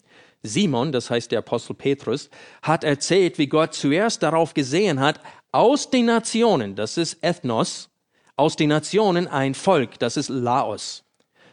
Simon, 0.43 0.91
das 0.91 1.09
heißt 1.09 1.31
der 1.31 1.39
Apostel 1.39 1.73
Petrus, 1.73 2.29
hat 2.61 2.83
erzählt, 2.83 3.37
wie 3.37 3.47
Gott 3.47 3.73
zuerst 3.73 4.21
darauf 4.23 4.53
gesehen 4.53 4.99
hat, 4.99 5.21
aus 5.53 5.89
den 5.89 6.07
Nationen, 6.07 6.75
das 6.75 6.97
ist 6.97 7.23
Ethnos, 7.23 7.89
aus 8.35 8.57
den 8.57 8.67
Nationen 8.67 9.29
ein 9.29 9.53
Volk, 9.53 9.99
das 9.99 10.17
ist 10.17 10.27
Laos, 10.27 11.05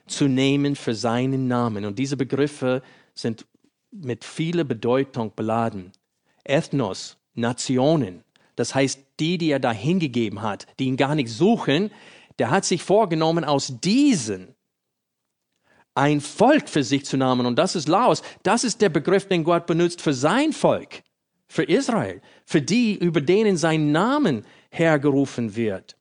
zu 0.09 0.26
nehmen 0.26 0.74
für 0.74 0.97
seinen 0.97 1.47
Namen. 1.47 1.84
Und 1.84 2.01
diese 2.01 2.16
Begriffe 2.16 2.82
sind 3.18 3.46
mit 3.90 4.24
vieler 4.24 4.64
Bedeutung 4.64 5.32
beladen. 5.34 5.92
Ethnos, 6.44 7.16
Nationen, 7.34 8.24
das 8.56 8.74
heißt 8.74 9.00
die, 9.20 9.38
die 9.38 9.50
er 9.50 9.60
da 9.60 9.72
hingegeben 9.72 10.42
hat, 10.42 10.66
die 10.78 10.86
ihn 10.86 10.96
gar 10.96 11.14
nicht 11.14 11.30
suchen, 11.30 11.90
der 12.38 12.50
hat 12.50 12.64
sich 12.64 12.82
vorgenommen, 12.82 13.44
aus 13.44 13.74
diesen 13.80 14.54
ein 15.94 16.20
Volk 16.20 16.68
für 16.68 16.84
sich 16.84 17.04
zu 17.04 17.16
nehmen. 17.16 17.44
Und 17.44 17.56
das 17.56 17.74
ist 17.74 17.88
Laos. 17.88 18.22
Das 18.44 18.62
ist 18.62 18.80
der 18.80 18.88
Begriff, 18.88 19.26
den 19.26 19.42
Gott 19.42 19.66
benutzt 19.66 20.00
für 20.00 20.14
sein 20.14 20.52
Volk, 20.52 21.02
für 21.48 21.64
Israel, 21.64 22.22
für 22.44 22.62
die, 22.62 22.94
über 22.94 23.20
denen 23.20 23.56
sein 23.56 23.90
Namen 23.90 24.44
hergerufen 24.70 25.56
wird. 25.56 25.96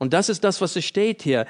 Und 0.00 0.12
das 0.12 0.28
ist 0.28 0.42
das, 0.42 0.60
was 0.60 0.74
es 0.74 0.84
steht 0.84 1.22
hier. 1.22 1.46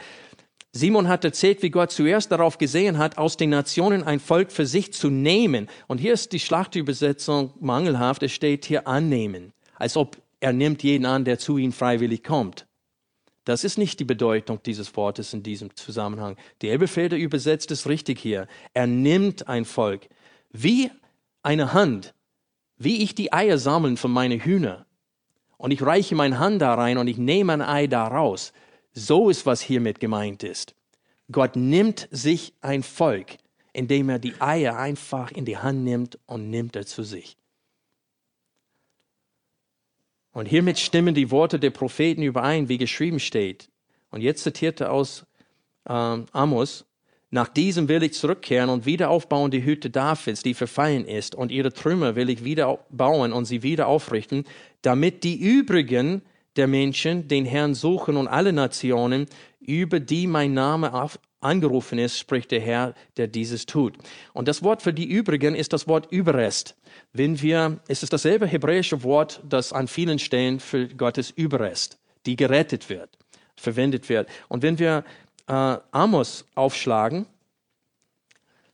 Simon 0.72 1.08
hat 1.08 1.24
erzählt, 1.24 1.62
wie 1.62 1.70
Gott 1.70 1.90
zuerst 1.90 2.30
darauf 2.30 2.56
gesehen 2.56 2.98
hat, 2.98 3.18
aus 3.18 3.36
den 3.36 3.50
Nationen 3.50 4.04
ein 4.04 4.20
Volk 4.20 4.52
für 4.52 4.66
sich 4.66 4.92
zu 4.92 5.10
nehmen. 5.10 5.68
Und 5.88 5.98
hier 5.98 6.12
ist 6.12 6.32
die 6.32 6.38
Schlachtübersetzung 6.38 7.52
mangelhaft. 7.58 8.22
Es 8.22 8.32
steht 8.32 8.64
hier 8.66 8.86
annehmen, 8.86 9.52
als 9.74 9.96
ob 9.96 10.16
er 10.38 10.52
nimmt 10.52 10.82
jeden 10.84 11.06
an, 11.06 11.24
der 11.24 11.38
zu 11.38 11.58
ihm 11.58 11.72
freiwillig 11.72 12.22
kommt. 12.22 12.66
Das 13.44 13.64
ist 13.64 13.78
nicht 13.78 13.98
die 13.98 14.04
Bedeutung 14.04 14.62
dieses 14.64 14.94
Wortes 14.96 15.34
in 15.34 15.42
diesem 15.42 15.74
Zusammenhang. 15.74 16.36
Die 16.62 16.68
Elbefelder 16.68 17.16
übersetzt 17.16 17.70
es 17.72 17.88
richtig 17.88 18.20
hier. 18.20 18.46
Er 18.72 18.86
nimmt 18.86 19.48
ein 19.48 19.64
Volk 19.64 20.08
wie 20.52 20.90
eine 21.42 21.72
Hand, 21.72 22.14
wie 22.76 23.02
ich 23.02 23.14
die 23.14 23.32
Eier 23.32 23.58
sammeln 23.58 23.96
von 23.96 24.12
meinen 24.12 24.40
Hühner. 24.40 24.86
Und 25.56 25.72
ich 25.72 25.82
reiche 25.82 26.14
meine 26.14 26.38
Hand 26.38 26.62
da 26.62 26.74
rein 26.74 26.96
und 26.96 27.08
ich 27.08 27.18
nehme 27.18 27.52
ein 27.54 27.62
Ei 27.62 27.86
da 27.86 28.06
raus. 28.06 28.52
So 28.92 29.30
ist, 29.30 29.46
was 29.46 29.60
hiermit 29.60 30.00
gemeint 30.00 30.42
ist. 30.42 30.74
Gott 31.30 31.56
nimmt 31.56 32.08
sich 32.10 32.54
ein 32.60 32.82
Volk, 32.82 33.36
indem 33.72 34.08
er 34.08 34.18
die 34.18 34.40
Eier 34.40 34.76
einfach 34.76 35.30
in 35.30 35.44
die 35.44 35.58
Hand 35.58 35.84
nimmt 35.84 36.18
und 36.26 36.50
nimmt 36.50 36.74
er 36.74 36.86
zu 36.86 37.04
sich. 37.04 37.36
Und 40.32 40.46
hiermit 40.46 40.78
stimmen 40.78 41.14
die 41.14 41.30
Worte 41.30 41.58
der 41.58 41.70
Propheten 41.70 42.22
überein, 42.22 42.68
wie 42.68 42.78
geschrieben 42.78 43.20
steht. 43.20 43.68
Und 44.10 44.22
jetzt 44.22 44.42
zitierte 44.42 44.90
aus 44.90 45.26
äh, 45.84 45.92
Amos, 45.92 46.84
nach 47.32 47.48
diesem 47.48 47.88
will 47.88 48.02
ich 48.02 48.14
zurückkehren 48.14 48.70
und 48.70 48.86
wieder 48.86 49.08
aufbauen 49.08 49.52
die 49.52 49.64
Hütte 49.64 49.88
Davids, 49.88 50.42
die 50.42 50.54
verfallen 50.54 51.04
ist, 51.04 51.36
und 51.36 51.52
ihre 51.52 51.72
Trümmer 51.72 52.16
will 52.16 52.28
ich 52.28 52.42
wieder 52.42 52.80
bauen 52.90 53.32
und 53.32 53.44
sie 53.44 53.62
wieder 53.62 53.86
aufrichten, 53.86 54.44
damit 54.82 55.22
die 55.22 55.38
übrigen 55.38 56.22
der 56.56 56.66
Menschen 56.66 57.28
den 57.28 57.44
Herrn 57.44 57.74
suchen 57.74 58.16
und 58.16 58.28
alle 58.28 58.52
Nationen, 58.52 59.26
über 59.60 60.00
die 60.00 60.26
mein 60.26 60.54
Name 60.54 60.92
angerufen 61.40 61.98
ist, 61.98 62.18
spricht 62.18 62.50
der 62.50 62.60
Herr, 62.60 62.94
der 63.16 63.28
dieses 63.28 63.66
tut. 63.66 63.96
Und 64.32 64.48
das 64.48 64.62
Wort 64.62 64.82
für 64.82 64.92
die 64.92 65.08
übrigen 65.08 65.54
ist 65.54 65.72
das 65.72 65.88
Wort 65.88 66.10
Überrest. 66.10 66.76
Wenn 67.12 67.40
wir, 67.40 67.80
es 67.88 68.02
ist 68.02 68.12
dasselbe 68.12 68.46
hebräische 68.46 69.02
Wort, 69.02 69.40
das 69.48 69.72
an 69.72 69.88
vielen 69.88 70.18
Stellen 70.18 70.60
für 70.60 70.88
Gottes 70.88 71.30
Überrest, 71.30 71.98
die 72.26 72.36
gerettet 72.36 72.90
wird, 72.90 73.10
verwendet 73.56 74.08
wird. 74.08 74.28
Und 74.48 74.62
wenn 74.62 74.78
wir 74.78 75.04
äh, 75.46 75.76
Amos 75.92 76.44
aufschlagen, 76.54 77.26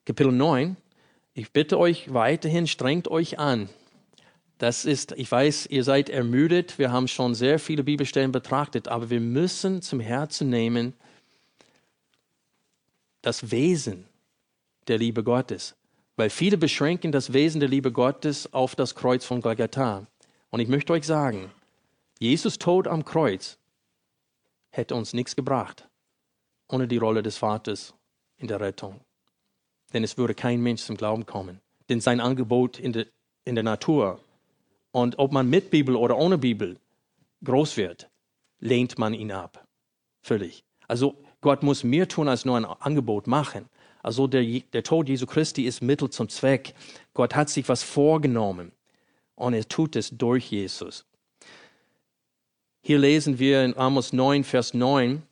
Kapitel 0.04 0.32
9, 0.32 0.76
ich 1.34 1.52
bitte 1.52 1.78
euch 1.78 2.12
weiterhin, 2.12 2.66
strengt 2.66 3.08
euch 3.08 3.38
an, 3.38 3.68
das 4.58 4.84
ist, 4.84 5.12
ich 5.12 5.30
weiß, 5.30 5.66
ihr 5.66 5.84
seid 5.84 6.08
ermüdet. 6.08 6.78
Wir 6.78 6.90
haben 6.90 7.08
schon 7.08 7.34
sehr 7.34 7.58
viele 7.58 7.84
Bibelstellen 7.84 8.32
betrachtet, 8.32 8.88
aber 8.88 9.10
wir 9.10 9.20
müssen 9.20 9.82
zum 9.82 10.00
Herzen 10.00 10.48
nehmen 10.48 10.94
das 13.22 13.50
Wesen 13.50 14.06
der 14.88 14.98
Liebe 14.98 15.22
Gottes. 15.22 15.74
Weil 16.16 16.30
viele 16.30 16.56
beschränken 16.56 17.12
das 17.12 17.32
Wesen 17.32 17.60
der 17.60 17.68
Liebe 17.68 17.92
Gottes 17.92 18.52
auf 18.54 18.74
das 18.74 18.94
Kreuz 18.94 19.24
von 19.24 19.42
Golgatha. 19.42 20.06
Und 20.50 20.60
ich 20.60 20.68
möchte 20.68 20.92
euch 20.92 21.04
sagen, 21.04 21.50
Jesus 22.18 22.58
Tod 22.58 22.88
am 22.88 23.04
Kreuz 23.04 23.58
hätte 24.70 24.94
uns 24.94 25.12
nichts 25.12 25.36
gebracht 25.36 25.86
ohne 26.68 26.88
die 26.88 26.96
Rolle 26.96 27.22
des 27.22 27.38
Vaters 27.38 27.94
in 28.38 28.48
der 28.48 28.60
Rettung. 28.60 29.00
Denn 29.92 30.04
es 30.04 30.18
würde 30.18 30.34
kein 30.34 30.60
Mensch 30.60 30.82
zum 30.82 30.96
Glauben 30.96 31.26
kommen. 31.26 31.60
Denn 31.88 32.00
sein 32.00 32.20
Angebot 32.20 32.78
in 32.78 32.92
der, 32.92 33.06
in 33.44 33.54
der 33.54 33.64
Natur 33.64 34.20
und 34.96 35.18
ob 35.18 35.30
man 35.30 35.50
mit 35.50 35.68
Bibel 35.70 35.94
oder 35.94 36.16
ohne 36.16 36.38
Bibel 36.38 36.78
groß 37.44 37.76
wird, 37.76 38.08
lehnt 38.60 38.98
man 38.98 39.12
ihn 39.12 39.30
ab. 39.30 39.66
Völlig. 40.22 40.64
Also 40.88 41.22
Gott 41.42 41.62
muss 41.62 41.84
mehr 41.84 42.08
tun 42.08 42.28
als 42.28 42.46
nur 42.46 42.56
ein 42.56 42.64
Angebot 42.64 43.26
machen. 43.26 43.68
Also 44.02 44.26
der, 44.26 44.42
der 44.42 44.82
Tod 44.82 45.10
Jesu 45.10 45.26
Christi 45.26 45.66
ist 45.66 45.82
Mittel 45.82 46.08
zum 46.08 46.30
Zweck. 46.30 46.72
Gott 47.12 47.34
hat 47.34 47.50
sich 47.50 47.68
was 47.68 47.82
vorgenommen 47.82 48.72
und 49.34 49.52
er 49.52 49.68
tut 49.68 49.96
es 49.96 50.08
durch 50.16 50.50
Jesus. 50.50 51.04
Hier 52.80 52.98
lesen 52.98 53.38
wir 53.38 53.66
in 53.66 53.76
Amos 53.76 54.14
9, 54.14 54.44
Vers 54.44 54.72
9, 54.72 55.22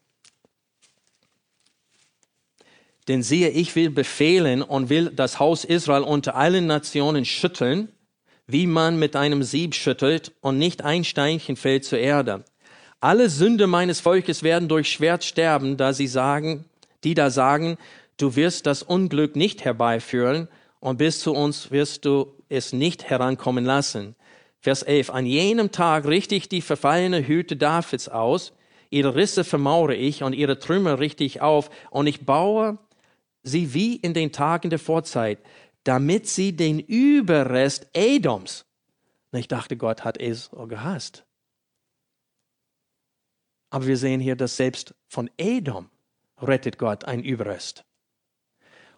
denn 3.09 3.23
siehe, 3.23 3.49
ich 3.49 3.75
will 3.77 3.89
befehlen 3.89 4.61
und 4.61 4.91
will 4.91 5.09
das 5.09 5.39
Haus 5.41 5.65
Israel 5.65 6.03
unter 6.03 6.35
allen 6.35 6.67
Nationen 6.67 7.25
schütteln, 7.25 7.94
wie 8.47 8.67
man 8.67 8.99
mit 8.99 9.17
einem 9.17 9.43
Sieb 9.43 9.75
schüttelt 9.75 10.33
und 10.41 10.59
nicht 10.59 10.83
ein 10.85 11.05
Steinchen 11.05 11.57
fällt 11.57 11.85
zur 11.85 11.99
Erde. 11.99 12.45
Alle 13.01 13.29
Sünde 13.29 13.67
meines 13.67 14.01
Volkes 14.01 14.43
werden 14.43 14.69
durch 14.69 14.91
Schwert 14.91 15.25
sterben, 15.25 15.77
da 15.77 15.93
sie 15.93 16.07
sagen, 16.07 16.65
die 17.05 17.15
da 17.15 17.31
sagen, 17.31 17.77
du 18.17 18.37
wirst 18.37 18.67
das 18.67 18.83
Unglück 18.83 19.37
nicht 19.37 19.65
herbeiführen 19.65 20.49
und 20.81 20.99
bis 20.99 21.21
zu 21.21 21.33
uns 21.33 21.71
wirst 21.71 22.05
du 22.05 22.35
es 22.49 22.73
nicht 22.73 23.05
herankommen 23.05 23.65
lassen. 23.65 24.17
Vers 24.61 24.83
11. 24.83 25.11
An 25.11 25.27
jenem 25.27 25.73
Tag 25.73 26.07
richte 26.07 26.35
ich 26.35 26.49
die 26.49 26.63
verfallene 26.63 27.27
Hüte 27.27 27.57
Davids 27.57 28.09
aus, 28.09 28.53
ihre 28.89 29.15
Risse 29.15 29.45
vermaure 29.45 29.95
ich 29.95 30.23
und 30.23 30.33
ihre 30.33 30.59
Trümmer 30.59 30.99
richte 30.99 31.25
ich 31.25 31.43
auf 31.43 31.69
und 31.91 32.07
ich 32.07 32.25
baue 32.25 32.79
sie 33.43 33.75
wie 33.75 33.97
in 33.97 34.15
den 34.15 34.33
Tagen 34.33 34.71
der 34.71 34.79
Vorzeit, 34.79 35.39
damit 35.85 36.27
sie 36.27 36.57
den 36.57 36.81
Überrest 36.81 37.87
Edoms, 37.93 38.65
und 39.31 39.39
ich 39.41 39.49
dachte, 39.49 39.77
Gott 39.77 40.05
hat 40.05 40.21
Esau 40.21 40.67
gehasst. 40.67 41.25
Aber 43.71 43.87
wir 43.87 43.97
sehen 43.97 44.21
hier, 44.21 44.37
dass 44.37 44.57
selbst 44.57 44.95
von 45.09 45.29
Edom 45.37 45.91
rettet 46.41 46.79
Gott 46.79 47.05
ein 47.05 47.25
Überrest. 47.25 47.85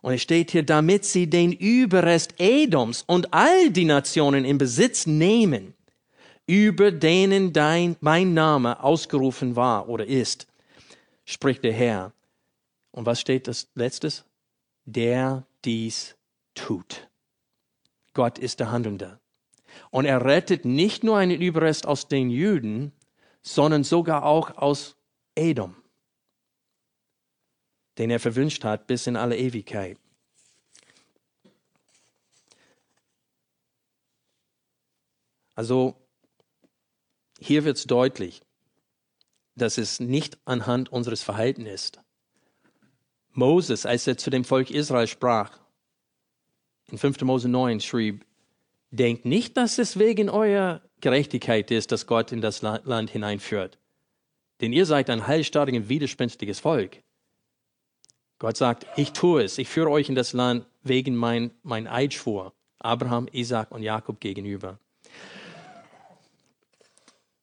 Und 0.02 0.12
es 0.12 0.22
steht 0.22 0.50
hier, 0.50 0.62
damit 0.62 1.04
sie 1.04 1.28
den 1.28 1.52
Überrest 1.52 2.34
Edoms 2.38 3.02
und 3.06 3.32
all 3.32 3.70
die 3.70 3.86
Nationen 3.86 4.44
in 4.44 4.58
Besitz 4.58 5.06
nehmen, 5.06 5.74
über 6.46 6.92
denen 6.92 7.52
dein, 7.52 7.96
mein 8.00 8.34
Name 8.34 8.84
ausgerufen 8.84 9.56
war 9.56 9.88
oder 9.88 10.06
ist, 10.06 10.46
spricht 11.24 11.64
der 11.64 11.72
Herr. 11.72 12.12
Und 12.92 13.06
was 13.06 13.20
steht 13.20 13.48
das 13.48 13.68
letztes? 13.74 14.24
Der 14.84 15.44
dies 15.64 16.14
tut. 16.56 17.08
Gott 18.14 18.38
ist 18.38 18.58
der 18.58 18.72
Handelnde. 18.72 19.20
Und 19.90 20.06
er 20.06 20.24
rettet 20.24 20.64
nicht 20.64 21.04
nur 21.04 21.18
einen 21.18 21.40
Überrest 21.40 21.86
aus 21.86 22.08
den 22.08 22.30
Juden, 22.30 22.92
sondern 23.42 23.84
sogar 23.84 24.24
auch 24.24 24.56
aus 24.56 24.96
Edom, 25.36 25.76
den 27.98 28.10
er 28.10 28.18
verwünscht 28.18 28.64
hat 28.64 28.86
bis 28.86 29.06
in 29.06 29.16
alle 29.16 29.36
Ewigkeit. 29.36 29.98
Also 35.54 35.96
hier 37.38 37.64
wird 37.64 37.76
es 37.76 37.84
deutlich, 37.84 38.42
dass 39.54 39.78
es 39.78 40.00
nicht 40.00 40.38
anhand 40.44 40.90
unseres 40.90 41.22
Verhaltens 41.22 41.68
ist. 41.68 42.00
Moses, 43.32 43.86
als 43.86 44.06
er 44.06 44.16
zu 44.16 44.30
dem 44.30 44.44
Volk 44.44 44.70
Israel 44.70 45.06
sprach, 45.06 45.58
in 46.90 46.98
5. 46.98 47.20
Mose 47.22 47.48
9 47.48 47.80
schrieb, 47.80 48.24
denkt 48.90 49.24
nicht, 49.24 49.56
dass 49.56 49.78
es 49.78 49.98
wegen 49.98 50.28
eurer 50.28 50.82
Gerechtigkeit 51.00 51.70
ist, 51.70 51.92
dass 51.92 52.06
Gott 52.06 52.32
in 52.32 52.40
das 52.40 52.62
Land 52.62 53.10
hineinführt. 53.10 53.78
Denn 54.60 54.72
ihr 54.72 54.86
seid 54.86 55.10
ein 55.10 55.26
heilstarriges 55.26 55.88
widerspenstiges 55.88 56.60
Volk. 56.60 57.02
Gott 58.38 58.56
sagt, 58.56 58.86
ich 58.96 59.12
tue 59.12 59.42
es, 59.42 59.58
ich 59.58 59.68
führe 59.68 59.90
euch 59.90 60.08
in 60.08 60.14
das 60.14 60.32
Land 60.32 60.66
wegen 60.82 61.16
mein, 61.16 61.50
mein 61.62 61.86
Eidschwur, 61.86 62.52
Abraham, 62.78 63.28
Isaac 63.32 63.70
und 63.70 63.82
Jakob 63.82 64.20
gegenüber. 64.20 64.78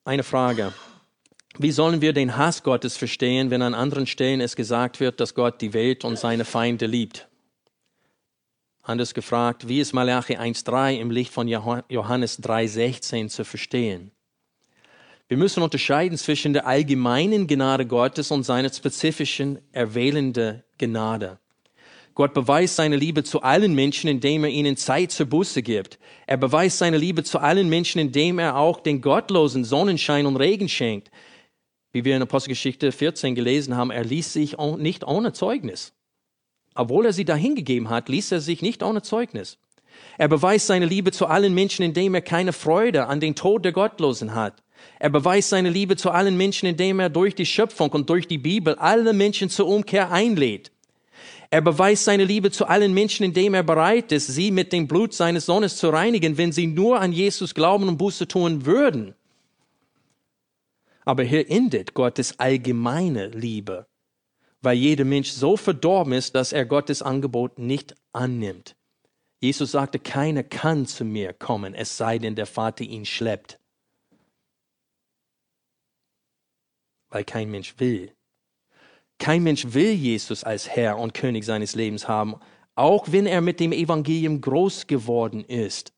Eine 0.06 0.24
Frage. 0.24 0.74
Wie 1.58 1.72
sollen 1.72 2.02
wir 2.02 2.14
den 2.14 2.36
Hass 2.36 2.64
Gottes 2.64 2.98
verstehen, 2.98 3.52
wenn 3.52 3.62
an 3.62 3.74
anderen 3.74 4.08
Stellen 4.08 4.42
es 4.42 4.56
gesagt 4.56 5.00
wird, 5.00 5.20
dass 5.20 5.36
Gott 5.36 5.62
die 5.62 5.74
Welt 5.74 6.04
und 6.04 6.18
seine 6.18 6.46
Feinde 6.46 6.88
liebt? 6.88 7.28
Anders 8.86 9.14
gefragt, 9.14 9.70
wie 9.70 9.80
ist 9.80 9.94
Malachi 9.94 10.36
1.3 10.36 11.00
im 11.00 11.10
Licht 11.10 11.32
von 11.32 11.48
Johannes 11.48 12.44
3.16 12.44 13.30
zu 13.30 13.46
verstehen? 13.46 14.12
Wir 15.30 15.38
müssen 15.38 15.64
unterscheiden 15.64 16.18
zwischen 16.18 16.52
der 16.52 16.68
allgemeinen 16.68 17.48
Gnade 17.48 17.86
Gottes 17.86 18.30
und 18.30 18.44
seiner 18.44 18.72
spezifischen, 18.74 19.60
erwählenden 19.72 20.64
Gnade. 20.78 21.40
Gott 22.14 22.34
beweist 22.34 22.76
seine 22.76 22.98
Liebe 22.98 23.24
zu 23.24 23.42
allen 23.42 23.74
Menschen, 23.74 24.10
indem 24.10 24.44
er 24.44 24.50
ihnen 24.50 24.76
Zeit 24.76 25.12
zur 25.12 25.28
Buße 25.28 25.64
gibt. 25.64 25.98
Er 26.28 26.36
beweist 26.36 26.78
seine 26.78 26.98
Liebe 26.98 27.24
zu 27.24 27.40
allen 27.40 27.70
Menschen, 27.70 28.00
indem 28.00 28.38
er 28.38 28.58
auch 28.58 28.82
den 28.82 29.00
Gottlosen 29.00 29.64
Sonnenschein 29.64 30.26
und 30.26 30.36
Regen 30.36 30.68
schenkt. 30.68 31.10
Wie 31.94 32.04
wir 32.04 32.18
in 32.18 32.22
Apostelgeschichte 32.22 32.92
14 32.92 33.34
gelesen 33.34 33.78
haben, 33.78 33.92
er 33.92 34.04
ließ 34.04 34.34
sich 34.34 34.58
nicht 34.78 35.08
ohne 35.08 35.32
Zeugnis. 35.32 35.94
Obwohl 36.76 37.06
er 37.06 37.14
sie 37.14 37.26
dahingegeben 37.26 37.90
hat, 37.90 38.10
ließ 38.10 38.32
er 38.32 38.42
sich 38.42 38.62
nicht 38.62 38.84
ohne 38.84 39.02
Zeugnis. 39.02 39.58
Er 40.18 40.28
beweist 40.28 40.68
seine 40.68 40.86
Liebe 40.86 41.12
zu 41.12 41.28
allen 41.28 41.54
Menschen, 41.54 41.84
indem 41.84 42.16
er 42.16 42.22
keine 42.22 42.54
Freude 42.54 43.08
an 43.08 43.20
den 43.20 43.36
Tod 43.36 43.66
der 43.66 43.72
Gottlosen 43.72 44.34
hat. 44.34 44.64
Er 45.00 45.10
beweist 45.10 45.50
seine 45.50 45.70
Liebe 45.70 45.96
zu 45.96 46.12
allen 46.12 46.36
Menschen, 46.36 46.68
indem 46.68 47.00
er 47.00 47.10
durch 47.10 47.36
die 47.36 47.46
Schöpfung 47.46 47.90
und 47.92 48.10
durch 48.10 48.28
die 48.28 48.38
Bibel 48.38 48.76
alle 48.76 49.14
Menschen 49.14 49.50
zur 49.50 49.68
Umkehr 49.68 50.12
einlädt. 50.12 50.72
Er 51.50 51.62
beweist 51.62 52.06
seine 52.06 52.26
Liebe 52.26 52.50
zu 52.52 52.66
allen 52.66 52.94
Menschen, 52.94 53.24
indem 53.24 53.54
er 53.54 53.64
bereit 53.64 54.12
ist, 54.12 54.28
sie 54.28 54.50
mit 54.50 54.74
dem 54.74 54.88
Blut 54.88 55.14
seines 55.14 55.46
Sohnes 55.46 55.78
zu 55.78 55.90
reinigen, 55.90 56.38
wenn 56.38 56.52
sie 56.52 56.68
nur 56.68 57.00
an 57.00 57.14
Jesus 57.14 57.54
glauben 57.54 57.88
und 57.88 57.98
Buße 57.98 58.28
tun 58.28 58.66
würden. 58.66 59.14
Aber 61.06 61.24
hier 61.24 61.50
endet 61.50 61.94
Gottes 61.94 62.40
allgemeine 62.40 63.28
Liebe 63.28 63.86
weil 64.64 64.78
jeder 64.78 65.04
Mensch 65.04 65.30
so 65.30 65.58
verdorben 65.58 66.14
ist, 66.14 66.36
dass 66.36 66.54
er 66.54 66.66
Gottes 66.66 67.02
Angebot 67.02 67.60
nicht 67.60 67.96
annimmt. 68.14 68.76
Jesus 69.42 69.72
sagte, 69.72 70.00
keiner 70.00 70.42
kann 70.42 70.86
zu 70.86 71.04
mir 71.04 71.34
kommen, 71.34 71.76
es 71.76 71.98
sei 71.98 72.18
denn, 72.18 72.36
der 72.36 72.46
Vater 72.46 72.86
ihn 72.86 73.06
schleppt. 73.06 73.60
Weil 77.10 77.26
kein 77.26 77.52
Mensch 77.52 77.76
will. 77.78 78.16
Kein 79.20 79.44
Mensch 79.44 79.74
will 79.74 79.92
Jesus 79.92 80.44
als 80.46 80.70
Herr 80.70 80.98
und 80.98 81.14
König 81.14 81.44
seines 81.44 81.76
Lebens 81.76 82.08
haben, 82.08 82.36
auch 82.76 83.12
wenn 83.12 83.26
er 83.26 83.42
mit 83.42 83.60
dem 83.60 83.74
Evangelium 83.74 84.40
groß 84.40 84.88
geworden 84.88 85.44
ist. 85.44 85.93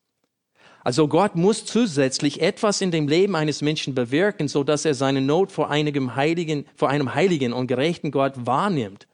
Also 0.86 1.08
Gott 1.08 1.34
muss 1.34 1.64
zusätzlich 1.64 2.40
etwas 2.40 2.80
in 2.80 2.92
dem 2.92 3.08
Leben 3.08 3.34
eines 3.34 3.60
Menschen 3.60 3.96
bewirken, 3.96 4.46
so 4.46 4.62
dass 4.62 4.84
er 4.84 4.94
seine 4.94 5.20
Not 5.20 5.50
vor 5.50 5.68
einem 5.68 6.14
heiligen, 6.14 6.64
vor 6.76 6.90
einem 6.90 7.12
heiligen 7.12 7.52
und 7.52 7.66
gerechten 7.66 8.12
Gott 8.12 8.34
wahrnimmt 8.36 9.08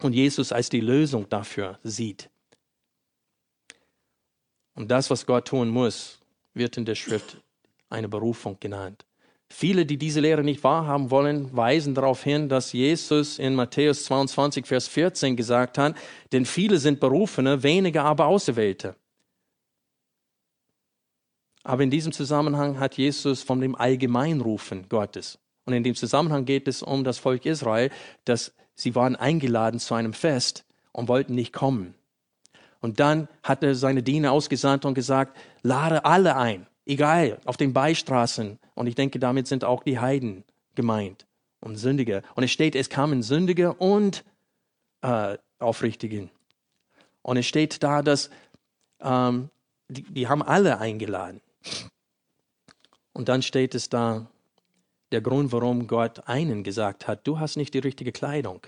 und 0.00 0.12
Jesus 0.12 0.52
als 0.52 0.68
die 0.68 0.78
Lösung 0.78 1.28
dafür 1.28 1.80
sieht. 1.82 2.30
Und 4.76 4.92
das, 4.92 5.10
was 5.10 5.26
Gott 5.26 5.48
tun 5.48 5.68
muss, 5.68 6.20
wird 6.54 6.76
in 6.76 6.84
der 6.84 6.94
Schrift 6.94 7.38
eine 7.88 8.08
Berufung 8.08 8.56
genannt. 8.60 9.04
Viele, 9.48 9.84
die 9.84 9.96
diese 9.96 10.20
Lehre 10.20 10.44
nicht 10.44 10.62
wahrhaben 10.62 11.10
wollen, 11.10 11.56
weisen 11.56 11.96
darauf 11.96 12.22
hin, 12.22 12.48
dass 12.48 12.72
Jesus 12.72 13.40
in 13.40 13.56
Matthäus 13.56 14.04
22, 14.04 14.64
Vers 14.64 14.86
14 14.86 15.34
gesagt 15.34 15.76
hat, 15.76 15.96
denn 16.30 16.46
viele 16.46 16.78
sind 16.78 17.00
Berufene, 17.00 17.64
wenige 17.64 18.02
aber 18.02 18.26
Auserwählte. 18.26 18.94
Aber 21.62 21.82
in 21.82 21.90
diesem 21.90 22.12
Zusammenhang 22.12 22.80
hat 22.80 22.96
Jesus 22.96 23.42
von 23.42 23.60
dem 23.60 23.74
Allgemeinrufen 23.74 24.88
Gottes. 24.88 25.38
Und 25.66 25.74
in 25.74 25.84
dem 25.84 25.94
Zusammenhang 25.94 26.44
geht 26.44 26.68
es 26.68 26.82
um 26.82 27.04
das 27.04 27.18
Volk 27.18 27.44
Israel, 27.46 27.90
dass 28.24 28.52
sie 28.74 28.94
waren 28.94 29.16
eingeladen 29.16 29.78
zu 29.78 29.94
einem 29.94 30.12
Fest 30.12 30.64
und 30.92 31.08
wollten 31.08 31.34
nicht 31.34 31.52
kommen. 31.52 31.94
Und 32.80 32.98
dann 32.98 33.28
hat 33.42 33.62
er 33.62 33.74
seine 33.74 34.02
Diener 34.02 34.32
ausgesandt 34.32 34.84
und 34.84 34.94
gesagt, 34.94 35.36
lade 35.62 36.04
alle 36.06 36.36
ein, 36.36 36.66
egal, 36.86 37.38
auf 37.44 37.58
den 37.58 37.74
Beistraßen. 37.74 38.58
Und 38.74 38.86
ich 38.86 38.94
denke, 38.94 39.18
damit 39.18 39.46
sind 39.46 39.64
auch 39.64 39.82
die 39.82 39.98
Heiden 39.98 40.44
gemeint 40.74 41.26
und 41.60 41.76
Sündige. 41.76 42.22
Und 42.34 42.42
es 42.42 42.50
steht, 42.50 42.74
es 42.74 42.88
kamen 42.88 43.22
Sündige 43.22 43.74
und 43.74 44.24
äh, 45.02 45.36
Aufrichtigen. 45.58 46.30
Und 47.22 47.36
es 47.36 47.46
steht 47.46 47.82
da, 47.82 48.02
dass 48.02 48.30
ähm, 49.00 49.50
die, 49.88 50.02
die 50.02 50.28
haben 50.28 50.42
alle 50.42 50.78
eingeladen. 50.78 51.42
Und 53.12 53.28
dann 53.28 53.42
steht 53.42 53.74
es 53.74 53.88
da, 53.88 54.30
der 55.12 55.20
Grund, 55.20 55.52
warum 55.52 55.86
Gott 55.86 56.28
einen 56.28 56.62
gesagt 56.62 57.08
hat, 57.08 57.26
du 57.26 57.38
hast 57.38 57.56
nicht 57.56 57.74
die 57.74 57.80
richtige 57.80 58.12
Kleidung. 58.12 58.66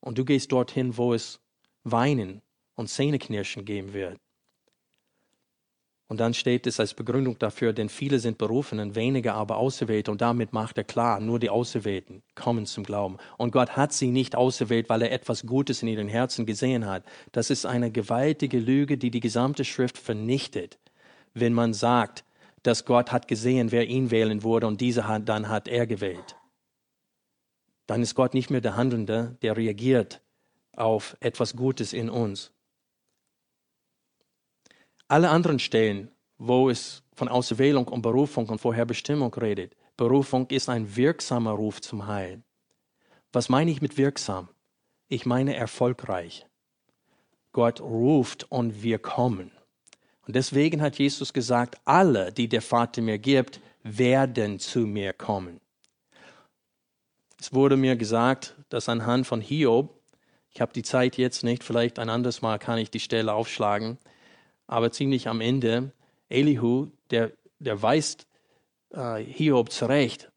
Und 0.00 0.18
du 0.18 0.24
gehst 0.24 0.52
dorthin, 0.52 0.96
wo 0.96 1.14
es 1.14 1.40
Weinen 1.84 2.42
und 2.74 2.88
Zähneknirschen 2.88 3.64
geben 3.64 3.92
wird. 3.92 4.18
Und 6.08 6.20
dann 6.20 6.34
steht 6.34 6.68
es 6.68 6.78
als 6.78 6.94
Begründung 6.94 7.36
dafür, 7.38 7.72
denn 7.72 7.88
viele 7.88 8.20
sind 8.20 8.38
berufen 8.38 8.78
und 8.78 8.94
wenige 8.94 9.34
aber 9.34 9.56
auserwählt. 9.56 10.08
Und 10.08 10.20
damit 10.20 10.52
macht 10.52 10.78
er 10.78 10.84
klar, 10.84 11.18
nur 11.18 11.40
die 11.40 11.50
Auserwählten 11.50 12.22
kommen 12.36 12.64
zum 12.64 12.84
Glauben. 12.84 13.16
Und 13.38 13.50
Gott 13.50 13.76
hat 13.76 13.92
sie 13.92 14.12
nicht 14.12 14.36
auserwählt, 14.36 14.88
weil 14.88 15.02
er 15.02 15.10
etwas 15.10 15.46
Gutes 15.46 15.82
in 15.82 15.88
ihren 15.88 16.08
Herzen 16.08 16.46
gesehen 16.46 16.86
hat. 16.86 17.04
Das 17.32 17.50
ist 17.50 17.66
eine 17.66 17.90
gewaltige 17.90 18.60
Lüge, 18.60 18.98
die 18.98 19.10
die 19.10 19.20
gesamte 19.20 19.64
Schrift 19.64 19.98
vernichtet, 19.98 20.78
wenn 21.38 21.52
man 21.52 21.74
sagt, 21.74 22.24
dass 22.62 22.84
Gott 22.84 23.12
hat 23.12 23.28
gesehen, 23.28 23.70
wer 23.70 23.86
ihn 23.86 24.10
wählen 24.10 24.42
würde 24.42 24.66
und 24.66 24.80
diese 24.80 25.06
hat, 25.06 25.28
dann 25.28 25.48
hat 25.48 25.68
er 25.68 25.86
gewählt. 25.86 26.36
Dann 27.86 28.02
ist 28.02 28.14
Gott 28.14 28.34
nicht 28.34 28.50
mehr 28.50 28.60
der 28.60 28.76
Handelnde, 28.76 29.36
der 29.42 29.56
reagiert 29.56 30.22
auf 30.72 31.16
etwas 31.20 31.54
Gutes 31.54 31.92
in 31.92 32.10
uns. 32.10 32.52
Alle 35.08 35.28
anderen 35.28 35.58
Stellen, 35.58 36.10
wo 36.38 36.68
es 36.68 37.04
von 37.14 37.28
Auserwählung 37.28 37.86
und 37.88 38.02
Berufung 38.02 38.48
und 38.48 38.60
Vorherbestimmung 38.60 39.32
redet, 39.34 39.76
Berufung 39.96 40.48
ist 40.50 40.68
ein 40.68 40.96
wirksamer 40.96 41.52
Ruf 41.52 41.80
zum 41.80 42.06
Heil. 42.06 42.42
Was 43.32 43.48
meine 43.48 43.70
ich 43.70 43.80
mit 43.80 43.96
wirksam? 43.96 44.48
Ich 45.08 45.26
meine 45.26 45.54
erfolgreich. 45.54 46.46
Gott 47.52 47.80
ruft 47.80 48.50
und 48.50 48.82
wir 48.82 48.98
kommen. 48.98 49.55
Und 50.26 50.34
deswegen 50.34 50.82
hat 50.82 50.98
Jesus 50.98 51.32
gesagt, 51.32 51.78
alle, 51.84 52.32
die 52.32 52.48
der 52.48 52.62
Vater 52.62 53.00
mir 53.00 53.18
gibt, 53.18 53.60
werden 53.82 54.58
zu 54.58 54.80
mir 54.80 55.12
kommen. 55.12 55.60
Es 57.40 57.52
wurde 57.52 57.76
mir 57.76 57.96
gesagt, 57.96 58.56
dass 58.68 58.88
anhand 58.88 59.26
von 59.26 59.40
Hiob, 59.40 59.94
ich 60.50 60.60
habe 60.60 60.72
die 60.72 60.82
Zeit 60.82 61.16
jetzt 61.16 61.44
nicht, 61.44 61.62
vielleicht 61.62 61.98
ein 61.98 62.08
anderes 62.08 62.42
Mal 62.42 62.58
kann 62.58 62.78
ich 62.78 62.90
die 62.90 62.98
Stelle 62.98 63.34
aufschlagen, 63.34 63.98
aber 64.66 64.90
ziemlich 64.90 65.28
am 65.28 65.40
Ende, 65.40 65.92
Elihu, 66.28 66.88
der, 67.10 67.30
der 67.60 67.80
weist 67.82 68.26
äh, 68.90 69.22
Hiob 69.22 69.70
zurecht. 69.70 70.32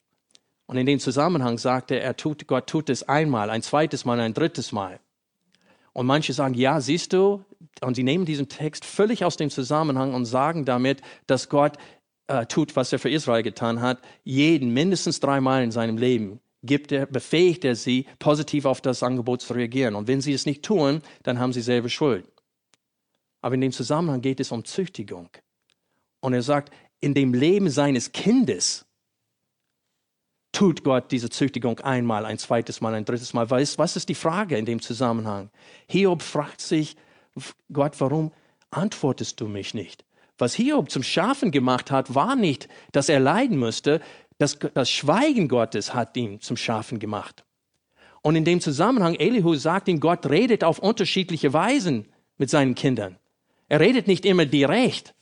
Und 0.67 0.77
in 0.77 0.85
dem 0.85 0.99
Zusammenhang 0.99 1.57
sagt 1.57 1.89
er, 1.89 2.03
er 2.03 2.15
tut, 2.15 2.45
Gott 2.45 2.67
tut 2.67 2.91
es 2.91 3.01
einmal, 3.01 3.49
ein 3.49 3.63
zweites 3.63 4.05
Mal, 4.05 4.19
ein 4.19 4.35
drittes 4.35 4.71
Mal. 4.71 4.99
Und 5.93 6.05
manche 6.05 6.33
sagen, 6.33 6.53
ja, 6.53 6.79
siehst 6.79 7.13
du, 7.13 7.43
und 7.81 7.95
sie 7.95 8.03
nehmen 8.03 8.25
diesen 8.25 8.49
Text 8.49 8.85
völlig 8.85 9.23
aus 9.23 9.37
dem 9.37 9.49
Zusammenhang 9.49 10.13
und 10.13 10.25
sagen 10.25 10.65
damit, 10.65 11.01
dass 11.27 11.49
Gott 11.49 11.77
äh, 12.27 12.45
tut, 12.45 12.75
was 12.75 12.93
er 12.93 12.99
für 12.99 13.09
Israel 13.09 13.43
getan 13.43 13.81
hat, 13.81 13.99
jeden 14.23 14.73
mindestens 14.73 15.19
dreimal 15.19 15.63
in 15.63 15.71
seinem 15.71 15.97
Leben 15.97 16.39
gibt 16.63 16.91
er, 16.91 17.05
befähigt 17.05 17.63
er 17.63 17.75
sie, 17.75 18.05
positiv 18.19 18.65
auf 18.65 18.81
das 18.81 19.03
Angebot 19.03 19.41
zu 19.41 19.53
reagieren. 19.53 19.95
Und 19.95 20.07
wenn 20.07 20.21
sie 20.21 20.33
es 20.33 20.45
nicht 20.45 20.63
tun, 20.63 21.01
dann 21.23 21.39
haben 21.39 21.53
sie 21.53 21.61
selber 21.61 21.89
Schuld. 21.89 22.25
Aber 23.41 23.55
in 23.55 23.61
dem 23.61 23.71
Zusammenhang 23.71 24.21
geht 24.21 24.39
es 24.39 24.51
um 24.51 24.65
Züchtigung. 24.65 25.29
Und 26.19 26.33
er 26.33 26.41
sagt, 26.41 26.73
in 26.99 27.13
dem 27.13 27.33
Leben 27.33 27.69
seines 27.69 28.11
Kindes 28.11 28.85
tut 30.51 30.83
Gott 30.83 31.11
diese 31.11 31.29
Züchtigung 31.29 31.79
einmal, 31.79 32.25
ein 32.25 32.37
zweites 32.37 32.81
Mal, 32.81 32.93
ein 32.93 33.05
drittes 33.05 33.33
Mal. 33.33 33.49
Was, 33.49 33.77
was 33.77 33.95
ist 33.95 34.09
die 34.09 34.15
Frage 34.15 34.57
in 34.57 34.65
dem 34.65 34.81
Zusammenhang? 34.81 35.49
Hiob 35.87 36.21
fragt 36.21 36.59
sich, 36.59 36.97
Gott, 37.71 37.99
warum 37.99 38.31
antwortest 38.71 39.39
du 39.41 39.47
mich 39.47 39.73
nicht? 39.73 40.05
Was 40.37 40.53
Hiob 40.55 40.89
zum 40.89 41.03
Schafen 41.03 41.51
gemacht 41.51 41.91
hat, 41.91 42.15
war 42.15 42.35
nicht, 42.35 42.69
dass 42.93 43.09
er 43.09 43.19
leiden 43.19 43.57
musste. 43.57 44.01
Das, 44.37 44.57
das 44.73 44.89
Schweigen 44.89 45.49
Gottes 45.49 45.93
hat 45.93 46.15
ihn 46.15 46.39
zum 46.39 46.55
Schafen 46.55 46.99
gemacht. 46.99 47.43
Und 48.21 48.35
in 48.35 48.45
dem 48.45 48.61
Zusammenhang, 48.61 49.15
Elihu 49.15 49.55
sagt 49.55 49.87
ihm, 49.87 49.99
Gott 49.99 50.25
redet 50.29 50.63
auf 50.63 50.79
unterschiedliche 50.79 51.53
Weisen 51.53 52.07
mit 52.37 52.49
seinen 52.49 52.75
Kindern. 52.75 53.17
Er 53.67 53.79
redet 53.79 54.07
nicht 54.07 54.25
immer 54.25 54.45
direkt, 54.45 55.13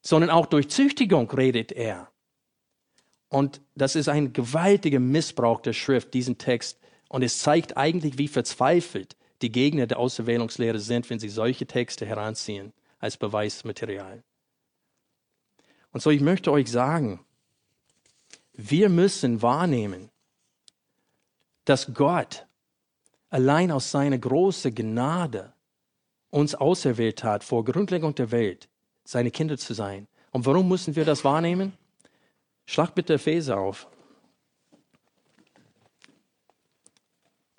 sondern 0.00 0.30
auch 0.30 0.46
durch 0.46 0.68
Züchtigung 0.68 1.30
redet 1.30 1.72
er. 1.72 2.08
Und 3.28 3.60
das 3.74 3.96
ist 3.96 4.08
ein 4.08 4.32
gewaltiger 4.32 5.00
Missbrauch 5.00 5.60
der 5.60 5.72
Schrift, 5.72 6.14
diesen 6.14 6.38
Text. 6.38 6.78
Und 7.08 7.22
es 7.22 7.38
zeigt 7.38 7.76
eigentlich, 7.76 8.18
wie 8.18 8.28
verzweifelt 8.28 9.16
die 9.42 9.52
Gegner 9.52 9.86
der 9.86 9.98
Auserwählungslehre 9.98 10.78
sind, 10.78 11.08
wenn 11.10 11.18
sie 11.18 11.28
solche 11.28 11.66
Texte 11.66 12.06
heranziehen 12.06 12.72
als 12.98 13.16
Beweismaterial. 13.16 14.22
Und 15.92 16.00
so, 16.00 16.10
ich 16.10 16.20
möchte 16.20 16.50
euch 16.52 16.70
sagen, 16.70 17.20
wir 18.54 18.88
müssen 18.88 19.42
wahrnehmen, 19.42 20.10
dass 21.64 21.92
Gott 21.92 22.46
allein 23.30 23.70
aus 23.70 23.90
seiner 23.90 24.18
großen 24.18 24.74
Gnade 24.74 25.52
uns 26.30 26.54
auserwählt 26.54 27.24
hat, 27.24 27.44
vor 27.44 27.64
Grundlegung 27.64 28.14
der 28.14 28.30
Welt, 28.30 28.68
seine 29.04 29.30
Kinder 29.30 29.58
zu 29.58 29.74
sein. 29.74 30.06
Und 30.30 30.46
warum 30.46 30.68
müssen 30.68 30.96
wir 30.96 31.04
das 31.04 31.24
wahrnehmen? 31.24 31.72
Schlag 32.66 32.94
bitte 32.94 33.14
Epheser 33.14 33.58
auf. 33.58 33.86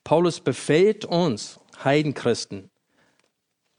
Paulus 0.04 0.40
befehlt 0.40 1.06
uns, 1.06 1.60
Heidenchristen, 1.84 2.70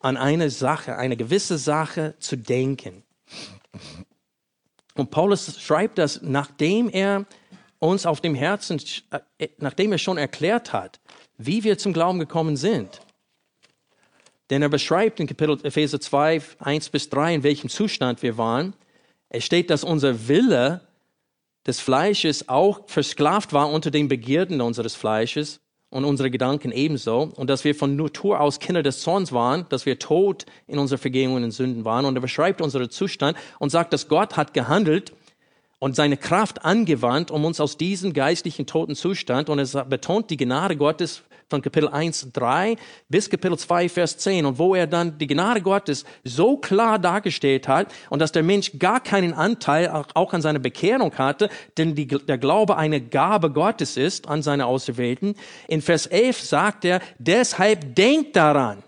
an 0.00 0.16
eine 0.16 0.50
Sache, 0.50 0.96
eine 0.96 1.16
gewisse 1.16 1.58
Sache 1.58 2.14
zu 2.18 2.36
denken. 2.36 3.02
Und 4.94 5.10
Paulus 5.10 5.60
schreibt 5.60 5.98
das, 5.98 6.22
nachdem 6.22 6.88
er 6.88 7.26
uns 7.78 8.06
auf 8.06 8.20
dem 8.20 8.34
Herzen, 8.34 8.80
äh, 9.38 9.48
nachdem 9.58 9.92
er 9.92 9.98
schon 9.98 10.18
erklärt 10.18 10.72
hat, 10.72 11.00
wie 11.36 11.64
wir 11.64 11.78
zum 11.78 11.92
Glauben 11.92 12.18
gekommen 12.18 12.56
sind. 12.56 13.00
Denn 14.50 14.62
er 14.62 14.68
beschreibt 14.68 15.20
in 15.20 15.26
Kapitel 15.26 15.58
Epheser 15.64 16.00
2, 16.00 16.40
1 16.58 16.90
bis 16.90 17.08
3, 17.08 17.34
in 17.36 17.42
welchem 17.42 17.70
Zustand 17.70 18.22
wir 18.22 18.36
waren. 18.36 18.74
Es 19.30 19.44
steht, 19.44 19.70
dass 19.70 19.84
unser 19.84 20.28
Wille 20.28 20.86
des 21.66 21.80
Fleisches 21.80 22.48
auch 22.48 22.88
versklavt 22.88 23.52
war 23.52 23.70
unter 23.70 23.90
den 23.90 24.08
Begierden 24.08 24.60
unseres 24.60 24.94
Fleisches 24.94 25.60
und 25.94 26.04
unsere 26.04 26.28
Gedanken 26.28 26.72
ebenso. 26.72 27.30
Und 27.36 27.48
dass 27.48 27.62
wir 27.62 27.72
von 27.72 27.94
Natur 27.94 28.40
aus 28.40 28.58
Kinder 28.58 28.82
des 28.82 29.00
Zorns 29.00 29.30
waren, 29.30 29.66
dass 29.68 29.86
wir 29.86 30.00
tot 30.00 30.44
in 30.66 30.78
unsere 30.80 30.98
Vergehungen 30.98 31.44
und 31.44 31.52
Sünden 31.52 31.84
waren. 31.84 32.04
Und 32.04 32.16
er 32.16 32.20
beschreibt 32.20 32.60
unseren 32.60 32.90
Zustand 32.90 33.38
und 33.60 33.70
sagt, 33.70 33.92
dass 33.92 34.08
Gott 34.08 34.36
hat 34.36 34.54
gehandelt 34.54 35.12
und 35.78 35.94
seine 35.94 36.16
Kraft 36.16 36.64
angewandt, 36.64 37.30
um 37.30 37.44
uns 37.44 37.60
aus 37.60 37.76
diesem 37.76 38.12
geistlichen 38.12 38.66
toten 38.66 38.96
Zustand, 38.96 39.48
und 39.48 39.60
er 39.60 39.84
betont 39.84 40.30
die 40.30 40.36
Gnade 40.36 40.76
Gottes 40.76 41.22
von 41.48 41.62
Kapitel 41.62 41.88
1, 41.88 42.32
3 42.32 42.76
bis 43.08 43.28
Kapitel 43.28 43.58
2, 43.58 43.88
Vers 43.88 44.18
10. 44.18 44.46
Und 44.46 44.58
wo 44.58 44.74
er 44.74 44.86
dann 44.86 45.18
die 45.18 45.26
Gnade 45.26 45.60
Gottes 45.60 46.04
so 46.22 46.56
klar 46.56 46.98
dargestellt 46.98 47.68
hat 47.68 47.88
und 48.10 48.20
dass 48.20 48.32
der 48.32 48.42
Mensch 48.42 48.72
gar 48.78 49.00
keinen 49.00 49.34
Anteil 49.34 49.88
auch 49.88 50.32
an 50.32 50.42
seiner 50.42 50.58
Bekehrung 50.58 51.12
hatte, 51.16 51.48
denn 51.76 51.94
die, 51.94 52.06
der 52.06 52.38
Glaube 52.38 52.76
eine 52.76 53.00
Gabe 53.00 53.50
Gottes 53.50 53.96
ist 53.96 54.28
an 54.28 54.42
seine 54.42 54.66
Auserwählten. 54.66 55.34
In 55.68 55.82
Vers 55.82 56.06
11 56.06 56.40
sagt 56.40 56.84
er, 56.84 57.00
deshalb 57.18 57.94
denkt 57.94 58.36
daran. 58.36 58.82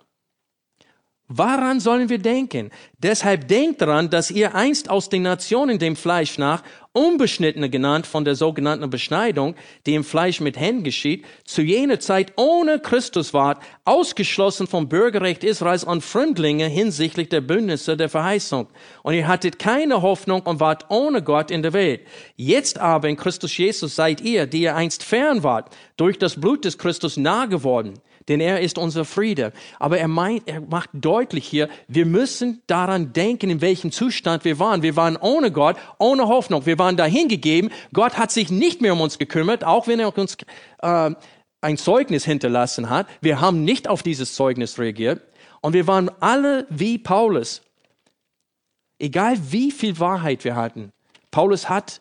Waran 1.28 1.80
sollen 1.80 2.08
wir 2.08 2.18
denken? 2.18 2.70
Deshalb 2.98 3.48
denkt 3.48 3.82
daran, 3.82 4.10
dass 4.10 4.30
ihr 4.30 4.54
einst 4.54 4.88
aus 4.88 5.08
den 5.08 5.22
Nationen 5.22 5.80
dem 5.80 5.96
Fleisch 5.96 6.38
nach 6.38 6.62
Unbeschnittene 6.92 7.68
genannt 7.68 8.06
von 8.06 8.24
der 8.24 8.36
sogenannten 8.36 8.88
Beschneidung, 8.90 9.56
die 9.86 9.96
im 9.96 10.04
Fleisch 10.04 10.40
mit 10.40 10.56
Händen 10.56 10.84
geschieht, 10.84 11.24
zu 11.44 11.62
jener 11.62 11.98
Zeit 11.98 12.32
ohne 12.36 12.78
Christus 12.78 13.34
wart, 13.34 13.60
ausgeschlossen 13.84 14.68
vom 14.68 14.88
Bürgerrecht 14.88 15.42
Israels 15.42 15.82
und 15.82 16.04
Fremdlinge 16.04 16.68
hinsichtlich 16.68 17.28
der 17.28 17.40
Bündnisse 17.40 17.96
der 17.96 18.08
Verheißung. 18.08 18.68
Und 19.02 19.14
ihr 19.14 19.26
hattet 19.26 19.58
keine 19.58 20.02
Hoffnung 20.02 20.42
und 20.42 20.60
wart 20.60 20.86
ohne 20.90 21.22
Gott 21.22 21.50
in 21.50 21.62
der 21.62 21.72
Welt. 21.72 22.02
Jetzt 22.36 22.78
aber 22.78 23.08
in 23.08 23.16
Christus 23.16 23.56
Jesus 23.56 23.96
seid 23.96 24.20
ihr, 24.20 24.46
die 24.46 24.62
ihr 24.62 24.76
einst 24.76 25.02
fern 25.02 25.42
wart, 25.42 25.74
durch 25.96 26.20
das 26.20 26.40
Blut 26.40 26.64
des 26.64 26.78
Christus 26.78 27.16
nah 27.16 27.46
geworden 27.46 27.94
denn 28.28 28.40
er 28.40 28.60
ist 28.60 28.78
unser 28.78 29.04
Friede. 29.04 29.52
Aber 29.78 29.98
er 29.98 30.08
meint, 30.08 30.48
er 30.48 30.60
macht 30.60 30.90
deutlich 30.92 31.46
hier, 31.46 31.68
wir 31.88 32.06
müssen 32.06 32.62
daran 32.66 33.12
denken, 33.12 33.50
in 33.50 33.60
welchem 33.60 33.92
Zustand 33.92 34.44
wir 34.44 34.58
waren. 34.58 34.82
Wir 34.82 34.96
waren 34.96 35.16
ohne 35.16 35.52
Gott, 35.52 35.76
ohne 35.98 36.28
Hoffnung. 36.28 36.66
Wir 36.66 36.78
waren 36.78 36.96
dahingegeben. 36.96 37.70
Gott 37.92 38.18
hat 38.18 38.30
sich 38.30 38.50
nicht 38.50 38.80
mehr 38.80 38.92
um 38.92 39.00
uns 39.00 39.18
gekümmert, 39.18 39.64
auch 39.64 39.86
wenn 39.86 40.00
er 40.00 40.16
uns 40.16 40.36
äh, 40.82 41.10
ein 41.60 41.76
Zeugnis 41.76 42.24
hinterlassen 42.24 42.90
hat. 42.90 43.06
Wir 43.20 43.40
haben 43.40 43.64
nicht 43.64 43.88
auf 43.88 44.02
dieses 44.02 44.34
Zeugnis 44.34 44.78
reagiert. 44.78 45.22
Und 45.60 45.72
wir 45.72 45.86
waren 45.86 46.10
alle 46.20 46.66
wie 46.68 46.98
Paulus. 46.98 47.62
Egal 48.98 49.36
wie 49.50 49.70
viel 49.70 49.98
Wahrheit 49.98 50.44
wir 50.44 50.56
hatten. 50.56 50.92
Paulus 51.30 51.68
hat 51.68 52.00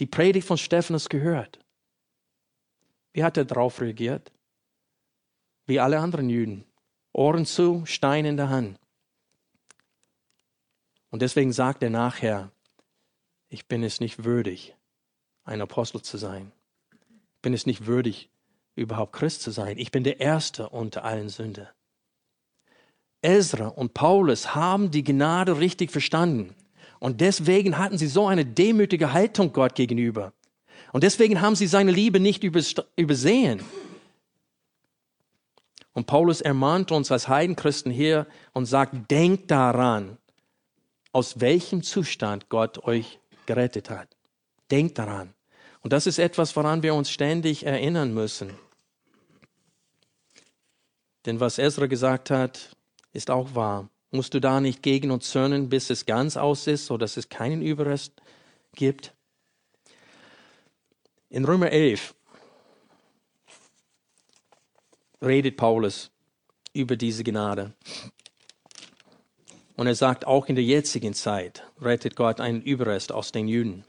die 0.00 0.06
Predigt 0.06 0.46
von 0.46 0.58
Stephanus 0.58 1.08
gehört. 1.08 1.58
Wie 3.12 3.24
hat 3.24 3.36
er 3.36 3.44
darauf 3.44 3.80
reagiert? 3.80 4.30
Wie 5.68 5.78
alle 5.78 6.00
anderen 6.00 6.28
Juden. 6.28 6.64
Ohren 7.12 7.46
zu, 7.46 7.84
Stein 7.84 8.24
in 8.24 8.36
der 8.36 8.48
Hand. 8.48 8.78
Und 11.10 11.22
deswegen 11.22 11.52
sagt 11.52 11.82
er 11.82 11.90
nachher, 11.90 12.50
ich 13.48 13.66
bin 13.66 13.82
es 13.82 14.00
nicht 14.00 14.24
würdig, 14.24 14.74
ein 15.44 15.60
Apostel 15.60 16.02
zu 16.02 16.16
sein. 16.18 16.52
Ich 17.36 17.42
bin 17.42 17.54
es 17.54 17.66
nicht 17.66 17.86
würdig, 17.86 18.28
überhaupt 18.74 19.12
Christ 19.12 19.42
zu 19.42 19.50
sein. 19.50 19.78
Ich 19.78 19.90
bin 19.90 20.04
der 20.04 20.20
Erste 20.20 20.68
unter 20.68 21.04
allen 21.04 21.28
Sünder. 21.28 21.72
Ezra 23.22 23.68
und 23.68 23.94
Paulus 23.94 24.54
haben 24.54 24.90
die 24.90 25.04
Gnade 25.04 25.58
richtig 25.58 25.90
verstanden. 25.90 26.54
Und 27.00 27.20
deswegen 27.20 27.78
hatten 27.78 27.98
sie 27.98 28.06
so 28.06 28.26
eine 28.26 28.44
demütige 28.44 29.12
Haltung 29.12 29.52
Gott 29.52 29.74
gegenüber. 29.74 30.32
Und 30.92 31.04
deswegen 31.04 31.40
haben 31.40 31.56
sie 31.56 31.66
seine 31.66 31.90
Liebe 31.90 32.20
nicht 32.20 32.42
übersehen. 32.44 33.62
Und 35.98 36.06
Paulus 36.06 36.40
ermahnt 36.40 36.92
uns 36.92 37.10
als 37.10 37.26
Heidenchristen 37.26 37.90
hier 37.90 38.28
und 38.52 38.66
sagt, 38.66 39.10
denkt 39.10 39.50
daran, 39.50 40.16
aus 41.10 41.40
welchem 41.40 41.82
Zustand 41.82 42.48
Gott 42.48 42.84
euch 42.84 43.18
gerettet 43.46 43.90
hat. 43.90 44.16
Denkt 44.70 44.96
daran. 45.00 45.34
Und 45.80 45.92
das 45.92 46.06
ist 46.06 46.20
etwas, 46.20 46.54
woran 46.54 46.84
wir 46.84 46.94
uns 46.94 47.10
ständig 47.10 47.66
erinnern 47.66 48.14
müssen. 48.14 48.56
Denn 51.26 51.40
was 51.40 51.58
Ezra 51.58 51.86
gesagt 51.86 52.30
hat, 52.30 52.76
ist 53.12 53.28
auch 53.28 53.56
wahr. 53.56 53.90
Musst 54.12 54.34
du 54.34 54.40
da 54.40 54.60
nicht 54.60 54.84
gegen 54.84 55.10
uns 55.10 55.28
zürnen, 55.28 55.68
bis 55.68 55.90
es 55.90 56.06
ganz 56.06 56.36
aus 56.36 56.68
ist, 56.68 56.86
so 56.86 56.96
dass 56.96 57.16
es 57.16 57.28
keinen 57.28 57.60
Überrest 57.60 58.12
gibt? 58.76 59.12
In 61.28 61.44
Römer 61.44 61.72
11 61.72 62.14
redet 65.22 65.56
Paulus 65.56 66.10
über 66.72 66.96
diese 66.96 67.24
Gnade. 67.24 67.72
Und 69.76 69.86
er 69.86 69.94
sagt, 69.94 70.26
auch 70.26 70.46
in 70.46 70.56
der 70.56 70.64
jetzigen 70.64 71.14
Zeit 71.14 71.64
rettet 71.80 72.16
Gott 72.16 72.40
einen 72.40 72.62
Überrest 72.62 73.12
aus 73.12 73.32
den 73.32 73.46
Juden. 73.46 73.84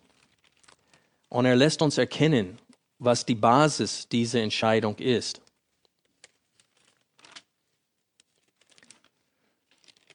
Und 1.29 1.45
er 1.45 1.55
lässt 1.55 1.81
uns 1.81 1.97
erkennen, 1.97 2.59
was 2.99 3.25
die 3.25 3.35
Basis 3.35 4.07
dieser 4.07 4.41
Entscheidung 4.41 4.97
ist. 4.97 5.41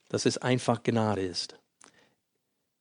Dass 0.09 0.27
es 0.27 0.39
einfach 0.39 0.83
Gnade 0.83 1.23
ist. 1.23 1.57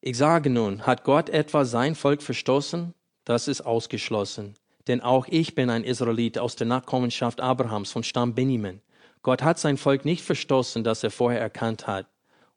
Ich 0.01 0.17
sage 0.17 0.49
nun, 0.49 0.85
hat 0.85 1.03
Gott 1.03 1.29
etwa 1.29 1.65
sein 1.65 1.95
Volk 1.95 2.21
verstoßen? 2.21 2.93
Das 3.23 3.47
ist 3.47 3.61
ausgeschlossen. 3.61 4.55
Denn 4.87 5.01
auch 5.01 5.27
ich 5.29 5.55
bin 5.55 5.69
ein 5.69 5.83
Israelit 5.83 6.37
aus 6.37 6.55
der 6.55 6.67
Nachkommenschaft 6.67 7.39
Abrahams 7.39 7.91
von 7.91 8.03
Stamm 8.03 8.35
Benjamin. 8.35 8.81
Gott 9.21 9.41
hat 9.41 9.57
sein 9.57 9.77
Volk 9.77 10.03
nicht 10.03 10.23
verstoßen, 10.23 10.83
das 10.83 11.03
er 11.03 11.11
vorher 11.11 11.39
erkannt 11.39 11.87
hat. 11.87 12.07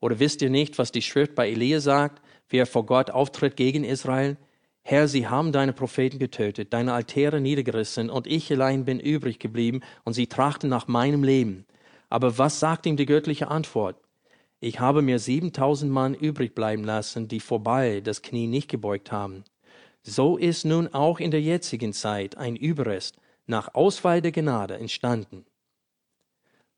Oder 0.01 0.19
wisst 0.19 0.43
ihr 0.43 0.51
nicht, 0.51 0.79
was 0.79 0.93
die 0.93 1.03
Schrift 1.03 1.35
bei 1.35 1.49
Elia 1.49 1.81
sagt, 1.81 2.21
wie 2.49 2.59
er 2.59 2.67
vor 2.67 2.85
Gott 2.87 3.11
auftritt 3.11 3.57
gegen 3.57 3.85
Israel? 3.85 4.37
Herr, 4.83 5.09
sie 5.09 5.27
haben 5.27 5.53
deine 5.53 5.73
Propheten 5.73 6.19
getötet, 6.19 6.73
deine 6.73 6.93
Altäre 6.93 7.41
niedergerissen, 7.41 8.11
und 8.11 8.27
ich 8.27 8.53
allein 8.53 8.85
bin 8.85 9.01
übrig 9.01 9.39
geblieben, 9.39 9.81
und 10.05 10.13
sie 10.13 10.29
trachten 10.29 10.69
nach 10.69 10.87
meinem 10.87 11.25
Leben. 11.25 11.67
Aber 12.09 12.39
was 12.39 12.61
sagt 12.61 12.87
ihm 12.87 12.97
die 12.97 13.07
göttliche 13.07 13.49
Antwort? 13.49 13.97
Ich 14.61 14.81
habe 14.81 15.03
mir 15.03 15.19
siebentausend 15.19 15.91
Mann 15.93 16.15
übrig 16.15 16.55
bleiben 16.55 16.85
lassen, 16.85 17.29
die 17.29 17.41
vorbei 17.41 18.01
das 18.01 18.23
Knie 18.23 18.47
nicht 18.47 18.69
gebeugt 18.69 19.13
haben. 19.13 19.45
So 20.09 20.37
ist 20.37 20.65
nun 20.65 20.87
auch 20.95 21.19
in 21.19 21.33
der 21.33 21.43
jetzigen 21.43 21.93
Zeit 21.93 22.37
ein 22.37 22.55
Überrest 22.55 23.17
nach 23.47 23.75
Auswahl 23.75 24.23
der 24.23 24.31
Gnade 24.31 24.79
entstanden. 24.79 25.45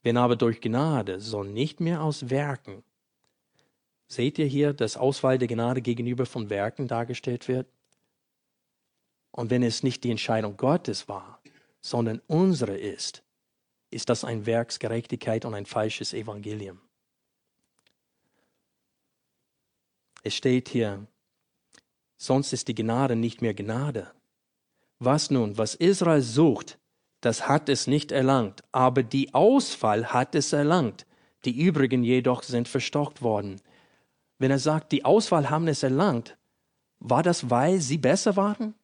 Wenn 0.03 0.17
aber 0.17 0.35
durch 0.35 0.63
Gnade, 0.63 1.21
so 1.21 1.43
nicht 1.43 1.79
mehr 1.79 2.03
aus 2.03 2.31
Werken. 2.31 2.83
Seht 4.07 4.39
ihr 4.39 4.47
hier, 4.47 4.73
dass 4.73 4.97
Auswahl 4.97 5.37
der 5.37 5.47
Gnade 5.47 5.83
gegenüber 5.83 6.25
von 6.25 6.49
Werken 6.49 6.89
dargestellt 6.89 7.49
wird? 7.49 7.67
Und 9.31 9.51
wenn 9.51 9.63
es 9.63 9.83
nicht 9.83 10.05
die 10.05 10.11
Entscheidung 10.11 10.57
Gottes 10.57 11.07
war, 11.07 11.43
sondern 11.83 12.23
unsere 12.29 12.79
ist, 12.79 13.23
ist 13.91 14.09
das 14.09 14.25
ein 14.25 14.47
Werksgerechtigkeit 14.47 15.45
und 15.45 15.53
ein 15.53 15.67
falsches 15.67 16.15
Evangelium. 16.15 16.81
Es 20.23 20.35
steht 20.35 20.71
hier, 20.71 21.07
sonst 22.19 22.53
ist 22.53 22.69
die 22.69 22.75
Gnade 22.75 23.17
nicht 23.17 23.41
mehr 23.41 23.55
Gnade. 23.55 24.11
Was 24.99 25.31
nun, 25.31 25.57
was 25.57 25.75
Israel 25.75 26.21
sucht, 26.21 26.79
das 27.23 27.49
hat 27.49 27.71
es 27.71 27.87
nicht 27.87 28.13
erlangt, 28.13 28.63
aber 28.73 29.03
die 29.03 29.33
Auswahl 29.33 30.13
hat 30.13 30.35
es 30.35 30.53
erlangt. 30.53 31.07
Die 31.45 31.59
übrigen 31.59 32.05
jedoch 32.05 32.43
sind 32.43 32.69
verstockt 32.69 33.23
worden. 33.23 33.61
Wenn 34.39 34.51
er 34.51 34.59
sagt, 34.59 34.93
die 34.93 35.05
Auswahl 35.05 35.49
haben 35.49 35.69
es 35.69 35.83
erlangt, 35.83 36.37
war 37.01 37.23
das, 37.23 37.49
weil 37.49 37.81
sie 37.81 37.99
besser 37.99 38.37
waren? 38.37 38.75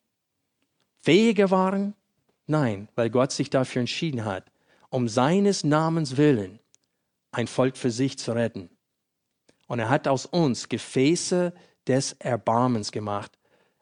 Fähiger 1.01 1.51
waren? 1.51 1.95
Nein, 2.47 2.89
weil 2.95 3.11
Gott 3.11 3.32
sich 3.32 3.51
dafür 3.51 3.80
entschieden 3.80 4.24
hat, 4.24 4.51
um 4.89 5.09
seines 5.09 5.64
Namens 5.64 6.16
willen 6.16 6.61
ein 7.35 7.47
Volk 7.47 7.76
für 7.76 7.91
sich 7.91 8.18
zu 8.18 8.32
retten. 8.32 8.70
Und 9.66 9.78
er 9.78 9.89
hat 9.89 10.09
aus 10.09 10.26
uns 10.26 10.68
Gefäße 10.68 11.53
des 11.87 12.12
Erbarmens 12.18 12.93
gemacht. 12.93 13.32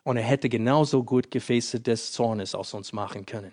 Und 0.04 0.16
er 0.16 0.24
hätte 0.24 0.48
genauso 0.48 1.04
gut 1.04 1.30
Gefäße 1.30 1.80
des 1.80 2.12
Zornes 2.12 2.54
aus 2.54 2.74
uns 2.74 2.92
machen 2.92 3.24
können. 3.26 3.52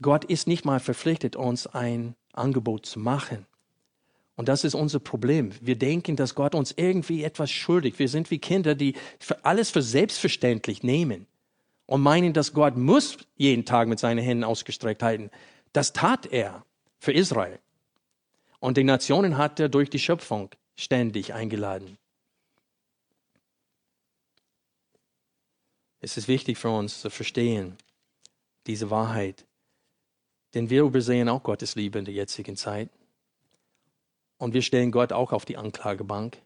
Gott 0.00 0.24
ist 0.24 0.46
nicht 0.46 0.64
mal 0.64 0.78
verpflichtet, 0.78 1.34
uns 1.34 1.66
ein 1.66 2.14
Angebot 2.32 2.86
zu 2.86 3.00
machen. 3.00 3.46
Und 4.36 4.48
das 4.48 4.62
ist 4.62 4.76
unser 4.76 5.00
Problem. 5.00 5.50
Wir 5.60 5.76
denken, 5.76 6.14
dass 6.14 6.36
Gott 6.36 6.54
uns 6.54 6.72
irgendwie 6.76 7.24
etwas 7.24 7.50
schuldig. 7.50 7.98
Wir 7.98 8.08
sind 8.08 8.30
wie 8.30 8.38
Kinder, 8.38 8.76
die 8.76 8.94
alles 9.42 9.70
für 9.70 9.82
selbstverständlich 9.82 10.84
nehmen 10.84 11.26
und 11.86 12.02
meinen, 12.02 12.32
dass 12.32 12.52
Gott 12.52 12.76
muss 12.76 13.18
jeden 13.36 13.64
Tag 13.64 13.88
mit 13.88 13.98
seinen 13.98 14.22
Händen 14.22 14.44
ausgestreckt 14.44 15.02
halten. 15.02 15.30
Das 15.72 15.92
tat 15.92 16.26
er 16.26 16.64
für 17.00 17.12
Israel. 17.12 17.58
Und 18.60 18.76
die 18.76 18.84
Nationen 18.84 19.38
hat 19.38 19.58
er 19.58 19.68
durch 19.68 19.90
die 19.90 19.98
Schöpfung 19.98 20.50
ständig 20.76 21.34
eingeladen. 21.34 21.98
Es 26.00 26.16
ist 26.16 26.28
wichtig 26.28 26.58
für 26.58 26.70
uns 26.70 27.00
zu 27.00 27.10
verstehen, 27.10 27.76
diese 28.66 28.90
Wahrheit. 28.90 29.44
Denn 30.54 30.70
wir 30.70 30.82
übersehen 30.82 31.28
auch 31.28 31.42
Gottes 31.42 31.74
Liebe 31.74 31.98
in 31.98 32.04
der 32.04 32.14
jetzigen 32.14 32.56
Zeit. 32.56 32.88
Und 34.38 34.54
wir 34.54 34.62
stellen 34.62 34.92
Gott 34.92 35.12
auch 35.12 35.32
auf 35.32 35.44
die 35.44 35.56
Anklagebank. 35.56 36.40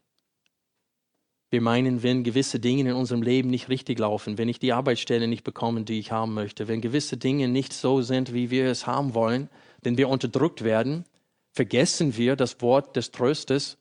Wir 1.51 1.61
meinen, 1.61 2.01
wenn 2.01 2.23
gewisse 2.23 2.59
Dinge 2.59 2.89
in 2.89 2.95
unserem 2.95 3.21
Leben 3.21 3.51
nicht 3.51 3.69
richtig 3.69 3.99
laufen, 3.99 4.39
wenn 4.39 4.49
ich 4.49 4.57
die 4.57 4.73
Arbeitsstelle 4.73 5.27
nicht 5.27 5.43
bekomme, 5.43 5.83
die 5.83 5.99
ich 5.99 6.11
haben 6.11 6.33
möchte, 6.33 6.67
wenn 6.67 6.81
gewisse 6.81 7.17
Dinge 7.17 7.47
nicht 7.47 7.73
so 7.73 8.01
sind, 8.01 8.33
wie 8.33 8.49
wir 8.49 8.65
es 8.65 8.87
haben 8.87 9.13
wollen, 9.13 9.49
wenn 9.83 9.95
wir 9.95 10.09
unterdrückt 10.09 10.63
werden, 10.63 11.05
vergessen 11.51 12.17
wir 12.17 12.35
das 12.35 12.59
Wort 12.61 12.95
des 12.95 13.11
Tröstes, 13.11 13.77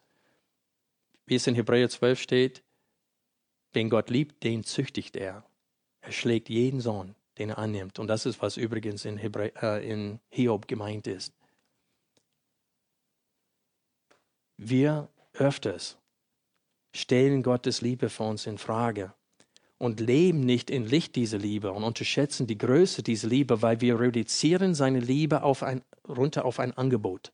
wie 1.24 1.36
es 1.36 1.46
in 1.46 1.54
Hebräer 1.54 1.88
12 1.88 2.20
steht, 2.20 2.62
den 3.74 3.88
Gott 3.88 4.10
liebt, 4.10 4.42
den 4.44 4.64
züchtigt 4.64 5.16
er. 5.16 5.42
Er 6.02 6.12
schlägt 6.12 6.48
jeden 6.48 6.80
Sohn, 6.80 7.14
den 7.38 7.50
er 7.50 7.58
annimmt. 7.58 7.98
Und 7.98 8.08
das 8.08 8.26
ist, 8.26 8.42
was 8.42 8.56
übrigens 8.56 9.04
in, 9.04 9.16
Hebrä 9.16 9.52
äh, 9.62 9.88
in 9.88 10.18
Hiob 10.30 10.68
gemeint 10.68 11.06
ist. 11.06 11.32
Wir 14.56 15.08
öfters 15.32 15.96
stellen 16.92 17.42
Gottes 17.42 17.80
Liebe 17.80 18.10
für 18.10 18.24
uns 18.24 18.46
in 18.46 18.58
Frage 18.58 19.14
und 19.78 20.00
leben 20.00 20.40
nicht 20.40 20.70
in 20.70 20.84
Licht 20.84 21.16
dieser 21.16 21.38
Liebe 21.38 21.72
und 21.72 21.84
unterschätzen 21.84 22.46
die 22.46 22.58
Größe 22.58 23.02
dieser 23.02 23.28
Liebe, 23.28 23.62
weil 23.62 23.80
wir 23.80 23.98
reduzieren 23.98 24.74
seine 24.74 25.00
Liebe 25.00 25.42
auf 25.42 25.62
ein, 25.62 25.82
runter 26.06 26.44
auf 26.44 26.58
ein 26.58 26.76
Angebot. 26.76 27.32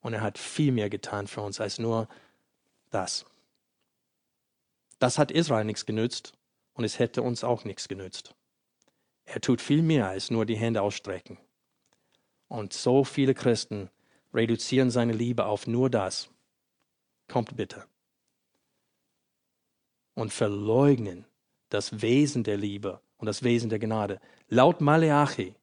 Und 0.00 0.14
er 0.14 0.20
hat 0.20 0.36
viel 0.36 0.72
mehr 0.72 0.90
getan 0.90 1.28
für 1.28 1.42
uns 1.42 1.60
als 1.60 1.78
nur 1.78 2.08
das. 2.90 3.24
Das 4.98 5.18
hat 5.18 5.30
Israel 5.30 5.64
nichts 5.64 5.86
genützt 5.86 6.34
und 6.74 6.84
es 6.84 6.98
hätte 6.98 7.22
uns 7.22 7.44
auch 7.44 7.64
nichts 7.64 7.88
genützt. 7.88 8.34
Er 9.24 9.40
tut 9.40 9.60
viel 9.60 9.82
mehr 9.82 10.08
als 10.08 10.30
nur 10.30 10.46
die 10.46 10.56
Hände 10.56 10.82
ausstrecken. 10.82 11.38
Und 12.48 12.72
so 12.72 13.04
viele 13.04 13.34
Christen 13.34 13.90
reduzieren 14.34 14.90
seine 14.90 15.12
Liebe 15.12 15.46
auf 15.46 15.66
nur 15.66 15.90
das. 15.90 16.28
Kommt 17.28 17.56
bitte. 17.56 17.86
Und 20.14 20.32
verleugnen 20.32 21.24
das 21.70 22.02
Wesen 22.02 22.44
der 22.44 22.58
Liebe 22.58 23.00
und 23.16 23.26
das 23.26 23.42
Wesen 23.42 23.70
der 23.70 23.78
Gnade. 23.78 24.20
Laut 24.48 24.80
Maleachi, 24.80 25.54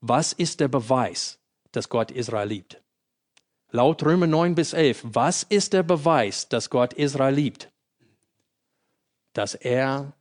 was 0.00 0.32
ist 0.32 0.60
der 0.60 0.68
Beweis, 0.68 1.40
dass 1.72 1.88
Gott 1.88 2.10
Israel 2.10 2.48
liebt? 2.48 2.80
Laut 3.72 4.02
Römer 4.04 4.26
9 4.26 4.54
bis 4.54 4.72
11, 4.72 5.02
was 5.04 5.42
ist 5.44 5.72
der 5.72 5.82
Beweis, 5.82 6.48
dass 6.48 6.70
Gott 6.70 6.92
Israel 6.92 7.34
liebt? 7.34 7.70
Dass 9.32 9.54
er 9.54 10.12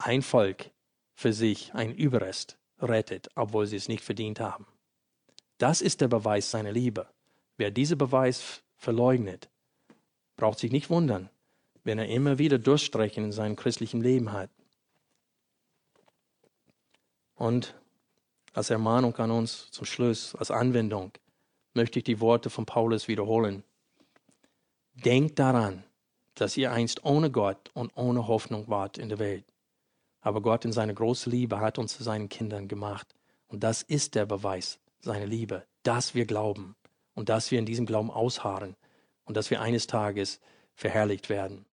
ein 0.00 0.22
Volk 0.22 0.70
für 1.14 1.32
sich, 1.32 1.74
ein 1.74 1.94
Überrest, 1.94 2.58
rettet, 2.80 3.28
obwohl 3.34 3.66
sie 3.66 3.76
es 3.76 3.88
nicht 3.88 4.02
verdient 4.02 4.40
haben. 4.40 4.66
Das 5.58 5.82
ist 5.82 6.00
der 6.00 6.08
Beweis 6.08 6.50
seiner 6.50 6.72
Liebe. 6.72 7.06
Wer 7.58 7.70
diesen 7.70 7.98
Beweis 7.98 8.62
verleugnet, 8.76 9.50
braucht 10.36 10.58
sich 10.58 10.72
nicht 10.72 10.88
wundern, 10.88 11.28
wenn 11.84 11.98
er 11.98 12.08
immer 12.08 12.38
wieder 12.38 12.58
Durchstrecken 12.58 13.24
in 13.24 13.32
seinem 13.32 13.56
christlichen 13.56 14.00
Leben 14.00 14.32
hat. 14.32 14.50
Und 17.34 17.74
als 18.54 18.70
Ermahnung 18.70 19.14
an 19.16 19.30
uns 19.30 19.70
zum 19.70 19.84
Schluss, 19.84 20.34
als 20.34 20.50
Anwendung, 20.50 21.12
möchte 21.74 21.98
ich 21.98 22.04
die 22.04 22.20
Worte 22.20 22.48
von 22.48 22.64
Paulus 22.64 23.06
wiederholen. 23.06 23.62
Denkt 24.94 25.38
daran, 25.38 25.84
dass 26.34 26.56
ihr 26.56 26.72
einst 26.72 27.04
ohne 27.04 27.30
Gott 27.30 27.70
und 27.74 27.92
ohne 27.96 28.26
Hoffnung 28.26 28.68
wart 28.68 28.96
in 28.96 29.10
der 29.10 29.18
Welt. 29.18 29.44
Aber 30.20 30.42
Gott 30.42 30.64
in 30.64 30.72
seiner 30.72 30.94
großen 30.94 31.30
Liebe 31.30 31.60
hat 31.60 31.78
uns 31.78 31.96
zu 31.96 32.02
seinen 32.02 32.28
Kindern 32.28 32.68
gemacht. 32.68 33.14
Und 33.48 33.64
das 33.64 33.82
ist 33.82 34.14
der 34.14 34.26
Beweis 34.26 34.78
seiner 35.00 35.26
Liebe, 35.26 35.64
dass 35.82 36.14
wir 36.14 36.26
glauben 36.26 36.76
und 37.14 37.28
dass 37.28 37.50
wir 37.50 37.58
in 37.58 37.66
diesem 37.66 37.86
Glauben 37.86 38.10
ausharren 38.10 38.76
und 39.24 39.36
dass 39.36 39.50
wir 39.50 39.60
eines 39.60 39.86
Tages 39.86 40.40
verherrlicht 40.74 41.28
werden. 41.28 41.64